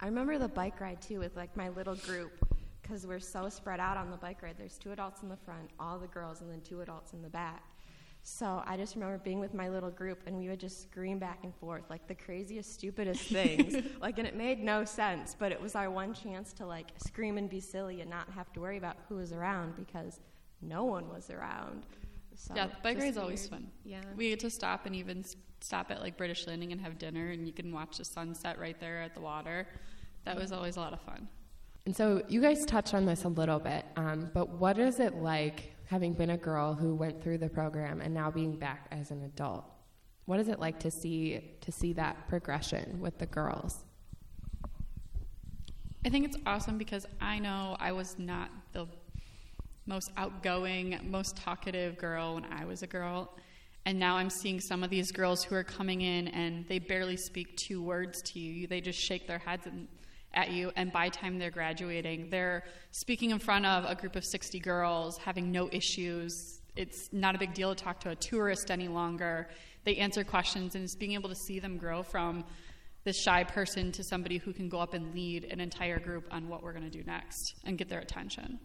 I 0.00 0.06
remember 0.06 0.38
the 0.38 0.48
bike 0.48 0.80
ride 0.80 1.02
too 1.02 1.18
with 1.18 1.36
like 1.36 1.56
my 1.56 1.68
little 1.68 1.94
group 1.94 2.32
because 2.82 3.06
we're 3.06 3.20
so 3.20 3.48
spread 3.48 3.80
out 3.80 3.96
on 3.96 4.10
the 4.10 4.16
bike 4.16 4.42
ride. 4.42 4.56
There's 4.58 4.78
two 4.78 4.92
adults 4.92 5.22
in 5.22 5.28
the 5.28 5.36
front, 5.36 5.70
all 5.78 5.98
the 5.98 6.06
girls, 6.06 6.40
and 6.40 6.50
then 6.50 6.60
two 6.62 6.80
adults 6.80 7.12
in 7.12 7.22
the 7.22 7.28
back. 7.28 7.64
So 8.26 8.62
I 8.66 8.78
just 8.78 8.94
remember 8.94 9.18
being 9.18 9.38
with 9.38 9.52
my 9.52 9.68
little 9.68 9.90
group, 9.90 10.22
and 10.26 10.38
we 10.38 10.48
would 10.48 10.58
just 10.58 10.82
scream 10.82 11.18
back 11.18 11.40
and 11.44 11.54
forth 11.54 11.82
like 11.90 12.08
the 12.08 12.14
craziest, 12.14 12.72
stupidest 12.72 13.20
things. 13.28 13.76
like, 14.00 14.18
and 14.18 14.26
it 14.26 14.34
made 14.34 14.64
no 14.64 14.86
sense, 14.86 15.36
but 15.38 15.52
it 15.52 15.60
was 15.60 15.74
our 15.74 15.90
one 15.90 16.14
chance 16.14 16.54
to 16.54 16.64
like 16.64 16.88
scream 16.96 17.36
and 17.36 17.50
be 17.50 17.60
silly 17.60 18.00
and 18.00 18.08
not 18.08 18.26
have 18.30 18.50
to 18.54 18.60
worry 18.60 18.78
about 18.78 18.96
who 19.10 19.16
was 19.16 19.32
around 19.34 19.76
because 19.76 20.20
no 20.62 20.84
one 20.84 21.06
was 21.10 21.28
around. 21.28 21.84
So 22.34 22.54
yeah, 22.56 22.68
bike 22.82 22.98
ride's 22.98 23.18
always 23.18 23.46
fun. 23.46 23.70
Yeah, 23.84 24.00
we 24.16 24.30
get 24.30 24.40
to 24.40 24.50
stop 24.50 24.86
and 24.86 24.96
even 24.96 25.22
stop 25.60 25.90
at 25.90 26.00
like 26.00 26.16
British 26.16 26.46
Landing 26.46 26.72
and 26.72 26.80
have 26.80 26.98
dinner, 26.98 27.28
and 27.30 27.46
you 27.46 27.52
can 27.52 27.72
watch 27.72 27.98
the 27.98 28.06
sunset 28.06 28.58
right 28.58 28.80
there 28.80 29.02
at 29.02 29.14
the 29.14 29.20
water. 29.20 29.68
That 30.24 30.36
was 30.36 30.50
always 30.50 30.78
a 30.78 30.80
lot 30.80 30.94
of 30.94 31.00
fun. 31.02 31.28
And 31.84 31.94
so 31.94 32.22
you 32.28 32.40
guys 32.40 32.64
touched 32.64 32.94
on 32.94 33.04
this 33.04 33.24
a 33.24 33.28
little 33.28 33.58
bit, 33.58 33.84
um, 33.96 34.30
but 34.32 34.48
what 34.48 34.78
is 34.78 34.98
it 34.98 35.16
like 35.16 35.73
having 35.86 36.12
been 36.12 36.30
a 36.30 36.36
girl 36.36 36.74
who 36.74 36.94
went 36.94 37.22
through 37.22 37.38
the 37.38 37.48
program 37.48 38.00
and 38.00 38.12
now 38.12 38.30
being 38.30 38.56
back 38.56 38.88
as 38.90 39.10
an 39.10 39.22
adult? 39.24 39.64
What 40.26 40.40
is 40.40 40.48
it 40.48 40.58
like 40.58 40.78
to 40.80 40.90
see 40.90 41.56
to 41.60 41.72
see 41.72 41.92
that 41.94 42.28
progression 42.28 42.98
with 43.00 43.18
the 43.18 43.26
girls? 43.26 43.84
I 46.06 46.10
think 46.10 46.26
it's 46.26 46.36
awesome 46.46 46.78
because 46.78 47.06
I 47.20 47.38
know 47.38 47.76
I 47.80 47.92
was 47.92 48.18
not 48.18 48.50
the 48.72 48.86
most 49.86 50.10
outgoing, 50.16 50.98
most 51.04 51.36
talkative 51.36 51.98
girl 51.98 52.34
when 52.34 52.44
I 52.44 52.64
was 52.64 52.82
a 52.82 52.86
girl. 52.86 53.36
And 53.86 53.98
now 53.98 54.16
I'm 54.16 54.30
seeing 54.30 54.60
some 54.60 54.82
of 54.82 54.88
these 54.88 55.12
girls 55.12 55.44
who 55.44 55.54
are 55.54 55.64
coming 55.64 56.00
in 56.00 56.28
and 56.28 56.66
they 56.68 56.78
barely 56.78 57.16
speak 57.16 57.56
two 57.56 57.82
words 57.82 58.22
to 58.22 58.38
you. 58.38 58.66
They 58.66 58.80
just 58.80 58.98
shake 58.98 59.26
their 59.26 59.38
heads 59.38 59.66
and 59.66 59.88
at 60.34 60.50
you, 60.50 60.70
and 60.76 60.92
by 60.92 61.08
time 61.08 61.38
they're 61.38 61.50
graduating, 61.50 62.30
they're 62.30 62.64
speaking 62.90 63.30
in 63.30 63.38
front 63.38 63.66
of 63.66 63.84
a 63.84 63.94
group 63.94 64.16
of 64.16 64.24
60 64.24 64.58
girls, 64.60 65.18
having 65.18 65.50
no 65.50 65.68
issues. 65.72 66.60
It's 66.76 67.08
not 67.12 67.34
a 67.34 67.38
big 67.38 67.54
deal 67.54 67.74
to 67.74 67.84
talk 67.84 68.00
to 68.00 68.10
a 68.10 68.16
tourist 68.16 68.70
any 68.70 68.88
longer. 68.88 69.48
They 69.84 69.96
answer 69.96 70.24
questions, 70.24 70.74
and 70.74 70.84
it's 70.84 70.96
being 70.96 71.12
able 71.12 71.28
to 71.28 71.34
see 71.34 71.58
them 71.58 71.76
grow 71.76 72.02
from 72.02 72.44
this 73.04 73.20
shy 73.20 73.44
person 73.44 73.92
to 73.92 74.02
somebody 74.02 74.38
who 74.38 74.52
can 74.52 74.68
go 74.68 74.78
up 74.78 74.94
and 74.94 75.14
lead 75.14 75.44
an 75.50 75.60
entire 75.60 75.98
group 75.98 76.26
on 76.30 76.48
what 76.48 76.62
we're 76.62 76.72
going 76.72 76.90
to 76.90 76.90
do 76.90 77.04
next 77.04 77.54
and 77.64 77.76
get 77.76 77.88
their 77.88 78.00
attention. 78.00 78.58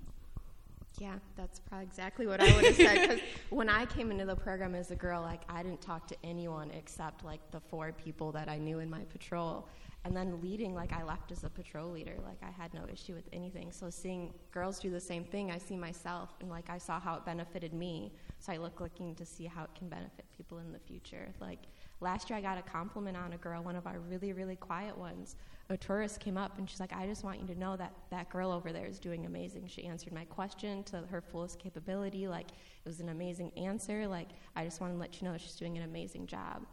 Yeah, 0.98 1.16
that's 1.38 1.60
probably 1.60 1.86
exactly 1.86 2.28
what 2.28 2.42
I 2.42 2.54
would 2.56 2.66
have 2.66 2.76
said. 2.76 3.02
Because 3.02 3.20
when 3.50 3.70
I 3.70 3.86
came 3.86 4.12
into 4.12 4.26
the 4.26 4.36
program 4.36 4.76
as 4.76 4.92
a 4.92 4.96
girl, 4.96 5.22
like 5.22 5.42
I 5.48 5.64
didn't 5.64 5.82
talk 5.82 6.08
to 6.08 6.16
anyone 6.24 6.72
except 6.72 7.24
like 7.24 7.40
the 7.52 7.60
four 7.60 7.92
people 7.92 8.32
that 8.34 8.50
I 8.50 8.58
knew 8.58 8.80
in 8.80 8.90
my 8.90 9.04
patrol 9.12 9.68
and 10.06 10.16
then 10.16 10.40
leading 10.42 10.74
like 10.74 10.94
i 10.94 11.04
left 11.04 11.32
as 11.32 11.44
a 11.44 11.50
patrol 11.50 11.92
leader 11.92 12.16
like 12.26 12.38
i 12.42 12.52
had 12.52 12.74
no 12.74 12.82
issue 12.92 13.14
with 13.14 13.28
anything. 13.34 13.72
So 13.72 13.90
seeing 13.90 14.34
girls 14.52 14.80
do 14.80 14.90
the 14.90 15.00
same 15.00 15.24
thing 15.24 15.52
i 15.52 15.58
see 15.58 15.76
myself 15.76 16.36
and 16.40 16.50
like 16.50 16.70
i 16.70 16.78
saw 16.78 17.00
how 17.00 17.16
it 17.16 17.26
benefited 17.26 17.74
me. 17.74 18.14
So 18.40 18.54
i 18.54 18.58
look 18.58 18.80
looking 18.80 19.16
to 19.16 19.26
see 19.26 19.46
how 19.46 19.64
it 19.64 19.72
can 19.78 19.90
benefit 19.90 20.26
people 20.36 20.60
in 20.60 20.72
the 20.72 20.80
future. 20.80 21.34
Like 21.40 21.60
last 22.00 22.30
year 22.30 22.40
i 22.40 22.42
got 22.42 22.58
a 22.58 22.62
compliment 22.62 23.18
on 23.18 23.34
a 23.34 23.38
girl 23.38 23.62
one 23.62 23.76
of 23.76 23.88
our 23.88 24.00
really 24.00 24.34
really 24.34 24.56
quiet 24.56 24.98
ones. 24.98 25.36
A 25.70 25.78
tourist 25.78 26.20
came 26.20 26.38
up 26.38 26.58
and 26.58 26.70
she's 26.70 26.80
like 26.80 26.94
i 26.94 27.06
just 27.06 27.24
want 27.24 27.40
you 27.42 27.48
to 27.48 27.60
know 27.60 27.76
that 27.76 27.94
that 28.10 28.30
girl 28.30 28.52
over 28.52 28.72
there 28.72 28.86
is 28.86 29.00
doing 29.00 29.26
amazing. 29.26 29.68
She 29.68 29.86
answered 29.86 30.14
my 30.14 30.26
question 30.26 30.84
to 30.86 31.04
her 31.12 31.22
fullest 31.22 31.60
capability 31.60 32.28
like 32.28 32.50
it 32.50 32.86
was 32.86 33.02
an 33.02 33.10
amazing 33.10 33.52
answer. 33.58 34.08
Like 34.08 34.30
i 34.56 34.64
just 34.64 34.80
want 34.80 34.94
to 34.94 35.00
let 35.00 35.22
you 35.22 35.28
know 35.28 35.38
she's 35.38 35.56
doing 35.56 35.78
an 35.78 35.84
amazing 35.84 36.26
job 36.26 36.66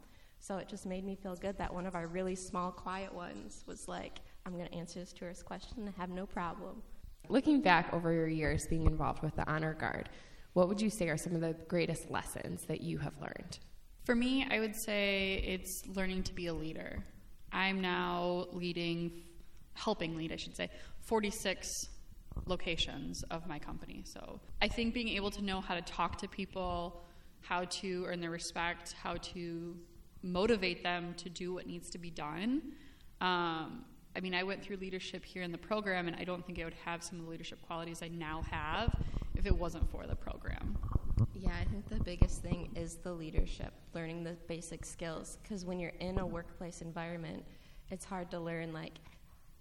so 0.47 0.59
it 0.59 0.69
just 0.69 0.87
made 0.87 1.05
me 1.05 1.17
feel 1.17 1.35
good 1.35 1.59
that 1.59 1.75
one 1.75 1.87
of 1.87 1.97
our 1.97 2.07
really 2.07 2.37
small, 2.37 2.71
quiet 2.71 3.13
ones 3.13 3.65
was 3.67 3.89
like, 3.89 4.21
I'm 4.45 4.53
going 4.53 4.69
to 4.69 4.75
answer 4.75 5.01
this 5.01 5.13
tourist 5.13 5.45
question 5.45 5.79
and 5.79 5.95
have 5.97 6.09
no 6.09 6.25
problem. 6.25 6.83
Looking 7.29 7.61
back 7.61 7.93
over 7.93 8.13
your 8.13 8.29
years 8.29 8.65
being 8.69 8.87
involved 8.87 9.25
with 9.25 9.35
the 9.35 9.49
Honor 9.51 9.75
Guard, 9.75 10.09
what 10.53 10.69
would 10.69 10.81
you 10.81 10.89
say 10.89 11.09
are 11.09 11.17
some 11.17 11.35
of 11.35 11.41
the 11.41 11.57
greatest 11.67 12.13
lessons 12.13 12.63
that 12.67 12.81
you 12.81 12.99
have 12.99 13.15
learned? 13.21 13.59
For 14.05 14.15
me, 14.15 14.47
I 14.49 14.61
would 14.61 14.77
say 14.77 15.43
it's 15.45 15.83
learning 15.97 16.23
to 16.25 16.33
be 16.33 16.47
a 16.47 16.55
leader. 16.55 17.05
I'm 17.51 17.81
now 17.81 18.47
leading, 18.53 19.23
helping 19.75 20.17
lead, 20.17 20.31
I 20.31 20.37
should 20.37 20.57
say, 20.57 20.71
46 21.01 21.69
locations 22.47 23.25
of 23.33 23.49
my 23.49 23.59
company. 23.59 24.05
So 24.07 24.39
I 24.63 24.69
think 24.69 24.95
being 24.95 25.09
able 25.09 25.33
to 25.33 25.43
know 25.43 25.61
how 25.61 25.75
to 25.75 25.83
talk 25.83 26.19
to 26.19 26.29
people, 26.29 27.03
how 27.41 27.65
to 27.65 28.05
earn 28.07 28.21
their 28.21 28.31
respect, 28.31 28.93
how 29.03 29.15
to 29.15 29.75
motivate 30.27 30.83
them 30.83 31.15
to 31.19 31.29
do 31.29 31.55
what 31.55 31.67
needs 31.67 31.91
to 31.91 31.99
be 31.99 32.11
done. 32.11 32.63
Um, 33.21 33.85
I 34.15 34.21
mean, 34.21 34.35
I 34.35 34.43
went 34.43 34.63
through 34.63 34.77
leadership 34.77 35.25
here 35.25 35.43
in 35.43 35.53
the 35.53 35.59
program, 35.59 36.09
and 36.09 36.17
I 36.17 36.25
don't 36.25 36.45
think 36.45 36.61
I 36.61 36.65
would 36.65 36.75
have 36.85 37.03
some 37.03 37.19
of 37.19 37.27
the 37.27 37.31
leadership 37.31 37.61
qualities 37.67 38.03
I 38.03 38.09
now 38.09 38.43
have 38.51 38.95
if 39.35 39.47
it 39.47 39.57
wasn't 39.57 39.91
for 39.91 40.07
the 40.07 40.17
program. 40.17 40.79
Yeah, 41.35 41.53
I 41.61 41.65
think 41.65 41.89
the 41.89 42.03
biggest 42.03 42.43
thing 42.43 42.71
is 42.75 42.97
the 42.97 43.13
leadership, 43.13 43.73
learning 43.95 44.25
the 44.25 44.37
basic 44.49 44.85
skills. 44.85 45.39
Because 45.43 45.65
when 45.65 45.79
you're 45.79 45.93
in 46.01 46.19
a 46.19 46.27
workplace 46.27 46.81
environment, 46.81 47.45
it's 47.91 48.05
hard 48.05 48.31
to 48.31 48.41
learn, 48.41 48.73
like, 48.73 48.95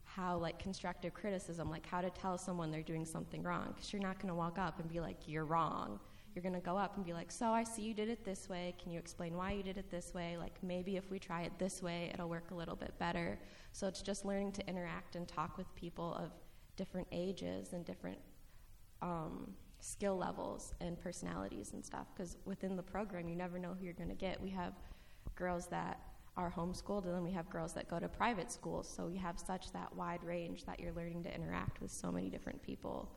how 0.05 0.37
like 0.37 0.57
constructive 0.57 1.13
criticism, 1.13 1.69
like 1.69 1.85
how 1.85 1.99
to 1.99 2.09
tell 2.09 2.37
someone 2.37 2.71
they're 2.71 2.81
doing 2.81 3.05
something 3.05 3.43
wrong. 3.43 3.73
Because 3.75 3.91
you're 3.91 4.01
not 4.01 4.17
going 4.17 4.29
to 4.29 4.35
walk 4.35 4.57
up 4.57 4.79
and 4.79 4.89
be 4.89 5.01
like, 5.01 5.17
you're 5.27 5.43
wrong. 5.43 5.99
You're 6.35 6.43
going 6.43 6.53
to 6.53 6.59
go 6.59 6.77
up 6.77 6.97
and 6.97 7.05
be 7.05 7.13
like, 7.13 7.31
so 7.31 7.47
I 7.47 7.63
see 7.63 7.81
you 7.81 7.93
did 7.93 8.09
it 8.09 8.25
this 8.25 8.49
way. 8.49 8.75
Can 8.81 8.91
you 8.91 8.99
explain 8.99 9.37
why 9.37 9.53
you 9.53 9.63
did 9.63 9.77
it 9.77 9.89
this 9.89 10.13
way? 10.13 10.35
Like 10.37 10.53
maybe 10.61 10.97
if 10.97 11.09
we 11.09 11.17
try 11.17 11.43
it 11.43 11.53
this 11.57 11.81
way, 11.81 12.11
it'll 12.13 12.27
work 12.27 12.51
a 12.51 12.55
little 12.55 12.75
bit 12.75 12.93
better. 12.99 13.39
So 13.71 13.87
it's 13.87 14.01
just 14.01 14.25
learning 14.25 14.51
to 14.53 14.67
interact 14.67 15.15
and 15.15 15.25
talk 15.25 15.57
with 15.57 15.73
people 15.75 16.13
of 16.15 16.31
different 16.75 17.07
ages 17.13 17.71
and 17.71 17.85
different 17.85 18.17
um, 19.01 19.53
skill 19.79 20.17
levels 20.17 20.73
and 20.81 20.99
personalities 20.99 21.71
and 21.71 21.85
stuff. 21.85 22.07
Because 22.13 22.35
within 22.43 22.75
the 22.75 22.83
program, 22.83 23.29
you 23.29 23.35
never 23.35 23.57
know 23.57 23.73
who 23.79 23.85
you're 23.85 23.93
going 23.93 24.09
to 24.09 24.15
get. 24.15 24.41
We 24.41 24.49
have 24.49 24.73
girls 25.35 25.67
that 25.67 26.01
are 26.35 26.51
homeschooled, 26.51 27.05
and 27.05 27.13
then 27.13 27.23
we 27.23 27.31
have 27.31 27.49
girls 27.49 27.71
that 27.73 27.87
go 27.87 27.97
to 27.97 28.09
private 28.09 28.51
schools. 28.51 28.91
So 28.93 29.07
you 29.07 29.19
have 29.19 29.39
such 29.39 29.71
that 29.71 29.95
wide 29.95 30.21
range 30.21 30.65
that 30.65 30.81
you're 30.81 30.91
learning 30.91 31.23
to 31.23 31.33
interact 31.33 31.81
with 31.81 31.91
so 31.91 32.11
many 32.11 32.29
different 32.29 32.61
people. 32.61 33.09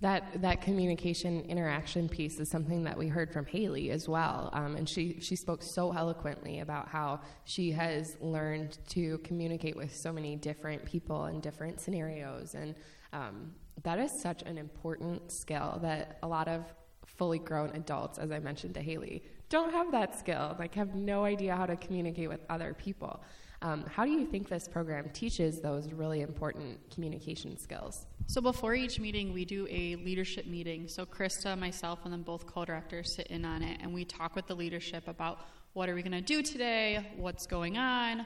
That 0.00 0.40
that 0.40 0.62
communication 0.62 1.42
interaction 1.42 2.08
piece 2.08 2.40
is 2.40 2.48
something 2.48 2.84
that 2.84 2.96
we 2.96 3.08
heard 3.08 3.30
from 3.32 3.44
Haley 3.44 3.90
as 3.90 4.08
well, 4.08 4.48
um, 4.54 4.76
and 4.76 4.88
she 4.88 5.20
she 5.20 5.36
spoke 5.36 5.62
so 5.62 5.92
eloquently 5.92 6.60
about 6.60 6.88
how 6.88 7.20
she 7.44 7.70
has 7.72 8.16
learned 8.20 8.78
to 8.90 9.18
communicate 9.18 9.76
with 9.76 9.94
so 9.94 10.10
many 10.10 10.36
different 10.36 10.86
people 10.86 11.26
in 11.26 11.40
different 11.40 11.80
scenarios, 11.80 12.54
and 12.54 12.74
um, 13.12 13.52
that 13.82 13.98
is 13.98 14.10
such 14.22 14.42
an 14.42 14.56
important 14.56 15.30
skill 15.30 15.78
that 15.82 16.18
a 16.22 16.28
lot 16.28 16.48
of 16.48 16.64
fully 17.04 17.38
grown 17.38 17.70
adults, 17.74 18.18
as 18.18 18.30
I 18.30 18.38
mentioned 18.38 18.74
to 18.74 18.80
Haley, 18.80 19.22
don't 19.48 19.72
have 19.72 19.92
that 19.92 20.18
skill. 20.18 20.56
Like 20.58 20.74
have 20.74 20.94
no 20.94 21.24
idea 21.24 21.54
how 21.54 21.66
to 21.66 21.76
communicate 21.76 22.28
with 22.28 22.40
other 22.48 22.74
people. 22.74 23.22
Um, 23.62 23.84
how 23.86 24.04
do 24.06 24.10
you 24.10 24.24
think 24.24 24.48
this 24.48 24.66
program 24.66 25.10
teaches 25.12 25.60
those 25.60 25.92
really 25.92 26.22
important 26.22 26.78
communication 26.90 27.58
skills? 27.58 28.06
So 28.30 28.40
before 28.40 28.74
each 28.74 29.00
meeting, 29.00 29.32
we 29.32 29.44
do 29.44 29.66
a 29.68 29.96
leadership 29.96 30.46
meeting. 30.46 30.86
So 30.86 31.04
Krista, 31.04 31.58
myself, 31.58 31.98
and 32.04 32.12
then 32.12 32.22
both 32.22 32.46
co-directors 32.46 33.16
sit 33.16 33.26
in 33.26 33.44
on 33.44 33.60
it, 33.60 33.80
and 33.82 33.92
we 33.92 34.04
talk 34.04 34.36
with 34.36 34.46
the 34.46 34.54
leadership 34.54 35.08
about 35.08 35.40
what 35.72 35.88
are 35.88 35.96
we 35.96 36.02
going 36.02 36.12
to 36.12 36.20
do 36.20 36.40
today, 36.40 37.10
what's 37.16 37.44
going 37.44 37.76
on, 37.76 38.24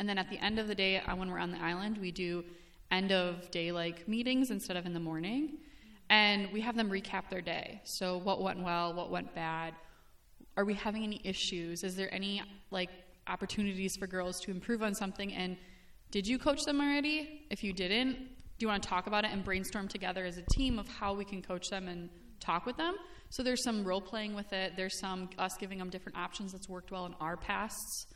and 0.00 0.08
then 0.08 0.18
at 0.18 0.28
the 0.28 0.38
end 0.38 0.58
of 0.58 0.66
the 0.66 0.74
day, 0.74 0.98
uh, 0.98 1.14
when 1.14 1.30
we're 1.30 1.38
on 1.38 1.52
the 1.52 1.62
island, 1.62 1.98
we 1.98 2.10
do 2.10 2.44
end 2.90 3.12
of 3.12 3.48
day 3.52 3.70
like 3.70 4.08
meetings 4.08 4.50
instead 4.50 4.76
of 4.76 4.86
in 4.86 4.92
the 4.92 4.98
morning, 4.98 5.58
and 6.10 6.50
we 6.52 6.60
have 6.60 6.74
them 6.74 6.90
recap 6.90 7.30
their 7.30 7.40
day. 7.40 7.80
So 7.84 8.18
what 8.18 8.42
went 8.42 8.60
well, 8.60 8.92
what 8.92 9.12
went 9.12 9.36
bad, 9.36 9.72
are 10.56 10.64
we 10.64 10.74
having 10.74 11.04
any 11.04 11.20
issues? 11.22 11.84
Is 11.84 11.94
there 11.94 12.12
any 12.12 12.42
like 12.72 12.90
opportunities 13.28 13.96
for 13.96 14.08
girls 14.08 14.40
to 14.40 14.50
improve 14.50 14.82
on 14.82 14.96
something? 14.96 15.32
And 15.32 15.56
did 16.10 16.26
you 16.26 16.40
coach 16.40 16.64
them 16.64 16.80
already? 16.80 17.46
If 17.50 17.62
you 17.62 17.72
didn't, 17.72 18.33
do 18.58 18.64
you 18.64 18.68
want 18.68 18.82
to 18.82 18.88
talk 18.88 19.06
about 19.06 19.24
it 19.24 19.30
and 19.32 19.44
brainstorm 19.44 19.88
together 19.88 20.24
as 20.24 20.38
a 20.38 20.42
team 20.42 20.78
of 20.78 20.88
how 20.88 21.14
we 21.14 21.24
can 21.24 21.42
coach 21.42 21.70
them 21.70 21.88
and 21.88 22.08
talk 22.40 22.66
with 22.66 22.76
them? 22.76 22.94
So 23.30 23.42
there's 23.42 23.64
some 23.64 23.84
role 23.84 24.00
playing 24.00 24.34
with 24.34 24.52
it. 24.52 24.74
There's 24.76 24.98
some 24.98 25.28
us 25.38 25.56
giving 25.56 25.78
them 25.78 25.90
different 25.90 26.16
options 26.18 26.52
that's 26.52 26.68
worked 26.68 26.90
well 26.92 27.06
in 27.06 27.14
our 27.20 27.36
pasts. 27.36 28.06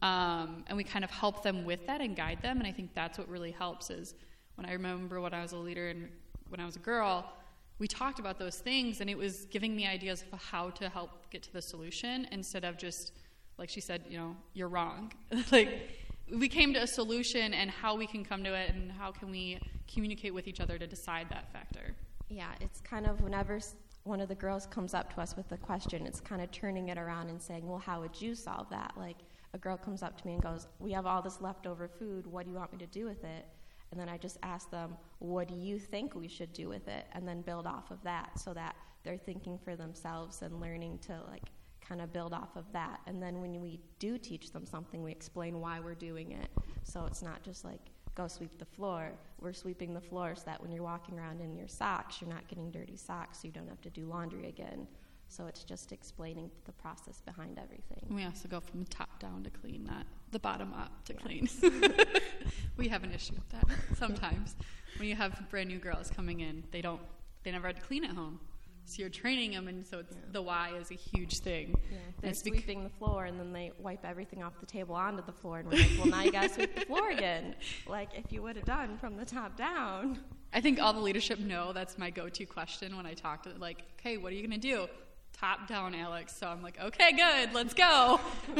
Um, 0.00 0.64
and 0.66 0.76
we 0.76 0.84
kind 0.84 1.04
of 1.04 1.10
help 1.10 1.42
them 1.42 1.64
with 1.64 1.86
that 1.86 2.00
and 2.00 2.16
guide 2.16 2.42
them. 2.42 2.58
And 2.58 2.66
I 2.66 2.72
think 2.72 2.94
that's 2.94 3.18
what 3.18 3.28
really 3.28 3.50
helps 3.52 3.90
is 3.90 4.14
when 4.56 4.66
I 4.66 4.72
remember 4.72 5.20
when 5.20 5.34
I 5.34 5.42
was 5.42 5.52
a 5.52 5.58
leader 5.58 5.88
and 5.88 6.08
when 6.48 6.60
I 6.60 6.66
was 6.66 6.76
a 6.76 6.80
girl, 6.80 7.30
we 7.78 7.88
talked 7.88 8.18
about 8.18 8.38
those 8.38 8.58
things 8.58 9.00
and 9.00 9.10
it 9.10 9.18
was 9.18 9.46
giving 9.46 9.74
me 9.74 9.86
ideas 9.86 10.24
of 10.32 10.40
how 10.40 10.70
to 10.70 10.88
help 10.88 11.30
get 11.30 11.42
to 11.42 11.52
the 11.52 11.60
solution 11.60 12.28
instead 12.30 12.64
of 12.64 12.78
just 12.78 13.12
like 13.58 13.68
she 13.68 13.80
said 13.80 14.04
you 14.08 14.16
know 14.16 14.36
you're 14.54 14.68
wrong 14.68 15.12
like 15.52 15.90
we 16.38 16.48
came 16.48 16.72
to 16.74 16.82
a 16.82 16.86
solution 16.86 17.52
and 17.54 17.70
how 17.70 17.94
we 17.94 18.06
can 18.06 18.24
come 18.24 18.42
to 18.44 18.54
it 18.54 18.70
and 18.70 18.90
how 18.90 19.12
can 19.12 19.30
we 19.30 19.58
communicate 19.92 20.32
with 20.32 20.48
each 20.48 20.60
other 20.60 20.78
to 20.78 20.86
decide 20.86 21.28
that 21.30 21.52
factor. 21.52 21.94
Yeah 22.28 22.52
it's 22.60 22.80
kind 22.80 23.06
of 23.06 23.20
whenever 23.20 23.60
one 24.04 24.20
of 24.20 24.28
the 24.28 24.34
girls 24.34 24.66
comes 24.66 24.94
up 24.94 25.14
to 25.14 25.20
us 25.20 25.36
with 25.36 25.52
a 25.52 25.56
question 25.56 26.06
it's 26.06 26.20
kind 26.20 26.42
of 26.42 26.50
turning 26.50 26.88
it 26.88 26.98
around 26.98 27.28
and 27.28 27.40
saying 27.40 27.66
well 27.66 27.78
how 27.78 28.00
would 28.00 28.20
you 28.20 28.34
solve 28.34 28.68
that? 28.70 28.92
Like 28.96 29.18
a 29.54 29.58
girl 29.58 29.76
comes 29.76 30.02
up 30.02 30.18
to 30.20 30.26
me 30.26 30.34
and 30.34 30.42
goes 30.42 30.66
we 30.78 30.92
have 30.92 31.06
all 31.06 31.22
this 31.22 31.40
leftover 31.40 31.88
food. 31.88 32.26
What 32.26 32.44
do 32.44 32.50
you 32.50 32.56
want 32.56 32.72
me 32.72 32.78
to 32.78 32.86
do 32.86 33.04
with 33.04 33.24
it? 33.24 33.46
And 33.90 34.00
then 34.00 34.08
I 34.08 34.16
just 34.16 34.38
ask 34.42 34.70
them, 34.70 34.96
what 35.18 35.48
do 35.48 35.54
you 35.54 35.78
think 35.78 36.14
we 36.14 36.26
should 36.26 36.54
do 36.54 36.66
with 36.70 36.88
it? 36.88 37.06
And 37.12 37.28
then 37.28 37.42
build 37.42 37.66
off 37.66 37.90
of 37.90 38.02
that 38.04 38.40
so 38.40 38.54
that 38.54 38.74
they're 39.04 39.18
thinking 39.18 39.58
for 39.58 39.76
themselves 39.76 40.40
and 40.40 40.60
learning 40.60 40.98
to 41.06 41.20
like 41.28 41.50
kind 41.86 42.00
of 42.00 42.12
build 42.12 42.32
off 42.32 42.56
of 42.56 42.64
that. 42.72 43.00
And 43.06 43.22
then 43.22 43.40
when 43.40 43.60
we 43.60 43.80
do 43.98 44.18
teach 44.18 44.52
them 44.52 44.64
something, 44.66 45.02
we 45.02 45.10
explain 45.10 45.60
why 45.60 45.80
we're 45.80 45.94
doing 45.94 46.32
it. 46.32 46.48
So 46.84 47.04
it's 47.06 47.22
not 47.22 47.42
just 47.42 47.64
like, 47.64 47.80
go 48.14 48.28
sweep 48.28 48.58
the 48.58 48.64
floor. 48.64 49.12
We're 49.40 49.52
sweeping 49.52 49.94
the 49.94 50.00
floor 50.00 50.34
so 50.36 50.42
that 50.46 50.60
when 50.60 50.70
you're 50.72 50.84
walking 50.84 51.18
around 51.18 51.40
in 51.40 51.56
your 51.56 51.68
socks, 51.68 52.20
you're 52.20 52.30
not 52.30 52.46
getting 52.48 52.70
dirty 52.70 52.96
socks, 52.96 53.40
so 53.40 53.48
you 53.48 53.52
don't 53.52 53.68
have 53.68 53.80
to 53.82 53.90
do 53.90 54.06
laundry 54.06 54.48
again. 54.48 54.86
So 55.28 55.46
it's 55.46 55.64
just 55.64 55.92
explaining 55.92 56.50
the 56.66 56.72
process 56.72 57.22
behind 57.22 57.58
everything. 57.58 58.04
We 58.10 58.24
also 58.24 58.48
go 58.48 58.60
from 58.60 58.80
the 58.80 58.90
top 58.90 59.18
down 59.18 59.42
to 59.44 59.50
clean, 59.50 59.84
not 59.84 60.06
the 60.30 60.38
bottom 60.38 60.74
up 60.74 61.04
to 61.06 61.14
yeah. 61.14 61.20
clean. 61.20 61.48
we 62.76 62.88
have 62.88 63.02
an 63.02 63.12
issue 63.12 63.34
with 63.34 63.48
that 63.48 63.64
sometimes. 63.96 64.56
when 64.98 65.08
you 65.08 65.14
have 65.14 65.42
brand 65.48 65.68
new 65.68 65.78
girls 65.78 66.10
coming 66.10 66.40
in, 66.40 66.64
they 66.70 66.82
don't, 66.82 67.00
they 67.44 67.50
never 67.50 67.66
had 67.66 67.76
to 67.76 67.82
clean 67.82 68.04
at 68.04 68.10
home. 68.10 68.40
So 68.84 69.00
you're 69.00 69.10
training 69.10 69.52
them, 69.52 69.68
and 69.68 69.86
so 69.86 69.98
yeah. 69.98 70.16
the 70.32 70.42
why 70.42 70.72
is 70.78 70.90
a 70.90 70.94
huge 70.94 71.38
thing. 71.38 71.74
Yeah, 71.90 71.98
they're 72.20 72.34
sweeping 72.34 72.82
bec- 72.82 72.92
the 72.92 72.98
floor, 72.98 73.24
and 73.24 73.38
then 73.38 73.52
they 73.52 73.72
wipe 73.78 74.04
everything 74.04 74.42
off 74.42 74.58
the 74.60 74.66
table 74.66 74.94
onto 74.94 75.24
the 75.24 75.32
floor, 75.32 75.60
and 75.60 75.70
we're 75.70 75.78
like, 75.78 75.90
"Well, 75.98 76.06
now 76.06 76.22
you 76.22 76.32
gotta 76.32 76.48
sweep 76.48 76.74
the 76.74 76.86
floor 76.86 77.10
again." 77.10 77.54
Like 77.86 78.10
if 78.14 78.32
you 78.32 78.42
would 78.42 78.56
have 78.56 78.64
done 78.64 78.98
from 78.98 79.16
the 79.16 79.24
top 79.24 79.56
down. 79.56 80.20
I 80.52 80.60
think 80.60 80.80
all 80.80 80.92
the 80.92 81.00
leadership 81.00 81.38
know 81.38 81.72
that's 81.72 81.96
my 81.96 82.10
go-to 82.10 82.44
question 82.44 82.96
when 82.96 83.06
I 83.06 83.14
talk 83.14 83.42
to 83.44 83.48
them. 83.48 83.60
Like, 83.60 83.82
"Okay, 83.98 84.16
what 84.18 84.32
are 84.32 84.36
you 84.36 84.42
gonna 84.42 84.58
do?" 84.58 84.88
top 85.32 85.66
down, 85.66 85.94
Alex. 85.94 86.36
So 86.36 86.46
I'm 86.46 86.62
like, 86.62 86.78
okay, 86.80 87.12
good, 87.12 87.52
let's 87.52 87.74
go. 87.74 88.20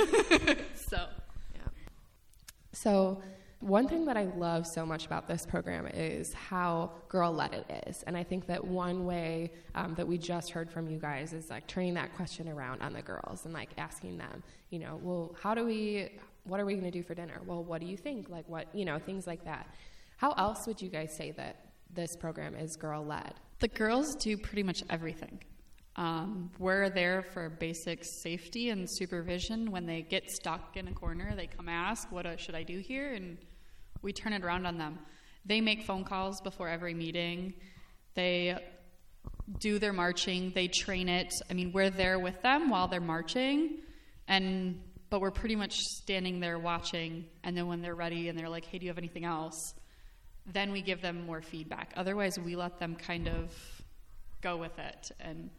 so, 0.75 1.07
yeah. 1.55 1.61
So, 2.73 3.23
one 3.63 3.87
thing 3.87 4.05
that 4.07 4.17
I 4.17 4.25
love 4.25 4.67
so 4.67 4.85
much 4.85 5.07
about 5.07 5.29
this 5.29 5.47
program 5.47 5.87
is 5.87 6.33
how 6.35 6.91
girl 7.09 7.33
led 7.33 7.55
it 7.55 7.85
is. 7.87 8.03
And 8.03 8.17
I 8.17 8.25
think 8.25 8.47
that 8.47 8.63
one 8.63 9.07
way 9.07 9.53
um, 9.77 9.95
that 9.95 10.07
we 10.07 10.19
just 10.19 10.51
heard 10.51 10.71
from 10.71 10.89
you 10.89 10.99
guys 10.99 11.33
is 11.33 11.49
like 11.49 11.69
turning 11.69 11.95
that 11.95 12.15
question 12.17 12.49
around 12.49 12.83
on 12.83 12.93
the 12.93 13.03
girls 13.03 13.45
and 13.45 13.55
like 13.55 13.71
asking 13.79 14.19
them, 14.19 14.43
you 14.71 14.81
know, 14.81 14.99
well, 15.01 15.37
how 15.41 15.55
do 15.55 15.65
we, 15.65 16.19
what 16.45 16.59
are 16.59 16.67
we 16.67 16.75
going 16.75 16.85
to 16.85 16.91
do 16.91 17.05
for 17.05 17.15
dinner? 17.15 17.41
Well, 17.47 17.63
what 17.63 17.81
do 17.81 17.87
you 17.87 17.97
think? 17.97 18.29
Like, 18.29 18.49
what, 18.49 18.67
you 18.75 18.85
know, 18.85 18.99
things 18.99 19.29
like 19.29 19.45
that. 19.45 19.73
How 20.17 20.33
else 20.33 20.67
would 20.67 20.83
you 20.83 20.89
guys 20.89 21.15
say 21.15 21.31
that 21.33 21.67
this 21.95 22.17
program 22.17 22.57
is 22.57 22.77
girl 22.77 23.05
led? 23.05 23.35
The 23.61 23.69
girls 23.69 24.17
do 24.17 24.37
pretty 24.37 24.65
much 24.65 24.83
everything. 24.91 25.39
Um, 25.95 26.51
we're 26.59 26.91
there 26.91 27.23
for 27.23 27.49
basic 27.49 28.03
safety 28.03 28.71
and 28.71 28.89
supervision. 28.91 29.71
When 29.71 29.87
they 29.87 30.03
get 30.03 30.31
stuck 30.31 30.77
in 30.77 30.89
a 30.89 30.93
corner, 30.93 31.35
they 31.37 31.47
come 31.47 31.69
ask, 31.69 32.11
"What 32.11 32.25
uh, 32.25 32.37
should 32.39 32.55
I 32.55 32.63
do 32.63 32.79
here?" 32.79 33.13
and 33.13 33.37
we 34.03 34.13
turn 34.13 34.33
it 34.33 34.45
around 34.45 34.67
on 34.67 34.79
them. 34.79 34.99
They 35.45 35.61
make 35.61 35.85
phone 35.85 36.05
calls 36.05 36.41
before 36.41 36.69
every 36.69 36.95
meeting. 36.95 37.55
They 38.15 38.57
do 39.59 39.79
their 39.79 39.93
marching. 39.93 40.53
They 40.55 40.69
train 40.69 41.09
it. 41.09 41.33
I 41.51 41.55
mean, 41.55 41.73
we're 41.73 41.91
there 41.91 42.19
with 42.19 42.41
them 42.43 42.71
while 42.71 42.89
they're 42.89 43.01
marching, 43.01 43.79
and 44.29 44.81
but 45.11 45.21
we're 45.21 45.31
pretty 45.31 45.57
much 45.57 45.79
standing 45.79 46.41
there 46.41 46.59
watching. 46.59 47.27
And 47.45 47.57
then 47.57 47.67
when 47.67 47.83
they're 47.83 47.95
ready 47.95 48.29
and 48.29 48.39
they're 48.39 48.49
like, 48.49 48.65
"Hey, 48.65 48.79
do 48.79 48.85
you 48.85 48.91
have 48.91 48.99
anything 48.99 49.25
else?" 49.25 49.75
Then 50.47 50.73
we 50.73 50.83
give 50.83 51.01
them 51.03 51.27
more 51.27 51.43
feedback. 51.43 51.93
Otherwise, 51.97 52.39
we 52.39 52.57
let 52.57 52.79
them 52.79 52.97
kind 52.97 53.29
of 53.29 53.53
go 54.41 54.57
with 54.57 54.77
it 54.79 55.13
and 55.21 55.51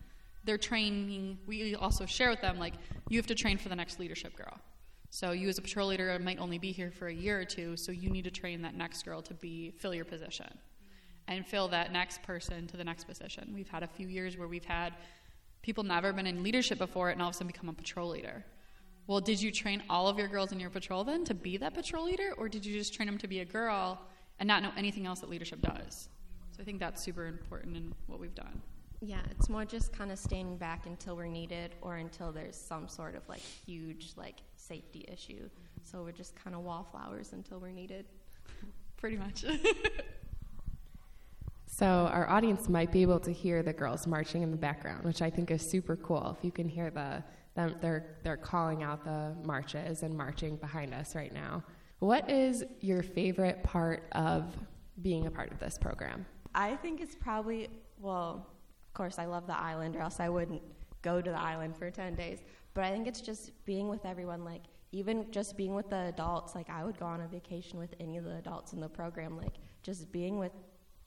they're 0.44 0.58
training, 0.58 1.38
we 1.48 1.76
also 1.76 2.06
share 2.06 2.30
with 2.30 2.42
them, 2.42 2.60
like, 2.60 2.74
you 3.10 3.18
have 3.18 3.28
to 3.28 3.36
train 3.36 3.58
for 3.58 3.70
the 3.70 3.76
next 3.76 4.00
leadership 4.00 4.36
girl. 4.36 4.60
So 5.14 5.32
you 5.32 5.48
as 5.48 5.60
a 5.60 5.62
patrol 5.62 5.90
leader 5.90 6.18
might 6.18 6.40
only 6.40 6.58
be 6.58 6.72
here 6.72 6.90
for 6.90 7.08
a 7.08 7.14
year 7.14 7.40
or 7.40 7.46
two, 7.46 7.78
so 7.78 7.92
you 7.92 8.10
need 8.10 8.24
to 8.24 8.32
train 8.32 8.64
that 8.64 8.74
next 8.74 9.06
girl 9.06 9.22
to 9.22 9.36
be 9.36 9.70
fill 9.78 9.94
your 9.94 10.06
position 10.06 10.48
and 11.28 11.46
fill 11.46 11.68
that 11.68 11.94
next 11.94 12.24
person 12.24 12.66
to 12.66 12.78
the 12.78 12.84
next 12.84 13.04
position. 13.04 13.52
We've 13.54 13.70
had 13.70 13.84
a 13.84 13.88
few 13.88 14.08
years 14.08 14.40
where 14.40 14.48
we've 14.48 14.66
had 14.66 14.96
people 15.62 15.84
never 15.84 16.14
been 16.14 16.26
in 16.26 16.42
leadership 16.42 16.80
before 16.80 17.12
and 17.12 17.22
all 17.22 17.30
of 17.30 17.36
a 17.36 17.38
sudden 17.38 17.46
become 17.46 17.70
a 17.70 17.74
patrol 17.74 18.10
leader. 18.10 18.44
Well, 19.06 19.22
did 19.22 19.40
you 19.40 19.52
train 19.52 19.84
all 19.88 20.08
of 20.08 20.18
your 20.18 20.28
girls 20.28 20.52
in 20.52 20.60
your 20.60 20.72
patrol 20.72 21.04
then 21.04 21.24
to 21.26 21.36
be 21.36 21.58
that 21.58 21.76
patrol 21.76 22.06
leader, 22.06 22.34
or 22.36 22.50
did 22.50 22.66
you 22.66 22.74
just 22.74 22.96
train 22.96 23.06
them 23.06 23.20
to 23.20 23.28
be 23.28 23.42
a 23.42 23.46
girl 23.46 24.02
and 24.40 24.48
not 24.48 24.64
know 24.64 24.72
anything 24.76 25.06
else 25.06 25.20
that 25.20 25.30
leadership 25.30 25.62
does? 25.62 26.10
So 26.54 26.58
I 26.60 26.64
think 26.64 26.80
that's 26.80 27.04
super 27.04 27.28
important 27.28 27.78
in 27.78 27.94
what 28.08 28.20
we've 28.20 28.34
done. 28.34 28.64
Yeah, 29.06 29.20
it's 29.30 29.50
more 29.50 29.66
just 29.66 29.92
kind 29.92 30.12
of 30.12 30.18
standing 30.18 30.58
back 30.58 30.86
until 30.86 31.18
we're 31.18 31.28
needed 31.28 31.76
or 31.82 31.98
until 31.98 32.32
there's 32.32 32.56
some 32.56 32.88
sort 32.88 33.16
of 33.16 33.28
like 33.28 33.42
huge 33.42 34.14
like 34.16 34.38
safety 34.68 35.06
issue. 35.12 35.44
Mm-hmm. 35.44 35.82
So 35.84 36.04
we're 36.04 36.12
just 36.12 36.36
kind 36.36 36.56
of 36.56 36.64
wallflowers 36.64 37.34
until 37.34 37.60
we're 37.60 37.72
needed. 37.72 38.06
Pretty 38.98 39.18
much. 39.18 39.46
so 41.66 41.86
our 41.86 42.30
audience 42.30 42.70
might 42.70 42.92
be 42.92 43.02
able 43.02 43.20
to 43.20 43.32
hear 43.32 43.64
the 43.64 43.74
girls 43.74 44.08
marching 44.08 44.44
in 44.44 44.52
the 44.52 44.58
background, 44.58 45.04
which 45.04 45.22
I 45.22 45.30
think 45.30 45.52
is 45.52 45.62
super 45.62 45.96
cool. 45.98 46.36
If 46.38 46.46
you 46.46 46.52
can 46.52 46.70
hear 46.70 46.90
the 46.90 47.24
them 47.56 47.76
they're 47.82 48.18
they're 48.24 48.38
calling 48.38 48.82
out 48.82 49.04
the 49.04 49.36
marches 49.46 50.04
and 50.04 50.16
marching 50.16 50.56
behind 50.56 50.94
us 50.94 51.16
right 51.16 51.34
now. 51.34 51.64
What 52.00 52.30
is 52.30 52.64
your 52.82 53.04
favorite 53.04 53.64
part 53.64 54.04
of 54.14 54.46
being 55.02 55.28
a 55.28 55.32
part 55.32 55.52
of 55.52 55.60
this 55.60 55.78
program? 55.78 56.26
I 56.54 56.76
think 56.76 57.00
it's 57.00 57.16
probably, 57.16 57.70
well, 58.00 58.48
of 58.88 58.94
course, 58.94 59.18
I 59.20 59.26
love 59.26 59.48
the 59.48 59.58
island, 59.58 59.96
or 59.96 60.02
else 60.02 60.20
I 60.20 60.30
wouldn't 60.30 60.62
go 61.02 61.22
to 61.22 61.30
the 61.30 61.40
island 61.40 61.78
for 61.78 61.90
10 61.90 62.16
days. 62.16 62.40
But 62.74 62.86
I 62.86 62.92
think 62.92 63.08
it's 63.08 63.22
just 63.22 63.52
being 63.66 63.88
with 63.88 64.06
everyone, 64.06 64.44
like, 64.44 64.64
even 64.92 65.32
just 65.32 65.58
being 65.58 65.76
with 65.76 65.90
the 65.90 66.08
adults. 66.08 66.56
Like, 66.56 66.70
I 66.70 66.84
would 66.84 67.00
go 67.00 67.06
on 67.06 67.22
a 67.22 67.28
vacation 67.28 67.80
with 67.80 67.94
any 68.00 68.18
of 68.18 68.26
the 68.26 68.38
adults 68.38 68.74
in 68.74 68.80
the 68.80 68.90
program. 68.90 69.38
Like, 69.38 69.56
just 69.82 70.12
being 70.12 70.40
with 70.40 70.52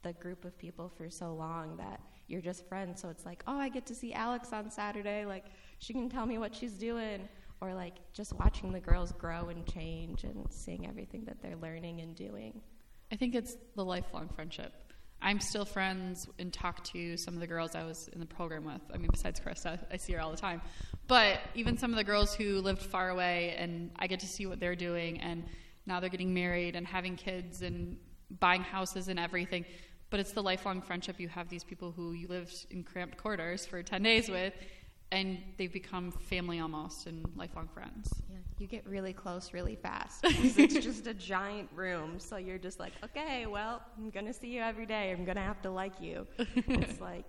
the 0.03 0.13
group 0.15 0.45
of 0.45 0.57
people 0.59 0.89
for 0.97 1.11
so 1.11 1.35
long 1.35 1.77
that 1.77 2.01
you're 2.29 2.41
just 2.41 2.69
friends. 2.69 3.01
So 3.01 3.09
it's 3.09 3.25
like, 3.25 3.43
oh, 3.47 3.59
I 3.59 3.69
get 3.69 3.87
to 3.87 3.95
see 3.95 4.13
Alex 4.13 4.53
on 4.53 4.71
Saturday. 4.71 5.25
Like, 5.25 5.47
she 5.79 5.93
can 5.93 6.09
tell 6.09 6.27
me 6.27 6.39
what 6.39 6.55
she's 6.55 6.75
doing. 6.75 7.29
Or, 7.61 7.75
like, 7.75 7.95
just 8.13 8.33
watching 8.35 8.71
the 8.73 8.81
girls 8.81 9.13
grow 9.13 9.49
and 9.49 9.67
change 9.67 10.25
and 10.25 10.47
seeing 10.51 10.87
everything 10.87 11.25
that 11.25 11.41
they're 11.41 11.57
learning 11.57 12.01
and 12.01 12.15
doing. 12.15 12.61
I 13.11 13.17
think 13.17 13.35
it's 13.35 13.57
the 13.75 13.85
lifelong 13.85 14.29
friendship. 14.29 14.73
I'm 15.21 15.41
still 15.41 15.65
friends 15.65 16.29
and 16.39 16.53
talk 16.53 16.85
to 16.93 17.17
some 17.17 17.35
of 17.35 17.41
the 17.41 17.47
girls 17.47 17.75
I 17.75 17.85
was 17.85 18.09
in 18.13 18.21
the 18.21 18.27
program 18.27 18.65
with. 18.65 18.83
I 18.93 18.99
mean, 18.99 19.11
besides 19.11 19.41
Chris, 19.41 19.65
I, 19.67 19.79
I, 19.91 19.97
see 19.97 20.13
her 20.13 20.21
all 20.21 20.31
the 20.31 20.37
time. 20.37 20.61
But 21.09 21.41
even 21.55 21.79
some 21.79 21.91
of 21.91 21.97
the 21.97 22.05
girls 22.05 22.35
who 22.35 22.61
lived 22.61 22.83
far 22.83 23.11
away, 23.11 23.55
and 23.59 23.91
I 23.99 24.07
get 24.07 24.21
to 24.21 24.27
see 24.27 24.47
what 24.47 24.61
they're 24.61 24.77
doing, 24.77 25.21
and 25.21 25.45
now 25.87 26.01
they're 26.01 26.11
getting 26.11 26.35
married 26.35 26.77
and 26.77 26.87
having 26.87 27.17
kids 27.17 27.63
and 27.63 27.97
buying 28.41 28.63
houses 28.63 29.09
and 29.09 29.19
everything. 29.19 29.65
But 30.11 30.21
it's 30.21 30.33
the 30.33 30.43
lifelong 30.43 30.83
friendship 30.83 31.19
you 31.19 31.29
have 31.29 31.49
these 31.49 31.65
people 31.65 31.93
who 31.93 32.13
you 32.13 32.29
lived 32.29 32.67
in 32.71 32.85
cramped 32.85 33.17
quarters 33.17 33.67
for 33.67 33.83
10 33.83 34.03
days 34.03 34.29
with, 34.29 34.53
and 35.13 35.39
they've 35.57 35.73
become 35.73 36.11
family 36.11 36.61
almost 36.61 37.07
and 37.07 37.25
lifelong 37.37 37.69
friends. 37.69 38.11
Yeah, 38.29 38.39
you 38.59 38.67
get 38.67 38.87
really 38.87 39.13
close 39.13 39.53
really 39.53 39.77
fast. 39.77 40.21
it's 40.25 40.75
just 40.75 41.07
a 41.07 41.15
giant 41.15 41.69
room, 41.75 42.19
so 42.19 42.37
you're 42.37 42.59
just 42.59 42.81
like, 42.81 42.93
okay, 43.05 43.47
well, 43.47 43.83
I'm 43.97 44.11
gonna 44.11 44.33
see 44.33 44.49
you 44.49 44.61
every 44.61 44.87
day. 44.87 45.13
I'm 45.13 45.25
gonna 45.25 45.43
have 45.43 45.63
to 45.63 45.71
like 45.71 46.01
you. 46.01 46.27
it's 46.39 47.01
like, 47.01 47.27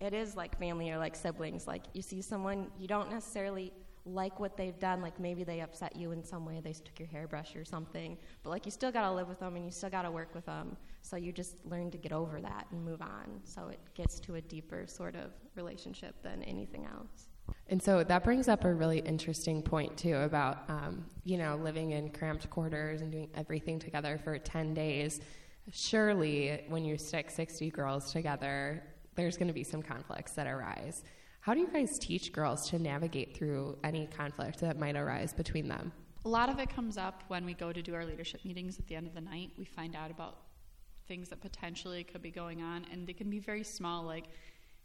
it 0.00 0.12
is 0.12 0.36
like 0.36 0.58
family 0.58 0.90
or 0.90 0.98
like 0.98 1.14
siblings. 1.14 1.66
Like 1.66 1.84
you 1.92 2.02
see 2.02 2.20
someone 2.22 2.68
you 2.78 2.88
don't 2.88 3.10
necessarily 3.10 3.72
like 4.04 4.38
what 4.38 4.56
they've 4.56 4.78
done. 4.78 5.02
Like 5.02 5.18
maybe 5.20 5.44
they 5.44 5.60
upset 5.60 5.96
you 5.96 6.12
in 6.12 6.24
some 6.24 6.44
way, 6.44 6.60
they 6.62 6.72
took 6.72 6.98
your 6.98 7.08
hairbrush 7.08 7.56
or 7.56 7.64
something. 7.64 8.16
But 8.42 8.50
like 8.50 8.64
you 8.64 8.72
still 8.72 8.92
got 8.92 9.08
to 9.08 9.12
live 9.12 9.28
with 9.28 9.40
them 9.40 9.56
and 9.56 9.64
you 9.64 9.70
still 9.70 9.90
got 9.90 10.02
to 10.02 10.10
work 10.10 10.34
with 10.34 10.46
them. 10.46 10.76
So 11.06 11.16
you 11.16 11.30
just 11.30 11.54
learn 11.64 11.92
to 11.92 11.98
get 11.98 12.12
over 12.12 12.40
that 12.40 12.66
and 12.72 12.84
move 12.84 13.00
on. 13.00 13.40
So 13.44 13.68
it 13.68 13.78
gets 13.94 14.18
to 14.20 14.34
a 14.34 14.40
deeper 14.40 14.86
sort 14.88 15.14
of 15.14 15.30
relationship 15.54 16.20
than 16.22 16.42
anything 16.42 16.84
else. 16.84 17.28
And 17.68 17.80
so 17.80 18.02
that 18.02 18.24
brings 18.24 18.48
up 18.48 18.64
a 18.64 18.74
really 18.74 18.98
interesting 18.98 19.62
point 19.62 19.96
too 19.96 20.16
about 20.16 20.68
um, 20.68 21.04
you 21.22 21.38
know 21.38 21.54
living 21.62 21.92
in 21.92 22.10
cramped 22.10 22.50
quarters 22.50 23.02
and 23.02 23.12
doing 23.12 23.30
everything 23.36 23.78
together 23.78 24.18
for 24.22 24.36
ten 24.36 24.74
days. 24.74 25.20
Surely, 25.72 26.64
when 26.68 26.84
you 26.84 26.98
stick 26.98 27.30
sixty 27.30 27.70
girls 27.70 28.12
together, 28.12 28.82
there's 29.14 29.36
going 29.36 29.48
to 29.48 29.54
be 29.54 29.64
some 29.64 29.82
conflicts 29.82 30.32
that 30.32 30.48
arise. 30.48 31.04
How 31.40 31.54
do 31.54 31.60
you 31.60 31.68
guys 31.68 32.00
teach 32.00 32.32
girls 32.32 32.68
to 32.70 32.80
navigate 32.80 33.36
through 33.36 33.78
any 33.84 34.08
conflict 34.08 34.58
that 34.60 34.76
might 34.76 34.96
arise 34.96 35.32
between 35.32 35.68
them? 35.68 35.92
A 36.24 36.28
lot 36.28 36.48
of 36.48 36.58
it 36.58 36.68
comes 36.68 36.98
up 36.98 37.22
when 37.28 37.44
we 37.44 37.54
go 37.54 37.72
to 37.72 37.80
do 37.80 37.94
our 37.94 38.04
leadership 38.04 38.44
meetings 38.44 38.80
at 38.80 38.88
the 38.88 38.96
end 38.96 39.06
of 39.06 39.14
the 39.14 39.20
night. 39.20 39.52
We 39.56 39.64
find 39.64 39.94
out 39.94 40.10
about 40.10 40.38
things 41.06 41.28
that 41.30 41.40
potentially 41.40 42.04
could 42.04 42.22
be 42.22 42.30
going 42.30 42.62
on, 42.62 42.86
and 42.92 43.06
they 43.06 43.12
can 43.12 43.30
be 43.30 43.38
very 43.38 43.64
small, 43.64 44.02
like, 44.02 44.24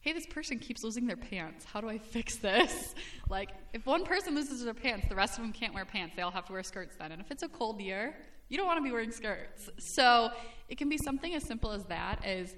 hey, 0.02 0.14
this 0.14 0.26
person 0.26 0.58
keeps 0.58 0.84
losing 0.84 1.06
their 1.06 1.18
pants. 1.18 1.64
How 1.64 1.80
do 1.80 1.88
I 1.88 1.98
fix 1.98 2.38
this? 2.38 2.96
like, 3.30 3.50
if 3.74 3.86
one 3.86 4.04
person 4.04 4.34
loses 4.34 4.64
their 4.64 4.74
pants, 4.74 5.08
the 5.08 5.16
rest 5.16 5.38
of 5.38 5.44
them 5.44 5.54
can't 5.54 5.74
wear 5.74 5.86
pants. 5.86 6.16
They 6.16 6.24
all 6.24 6.32
have 6.32 6.46
to 6.48 6.54
wear 6.54 6.64
skirts 6.64 6.96
then. 6.98 7.12
And 7.12 7.22
if 7.22 7.30
it's 7.30 7.44
a 7.44 7.48
cold 7.48 7.80
year, 7.80 8.16
you 8.50 8.58
don't 8.58 8.66
want 8.66 8.78
to 8.78 8.84
be 8.84 8.92
wearing 8.92 9.12
skirts. 9.12 9.70
So 9.78 10.30
it 10.70 10.78
can 10.78 10.90
be 10.90 10.98
something 10.98 11.36
as 11.36 11.44
simple 11.44 11.72
as 11.72 11.86
that, 11.86 12.26
as 12.26 12.56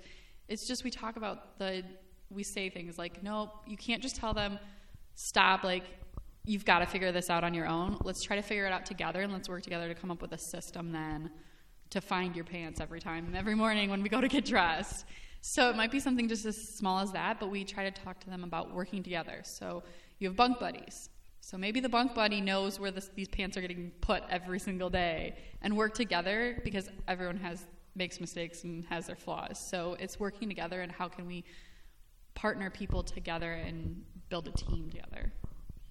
it's 0.47 0.68
just 0.68 0.84
we 0.84 0.89
talk 0.89 1.18
about 1.18 1.59
the 1.59 1.84
we 2.30 2.43
say 2.43 2.70
things 2.70 2.97
like, 2.97 3.22
no, 3.22 3.51
you 3.68 3.78
can't 3.78 4.01
just 4.01 4.16
tell 4.16 4.34
them, 4.34 4.57
stop, 5.14 5.64
like, 5.64 5.84
you've 6.45 6.66
got 6.66 6.80
to 6.80 6.86
figure 6.88 7.11
this 7.11 7.30
out 7.30 7.43
on 7.43 7.53
your 7.53 7.68
own. 7.68 7.97
Let's 8.03 8.24
try 8.24 8.36
to 8.38 8.41
figure 8.41 8.66
it 8.66 8.74
out 8.74 8.88
together 8.88 9.22
and 9.22 9.32
let's 9.32 9.47
work 9.47 9.61
together 9.61 9.88
to 9.88 9.93
come 9.93 10.09
up 10.09 10.22
with 10.22 10.32
a 10.32 10.38
system 10.38 10.91
then 10.91 11.30
to 11.94 12.02
find 12.02 12.36
your 12.36 12.44
pants 12.44 12.82
every 12.82 13.00
time, 13.00 13.34
every 13.36 13.54
morning 13.54 13.89
when 13.89 14.02
we 14.02 14.10
go 14.10 14.20
to 14.20 14.28
get 14.28 14.46
dressed. 14.46 15.06
So 15.41 15.70
it 15.70 15.76
might 15.76 15.91
be 15.91 16.00
something 16.00 16.28
just 16.28 16.46
as 16.46 16.58
small 16.58 17.00
as 17.00 17.12
that, 17.12 17.39
but 17.39 17.52
we 17.52 17.64
try 17.64 17.88
to 17.88 17.91
talk 17.91 18.20
to 18.22 18.30
them 18.30 18.44
about 18.44 18.74
working 18.74 19.04
together. 19.04 19.41
So 19.44 19.84
you 20.18 20.28
have 20.28 20.36
bunk 20.36 20.60
buddies. 20.60 21.10
So 21.39 21.56
maybe 21.56 21.80
the 21.80 21.89
bunk 21.89 22.16
buddy 22.16 22.41
knows 22.41 22.80
where 22.80 22.89
this, 22.89 23.12
these 23.14 23.28
pants 23.28 23.58
are 23.58 23.62
getting 23.62 23.91
put 24.02 24.24
every 24.30 24.60
single 24.60 24.89
day 24.89 25.36
and 25.62 25.78
work 25.78 25.94
together 25.94 26.60
because 26.64 26.89
everyone 27.08 27.38
has 27.38 27.66
makes 27.96 28.20
mistakes 28.20 28.64
and 28.64 28.86
has 28.86 29.06
their 29.06 29.16
flaws. 29.16 29.60
So 29.60 29.96
it's 30.00 30.20
working 30.20 30.50
together 30.50 30.82
and 30.82 30.91
how 30.91 31.08
can 31.08 31.28
we 31.28 31.44
partner 32.34 32.72
people 32.72 33.04
together 33.04 33.54
and 33.54 34.04
build 34.30 34.48
a 34.48 34.52
team 34.52 34.89
together. 34.89 35.32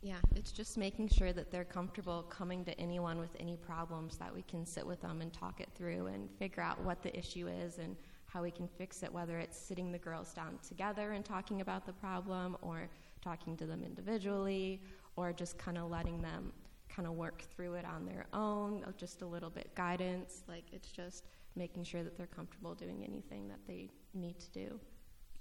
Yeah, 0.04 0.16
it's 0.34 0.50
just 0.50 0.76
making 0.76 1.08
sure 1.08 1.32
that 1.32 1.52
they're 1.52 1.64
comfortable 1.64 2.24
coming 2.24 2.64
to 2.64 2.76
anyone 2.80 3.20
with 3.20 3.36
any 3.38 3.56
problems 3.56 4.16
that 4.16 4.34
we 4.34 4.42
can 4.42 4.66
sit 4.66 4.84
with 4.84 5.00
them 5.00 5.20
and 5.20 5.32
talk 5.32 5.60
it 5.60 5.68
through 5.76 6.08
and 6.08 6.28
figure 6.40 6.60
out 6.60 6.82
what 6.82 7.02
the 7.04 7.16
issue 7.16 7.46
is 7.46 7.78
and 7.78 7.96
how 8.26 8.42
we 8.42 8.50
can 8.50 8.66
fix 8.66 9.04
it, 9.04 9.12
whether 9.12 9.38
it's 9.38 9.56
sitting 9.56 9.92
the 9.92 9.98
girls 9.98 10.34
down 10.34 10.58
together 10.66 11.12
and 11.12 11.24
talking 11.24 11.60
about 11.60 11.86
the 11.86 11.92
problem 11.92 12.56
or 12.62 12.88
talking 13.22 13.56
to 13.56 13.64
them 13.64 13.84
individually 13.84 14.82
or 15.14 15.32
just 15.32 15.56
kind 15.56 15.78
of 15.78 15.88
letting 15.88 16.20
them 16.20 16.52
kind 16.88 17.06
of 17.06 17.14
work 17.14 17.42
through 17.54 17.74
it 17.74 17.84
on 17.84 18.04
their 18.04 18.26
own, 18.32 18.84
just 18.96 19.22
a 19.22 19.26
little 19.26 19.50
bit 19.50 19.72
guidance. 19.76 20.42
Like 20.48 20.64
it's 20.72 20.90
just 20.90 21.26
making 21.54 21.84
sure 21.84 22.02
that 22.02 22.16
they're 22.16 22.26
comfortable 22.26 22.74
doing 22.74 23.04
anything 23.04 23.46
that 23.46 23.60
they 23.68 23.88
need 24.14 24.40
to 24.40 24.50
do. 24.50 24.80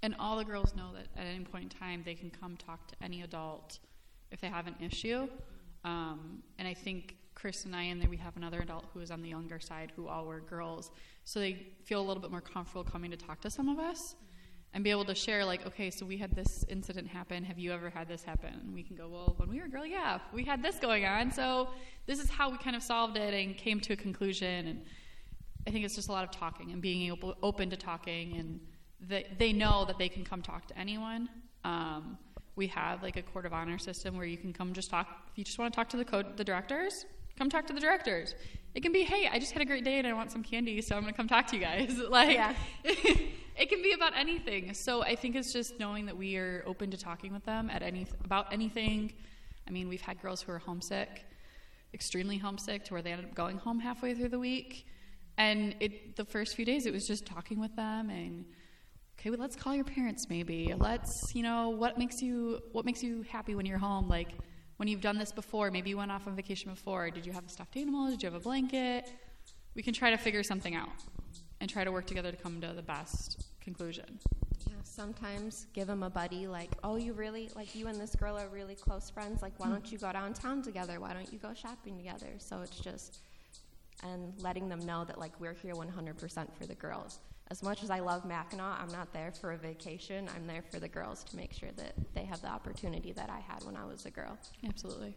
And 0.04 0.14
all 0.20 0.36
the 0.36 0.44
girls 0.44 0.76
know 0.76 0.92
that 0.94 1.08
at 1.20 1.26
any 1.26 1.44
point 1.44 1.64
in 1.64 1.78
time 1.80 2.02
they 2.04 2.14
can 2.14 2.30
come 2.30 2.56
talk 2.56 2.86
to 2.88 2.94
any 3.02 3.22
adult 3.22 3.80
if 4.32 4.40
they 4.40 4.48
have 4.48 4.66
an 4.66 4.74
issue. 4.80 5.28
Um, 5.84 6.42
and 6.58 6.66
I 6.66 6.74
think 6.74 7.16
Chris 7.34 7.64
and 7.64 7.74
I, 7.74 7.82
and 7.84 8.00
then 8.00 8.10
we 8.10 8.16
have 8.16 8.36
another 8.36 8.60
adult 8.60 8.86
who 8.92 9.00
is 9.00 9.10
on 9.10 9.22
the 9.22 9.28
younger 9.28 9.60
side 9.60 9.92
who 9.96 10.08
all 10.08 10.26
were 10.26 10.40
girls. 10.40 10.90
So 11.24 11.40
they 11.40 11.66
feel 11.84 12.00
a 12.00 12.06
little 12.06 12.20
bit 12.20 12.30
more 12.30 12.40
comfortable 12.40 12.84
coming 12.84 13.10
to 13.10 13.16
talk 13.16 13.40
to 13.42 13.50
some 13.50 13.68
of 13.68 13.78
us 13.78 14.16
and 14.74 14.82
be 14.82 14.90
able 14.90 15.04
to 15.04 15.14
share, 15.14 15.44
like, 15.44 15.66
okay, 15.66 15.90
so 15.90 16.06
we 16.06 16.16
had 16.16 16.34
this 16.34 16.64
incident 16.68 17.06
happen. 17.06 17.44
Have 17.44 17.58
you 17.58 17.72
ever 17.72 17.90
had 17.90 18.08
this 18.08 18.22
happen? 18.22 18.54
And 18.54 18.72
we 18.72 18.82
can 18.82 18.96
go, 18.96 19.08
well, 19.08 19.34
when 19.36 19.50
we 19.50 19.58
were 19.58 19.66
a 19.66 19.68
girl, 19.68 19.84
yeah, 19.84 20.18
we 20.32 20.44
had 20.44 20.62
this 20.62 20.76
going 20.78 21.04
on. 21.04 21.30
So 21.30 21.68
this 22.06 22.18
is 22.18 22.30
how 22.30 22.50
we 22.50 22.56
kind 22.56 22.74
of 22.74 22.82
solved 22.82 23.16
it 23.16 23.34
and 23.34 23.56
came 23.56 23.80
to 23.80 23.92
a 23.92 23.96
conclusion. 23.96 24.66
And 24.68 24.82
I 25.66 25.70
think 25.70 25.84
it's 25.84 25.94
just 25.94 26.08
a 26.08 26.12
lot 26.12 26.24
of 26.24 26.30
talking 26.30 26.72
and 26.72 26.80
being 26.80 27.08
able, 27.08 27.36
open 27.42 27.68
to 27.70 27.76
talking 27.76 28.36
and 28.36 28.60
they, 29.00 29.26
they 29.38 29.52
know 29.52 29.84
that 29.84 29.98
they 29.98 30.08
can 30.08 30.24
come 30.24 30.42
talk 30.42 30.66
to 30.68 30.78
anyone. 30.78 31.28
Um, 31.64 32.18
we 32.56 32.66
have 32.68 33.02
like 33.02 33.16
a 33.16 33.22
court 33.22 33.46
of 33.46 33.52
honor 33.52 33.78
system 33.78 34.16
where 34.16 34.26
you 34.26 34.36
can 34.36 34.52
come 34.52 34.72
just 34.72 34.90
talk. 34.90 35.08
If 35.32 35.38
you 35.38 35.44
just 35.44 35.58
want 35.58 35.72
to 35.72 35.76
talk 35.76 35.88
to 35.90 35.96
the 35.96 36.04
code, 36.04 36.36
the 36.36 36.44
directors, 36.44 37.06
come 37.38 37.48
talk 37.48 37.66
to 37.66 37.72
the 37.72 37.80
directors. 37.80 38.34
It 38.74 38.82
can 38.82 38.92
be, 38.92 39.02
hey, 39.02 39.28
I 39.30 39.38
just 39.38 39.52
had 39.52 39.62
a 39.62 39.64
great 39.66 39.84
day 39.84 39.98
and 39.98 40.06
I 40.06 40.12
want 40.12 40.32
some 40.32 40.42
candy, 40.42 40.80
so 40.80 40.96
I'm 40.96 41.02
going 41.02 41.12
to 41.12 41.16
come 41.16 41.28
talk 41.28 41.46
to 41.48 41.56
you 41.56 41.62
guys. 41.62 41.98
like, 42.08 42.38
it 42.84 43.68
can 43.68 43.82
be 43.82 43.92
about 43.92 44.16
anything. 44.16 44.72
So 44.74 45.02
I 45.02 45.14
think 45.14 45.36
it's 45.36 45.52
just 45.52 45.78
knowing 45.78 46.06
that 46.06 46.16
we 46.16 46.36
are 46.36 46.62
open 46.66 46.90
to 46.90 46.96
talking 46.96 47.32
with 47.32 47.44
them 47.44 47.70
at 47.70 47.82
any 47.82 48.06
about 48.24 48.52
anything. 48.52 49.12
I 49.66 49.70
mean, 49.70 49.88
we've 49.88 50.00
had 50.00 50.20
girls 50.20 50.42
who 50.42 50.52
are 50.52 50.58
homesick, 50.58 51.24
extremely 51.94 52.38
homesick, 52.38 52.84
to 52.86 52.94
where 52.94 53.02
they 53.02 53.12
ended 53.12 53.28
up 53.28 53.34
going 53.34 53.58
home 53.58 53.78
halfway 53.78 54.14
through 54.14 54.30
the 54.30 54.38
week. 54.38 54.86
And 55.38 55.74
it, 55.80 56.16
the 56.16 56.24
first 56.24 56.56
few 56.56 56.64
days, 56.64 56.86
it 56.86 56.92
was 56.92 57.06
just 57.06 57.26
talking 57.26 57.60
with 57.60 57.74
them 57.76 58.10
and 58.10 58.44
okay, 59.22 59.30
well, 59.30 59.38
let's 59.38 59.54
call 59.54 59.72
your 59.72 59.84
parents 59.84 60.28
maybe. 60.28 60.74
Let's, 60.76 61.32
you 61.32 61.44
know, 61.44 61.68
what 61.68 61.96
makes 61.96 62.20
you 62.20 62.60
what 62.72 62.84
makes 62.84 63.04
you 63.04 63.22
happy 63.22 63.54
when 63.54 63.64
you're 63.64 63.78
home? 63.78 64.08
Like 64.08 64.30
when 64.78 64.88
you've 64.88 65.00
done 65.00 65.16
this 65.16 65.30
before, 65.30 65.70
maybe 65.70 65.90
you 65.90 65.96
went 65.96 66.10
off 66.10 66.26
on 66.26 66.34
vacation 66.34 66.72
before. 66.72 67.08
Did 67.08 67.24
you 67.24 67.30
have 67.30 67.46
a 67.46 67.48
stuffed 67.48 67.76
animal? 67.76 68.10
Did 68.10 68.20
you 68.20 68.30
have 68.30 68.34
a 68.34 68.42
blanket? 68.42 69.08
We 69.76 69.82
can 69.82 69.94
try 69.94 70.10
to 70.10 70.16
figure 70.16 70.42
something 70.42 70.74
out 70.74 70.88
and 71.60 71.70
try 71.70 71.84
to 71.84 71.92
work 71.92 72.06
together 72.06 72.32
to 72.32 72.36
come 72.36 72.60
to 72.62 72.72
the 72.72 72.82
best 72.82 73.44
conclusion. 73.60 74.18
Yeah, 74.66 74.74
sometimes 74.82 75.68
give 75.72 75.86
them 75.86 76.02
a 76.02 76.10
buddy 76.10 76.48
like, 76.48 76.70
oh, 76.82 76.96
you 76.96 77.12
really, 77.12 77.48
like 77.54 77.76
you 77.76 77.86
and 77.86 78.00
this 78.00 78.16
girl 78.16 78.36
are 78.36 78.48
really 78.48 78.74
close 78.74 79.08
friends. 79.08 79.40
Like, 79.40 79.52
why 79.58 79.66
hmm. 79.66 79.74
don't 79.74 79.92
you 79.92 79.98
go 79.98 80.12
downtown 80.12 80.62
together? 80.62 80.98
Why 80.98 81.12
don't 81.12 81.32
you 81.32 81.38
go 81.38 81.54
shopping 81.54 81.96
together? 81.96 82.26
So 82.38 82.60
it's 82.62 82.80
just, 82.80 83.20
and 84.02 84.34
letting 84.42 84.68
them 84.68 84.80
know 84.80 85.04
that 85.04 85.18
like 85.20 85.38
we're 85.40 85.54
here 85.54 85.74
100% 85.74 86.56
for 86.58 86.66
the 86.66 86.74
girls 86.74 87.20
as 87.52 87.62
much 87.62 87.82
as 87.82 87.90
I 87.90 88.00
love 88.00 88.24
Mackinac, 88.24 88.80
I'm 88.80 88.90
not 88.90 89.12
there 89.12 89.30
for 89.30 89.52
a 89.52 89.58
vacation. 89.58 90.26
I'm 90.34 90.46
there 90.46 90.62
for 90.70 90.80
the 90.80 90.88
girls 90.88 91.22
to 91.24 91.36
make 91.36 91.52
sure 91.52 91.68
that 91.76 91.92
they 92.14 92.24
have 92.24 92.40
the 92.40 92.48
opportunity 92.48 93.12
that 93.12 93.28
I 93.28 93.40
had 93.40 93.62
when 93.64 93.76
I 93.76 93.84
was 93.84 94.06
a 94.06 94.10
girl. 94.10 94.38
Absolutely. 94.66 95.14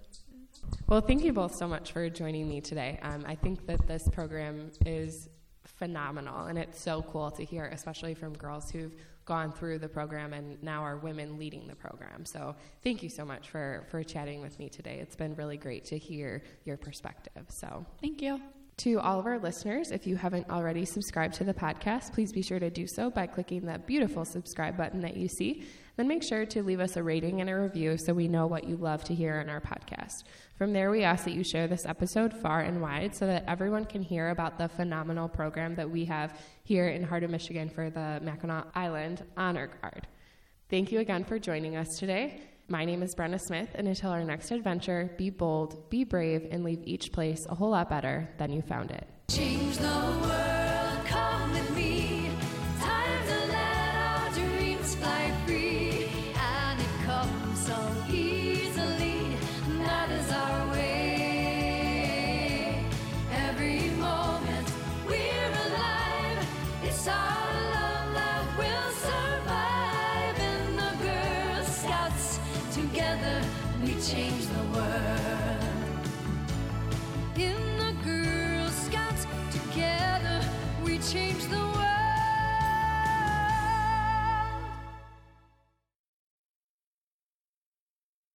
Well, 0.87 0.99
thank 0.99 1.23
you 1.23 1.31
both 1.31 1.55
so 1.55 1.65
much 1.65 1.93
for 1.93 2.09
joining 2.09 2.49
me 2.49 2.59
today. 2.59 2.99
Um, 3.03 3.23
I 3.25 3.35
think 3.35 3.65
that 3.67 3.87
this 3.87 4.09
program 4.09 4.69
is 4.85 5.29
phenomenal, 5.63 6.47
and 6.47 6.59
it's 6.59 6.81
so 6.81 7.03
cool 7.03 7.31
to 7.31 7.45
hear, 7.45 7.67
especially 7.67 8.13
from 8.13 8.33
girls 8.33 8.69
who've 8.69 8.93
gone 9.23 9.53
through 9.53 9.79
the 9.79 9.89
program 9.89 10.33
and 10.33 10.61
now 10.61 10.83
are 10.83 10.97
women 10.97 11.39
leading 11.39 11.67
the 11.67 11.75
program. 11.75 12.25
So, 12.25 12.53
thank 12.83 13.01
you 13.01 13.09
so 13.09 13.23
much 13.23 13.49
for 13.49 13.85
for 13.89 14.03
chatting 14.03 14.41
with 14.41 14.59
me 14.59 14.67
today. 14.67 14.99
It's 15.01 15.15
been 15.15 15.35
really 15.35 15.57
great 15.57 15.85
to 15.85 15.97
hear 15.97 16.43
your 16.65 16.75
perspective. 16.75 17.45
So, 17.47 17.85
thank 18.01 18.21
you. 18.21 18.41
To 18.79 18.99
all 18.99 19.19
of 19.19 19.25
our 19.25 19.39
listeners, 19.39 19.91
if 19.91 20.05
you 20.05 20.17
haven't 20.17 20.49
already 20.49 20.83
subscribed 20.83 21.35
to 21.35 21.45
the 21.45 21.53
podcast, 21.53 22.11
please 22.11 22.33
be 22.33 22.41
sure 22.41 22.59
to 22.59 22.69
do 22.69 22.85
so 22.85 23.09
by 23.09 23.25
clicking 23.25 23.65
that 23.65 23.87
beautiful 23.87 24.25
subscribe 24.25 24.75
button 24.75 24.99
that 24.99 25.15
you 25.15 25.29
see. 25.29 25.65
Then 25.95 26.09
make 26.09 26.23
sure 26.23 26.45
to 26.47 26.61
leave 26.61 26.81
us 26.81 26.97
a 26.97 27.03
rating 27.03 27.39
and 27.39 27.49
a 27.49 27.55
review 27.55 27.97
so 27.97 28.13
we 28.13 28.27
know 28.27 28.47
what 28.47 28.65
you 28.65 28.75
love 28.75 29.01
to 29.05 29.15
hear 29.15 29.39
in 29.39 29.49
our 29.49 29.61
podcast. 29.61 30.25
From 30.57 30.73
there, 30.73 30.91
we 30.91 31.03
ask 31.03 31.23
that 31.23 31.33
you 31.33 31.43
share 31.43 31.67
this 31.67 31.85
episode 31.85 32.33
far 32.33 32.61
and 32.61 32.81
wide 32.81 33.15
so 33.15 33.25
that 33.27 33.45
everyone 33.47 33.85
can 33.85 34.01
hear 34.01 34.29
about 34.29 34.57
the 34.57 34.67
phenomenal 34.67 35.29
program 35.29 35.75
that 35.75 35.89
we 35.89 36.03
have 36.05 36.37
here 36.65 36.89
in 36.89 37.01
Heart 37.01 37.23
of 37.23 37.29
Michigan 37.29 37.69
for 37.69 37.89
the 37.89 38.19
Mackinac 38.21 38.67
Island 38.75 39.23
Honor 39.37 39.69
Guard. 39.81 40.05
Thank 40.69 40.91
you 40.91 40.99
again 40.99 41.23
for 41.23 41.39
joining 41.39 41.77
us 41.77 41.97
today. 41.97 42.41
My 42.67 42.83
name 42.83 43.03
is 43.03 43.13
Brenna 43.13 43.39
Smith, 43.39 43.69
and 43.75 43.87
until 43.87 44.09
our 44.09 44.23
next 44.23 44.49
adventure, 44.49 45.13
be 45.19 45.29
bold, 45.29 45.87
be 45.91 46.03
brave, 46.03 46.47
and 46.49 46.63
leave 46.63 46.81
each 46.83 47.11
place 47.11 47.45
a 47.47 47.53
whole 47.53 47.69
lot 47.69 47.91
better 47.91 48.27
than 48.39 48.51
you 48.51 48.63
found 48.63 48.89
it. 48.89 49.07
Change 49.27 49.77
the 49.77 49.85
world, 49.85 51.05
come 51.05 51.51
with 51.51 51.75
me. 51.75 51.94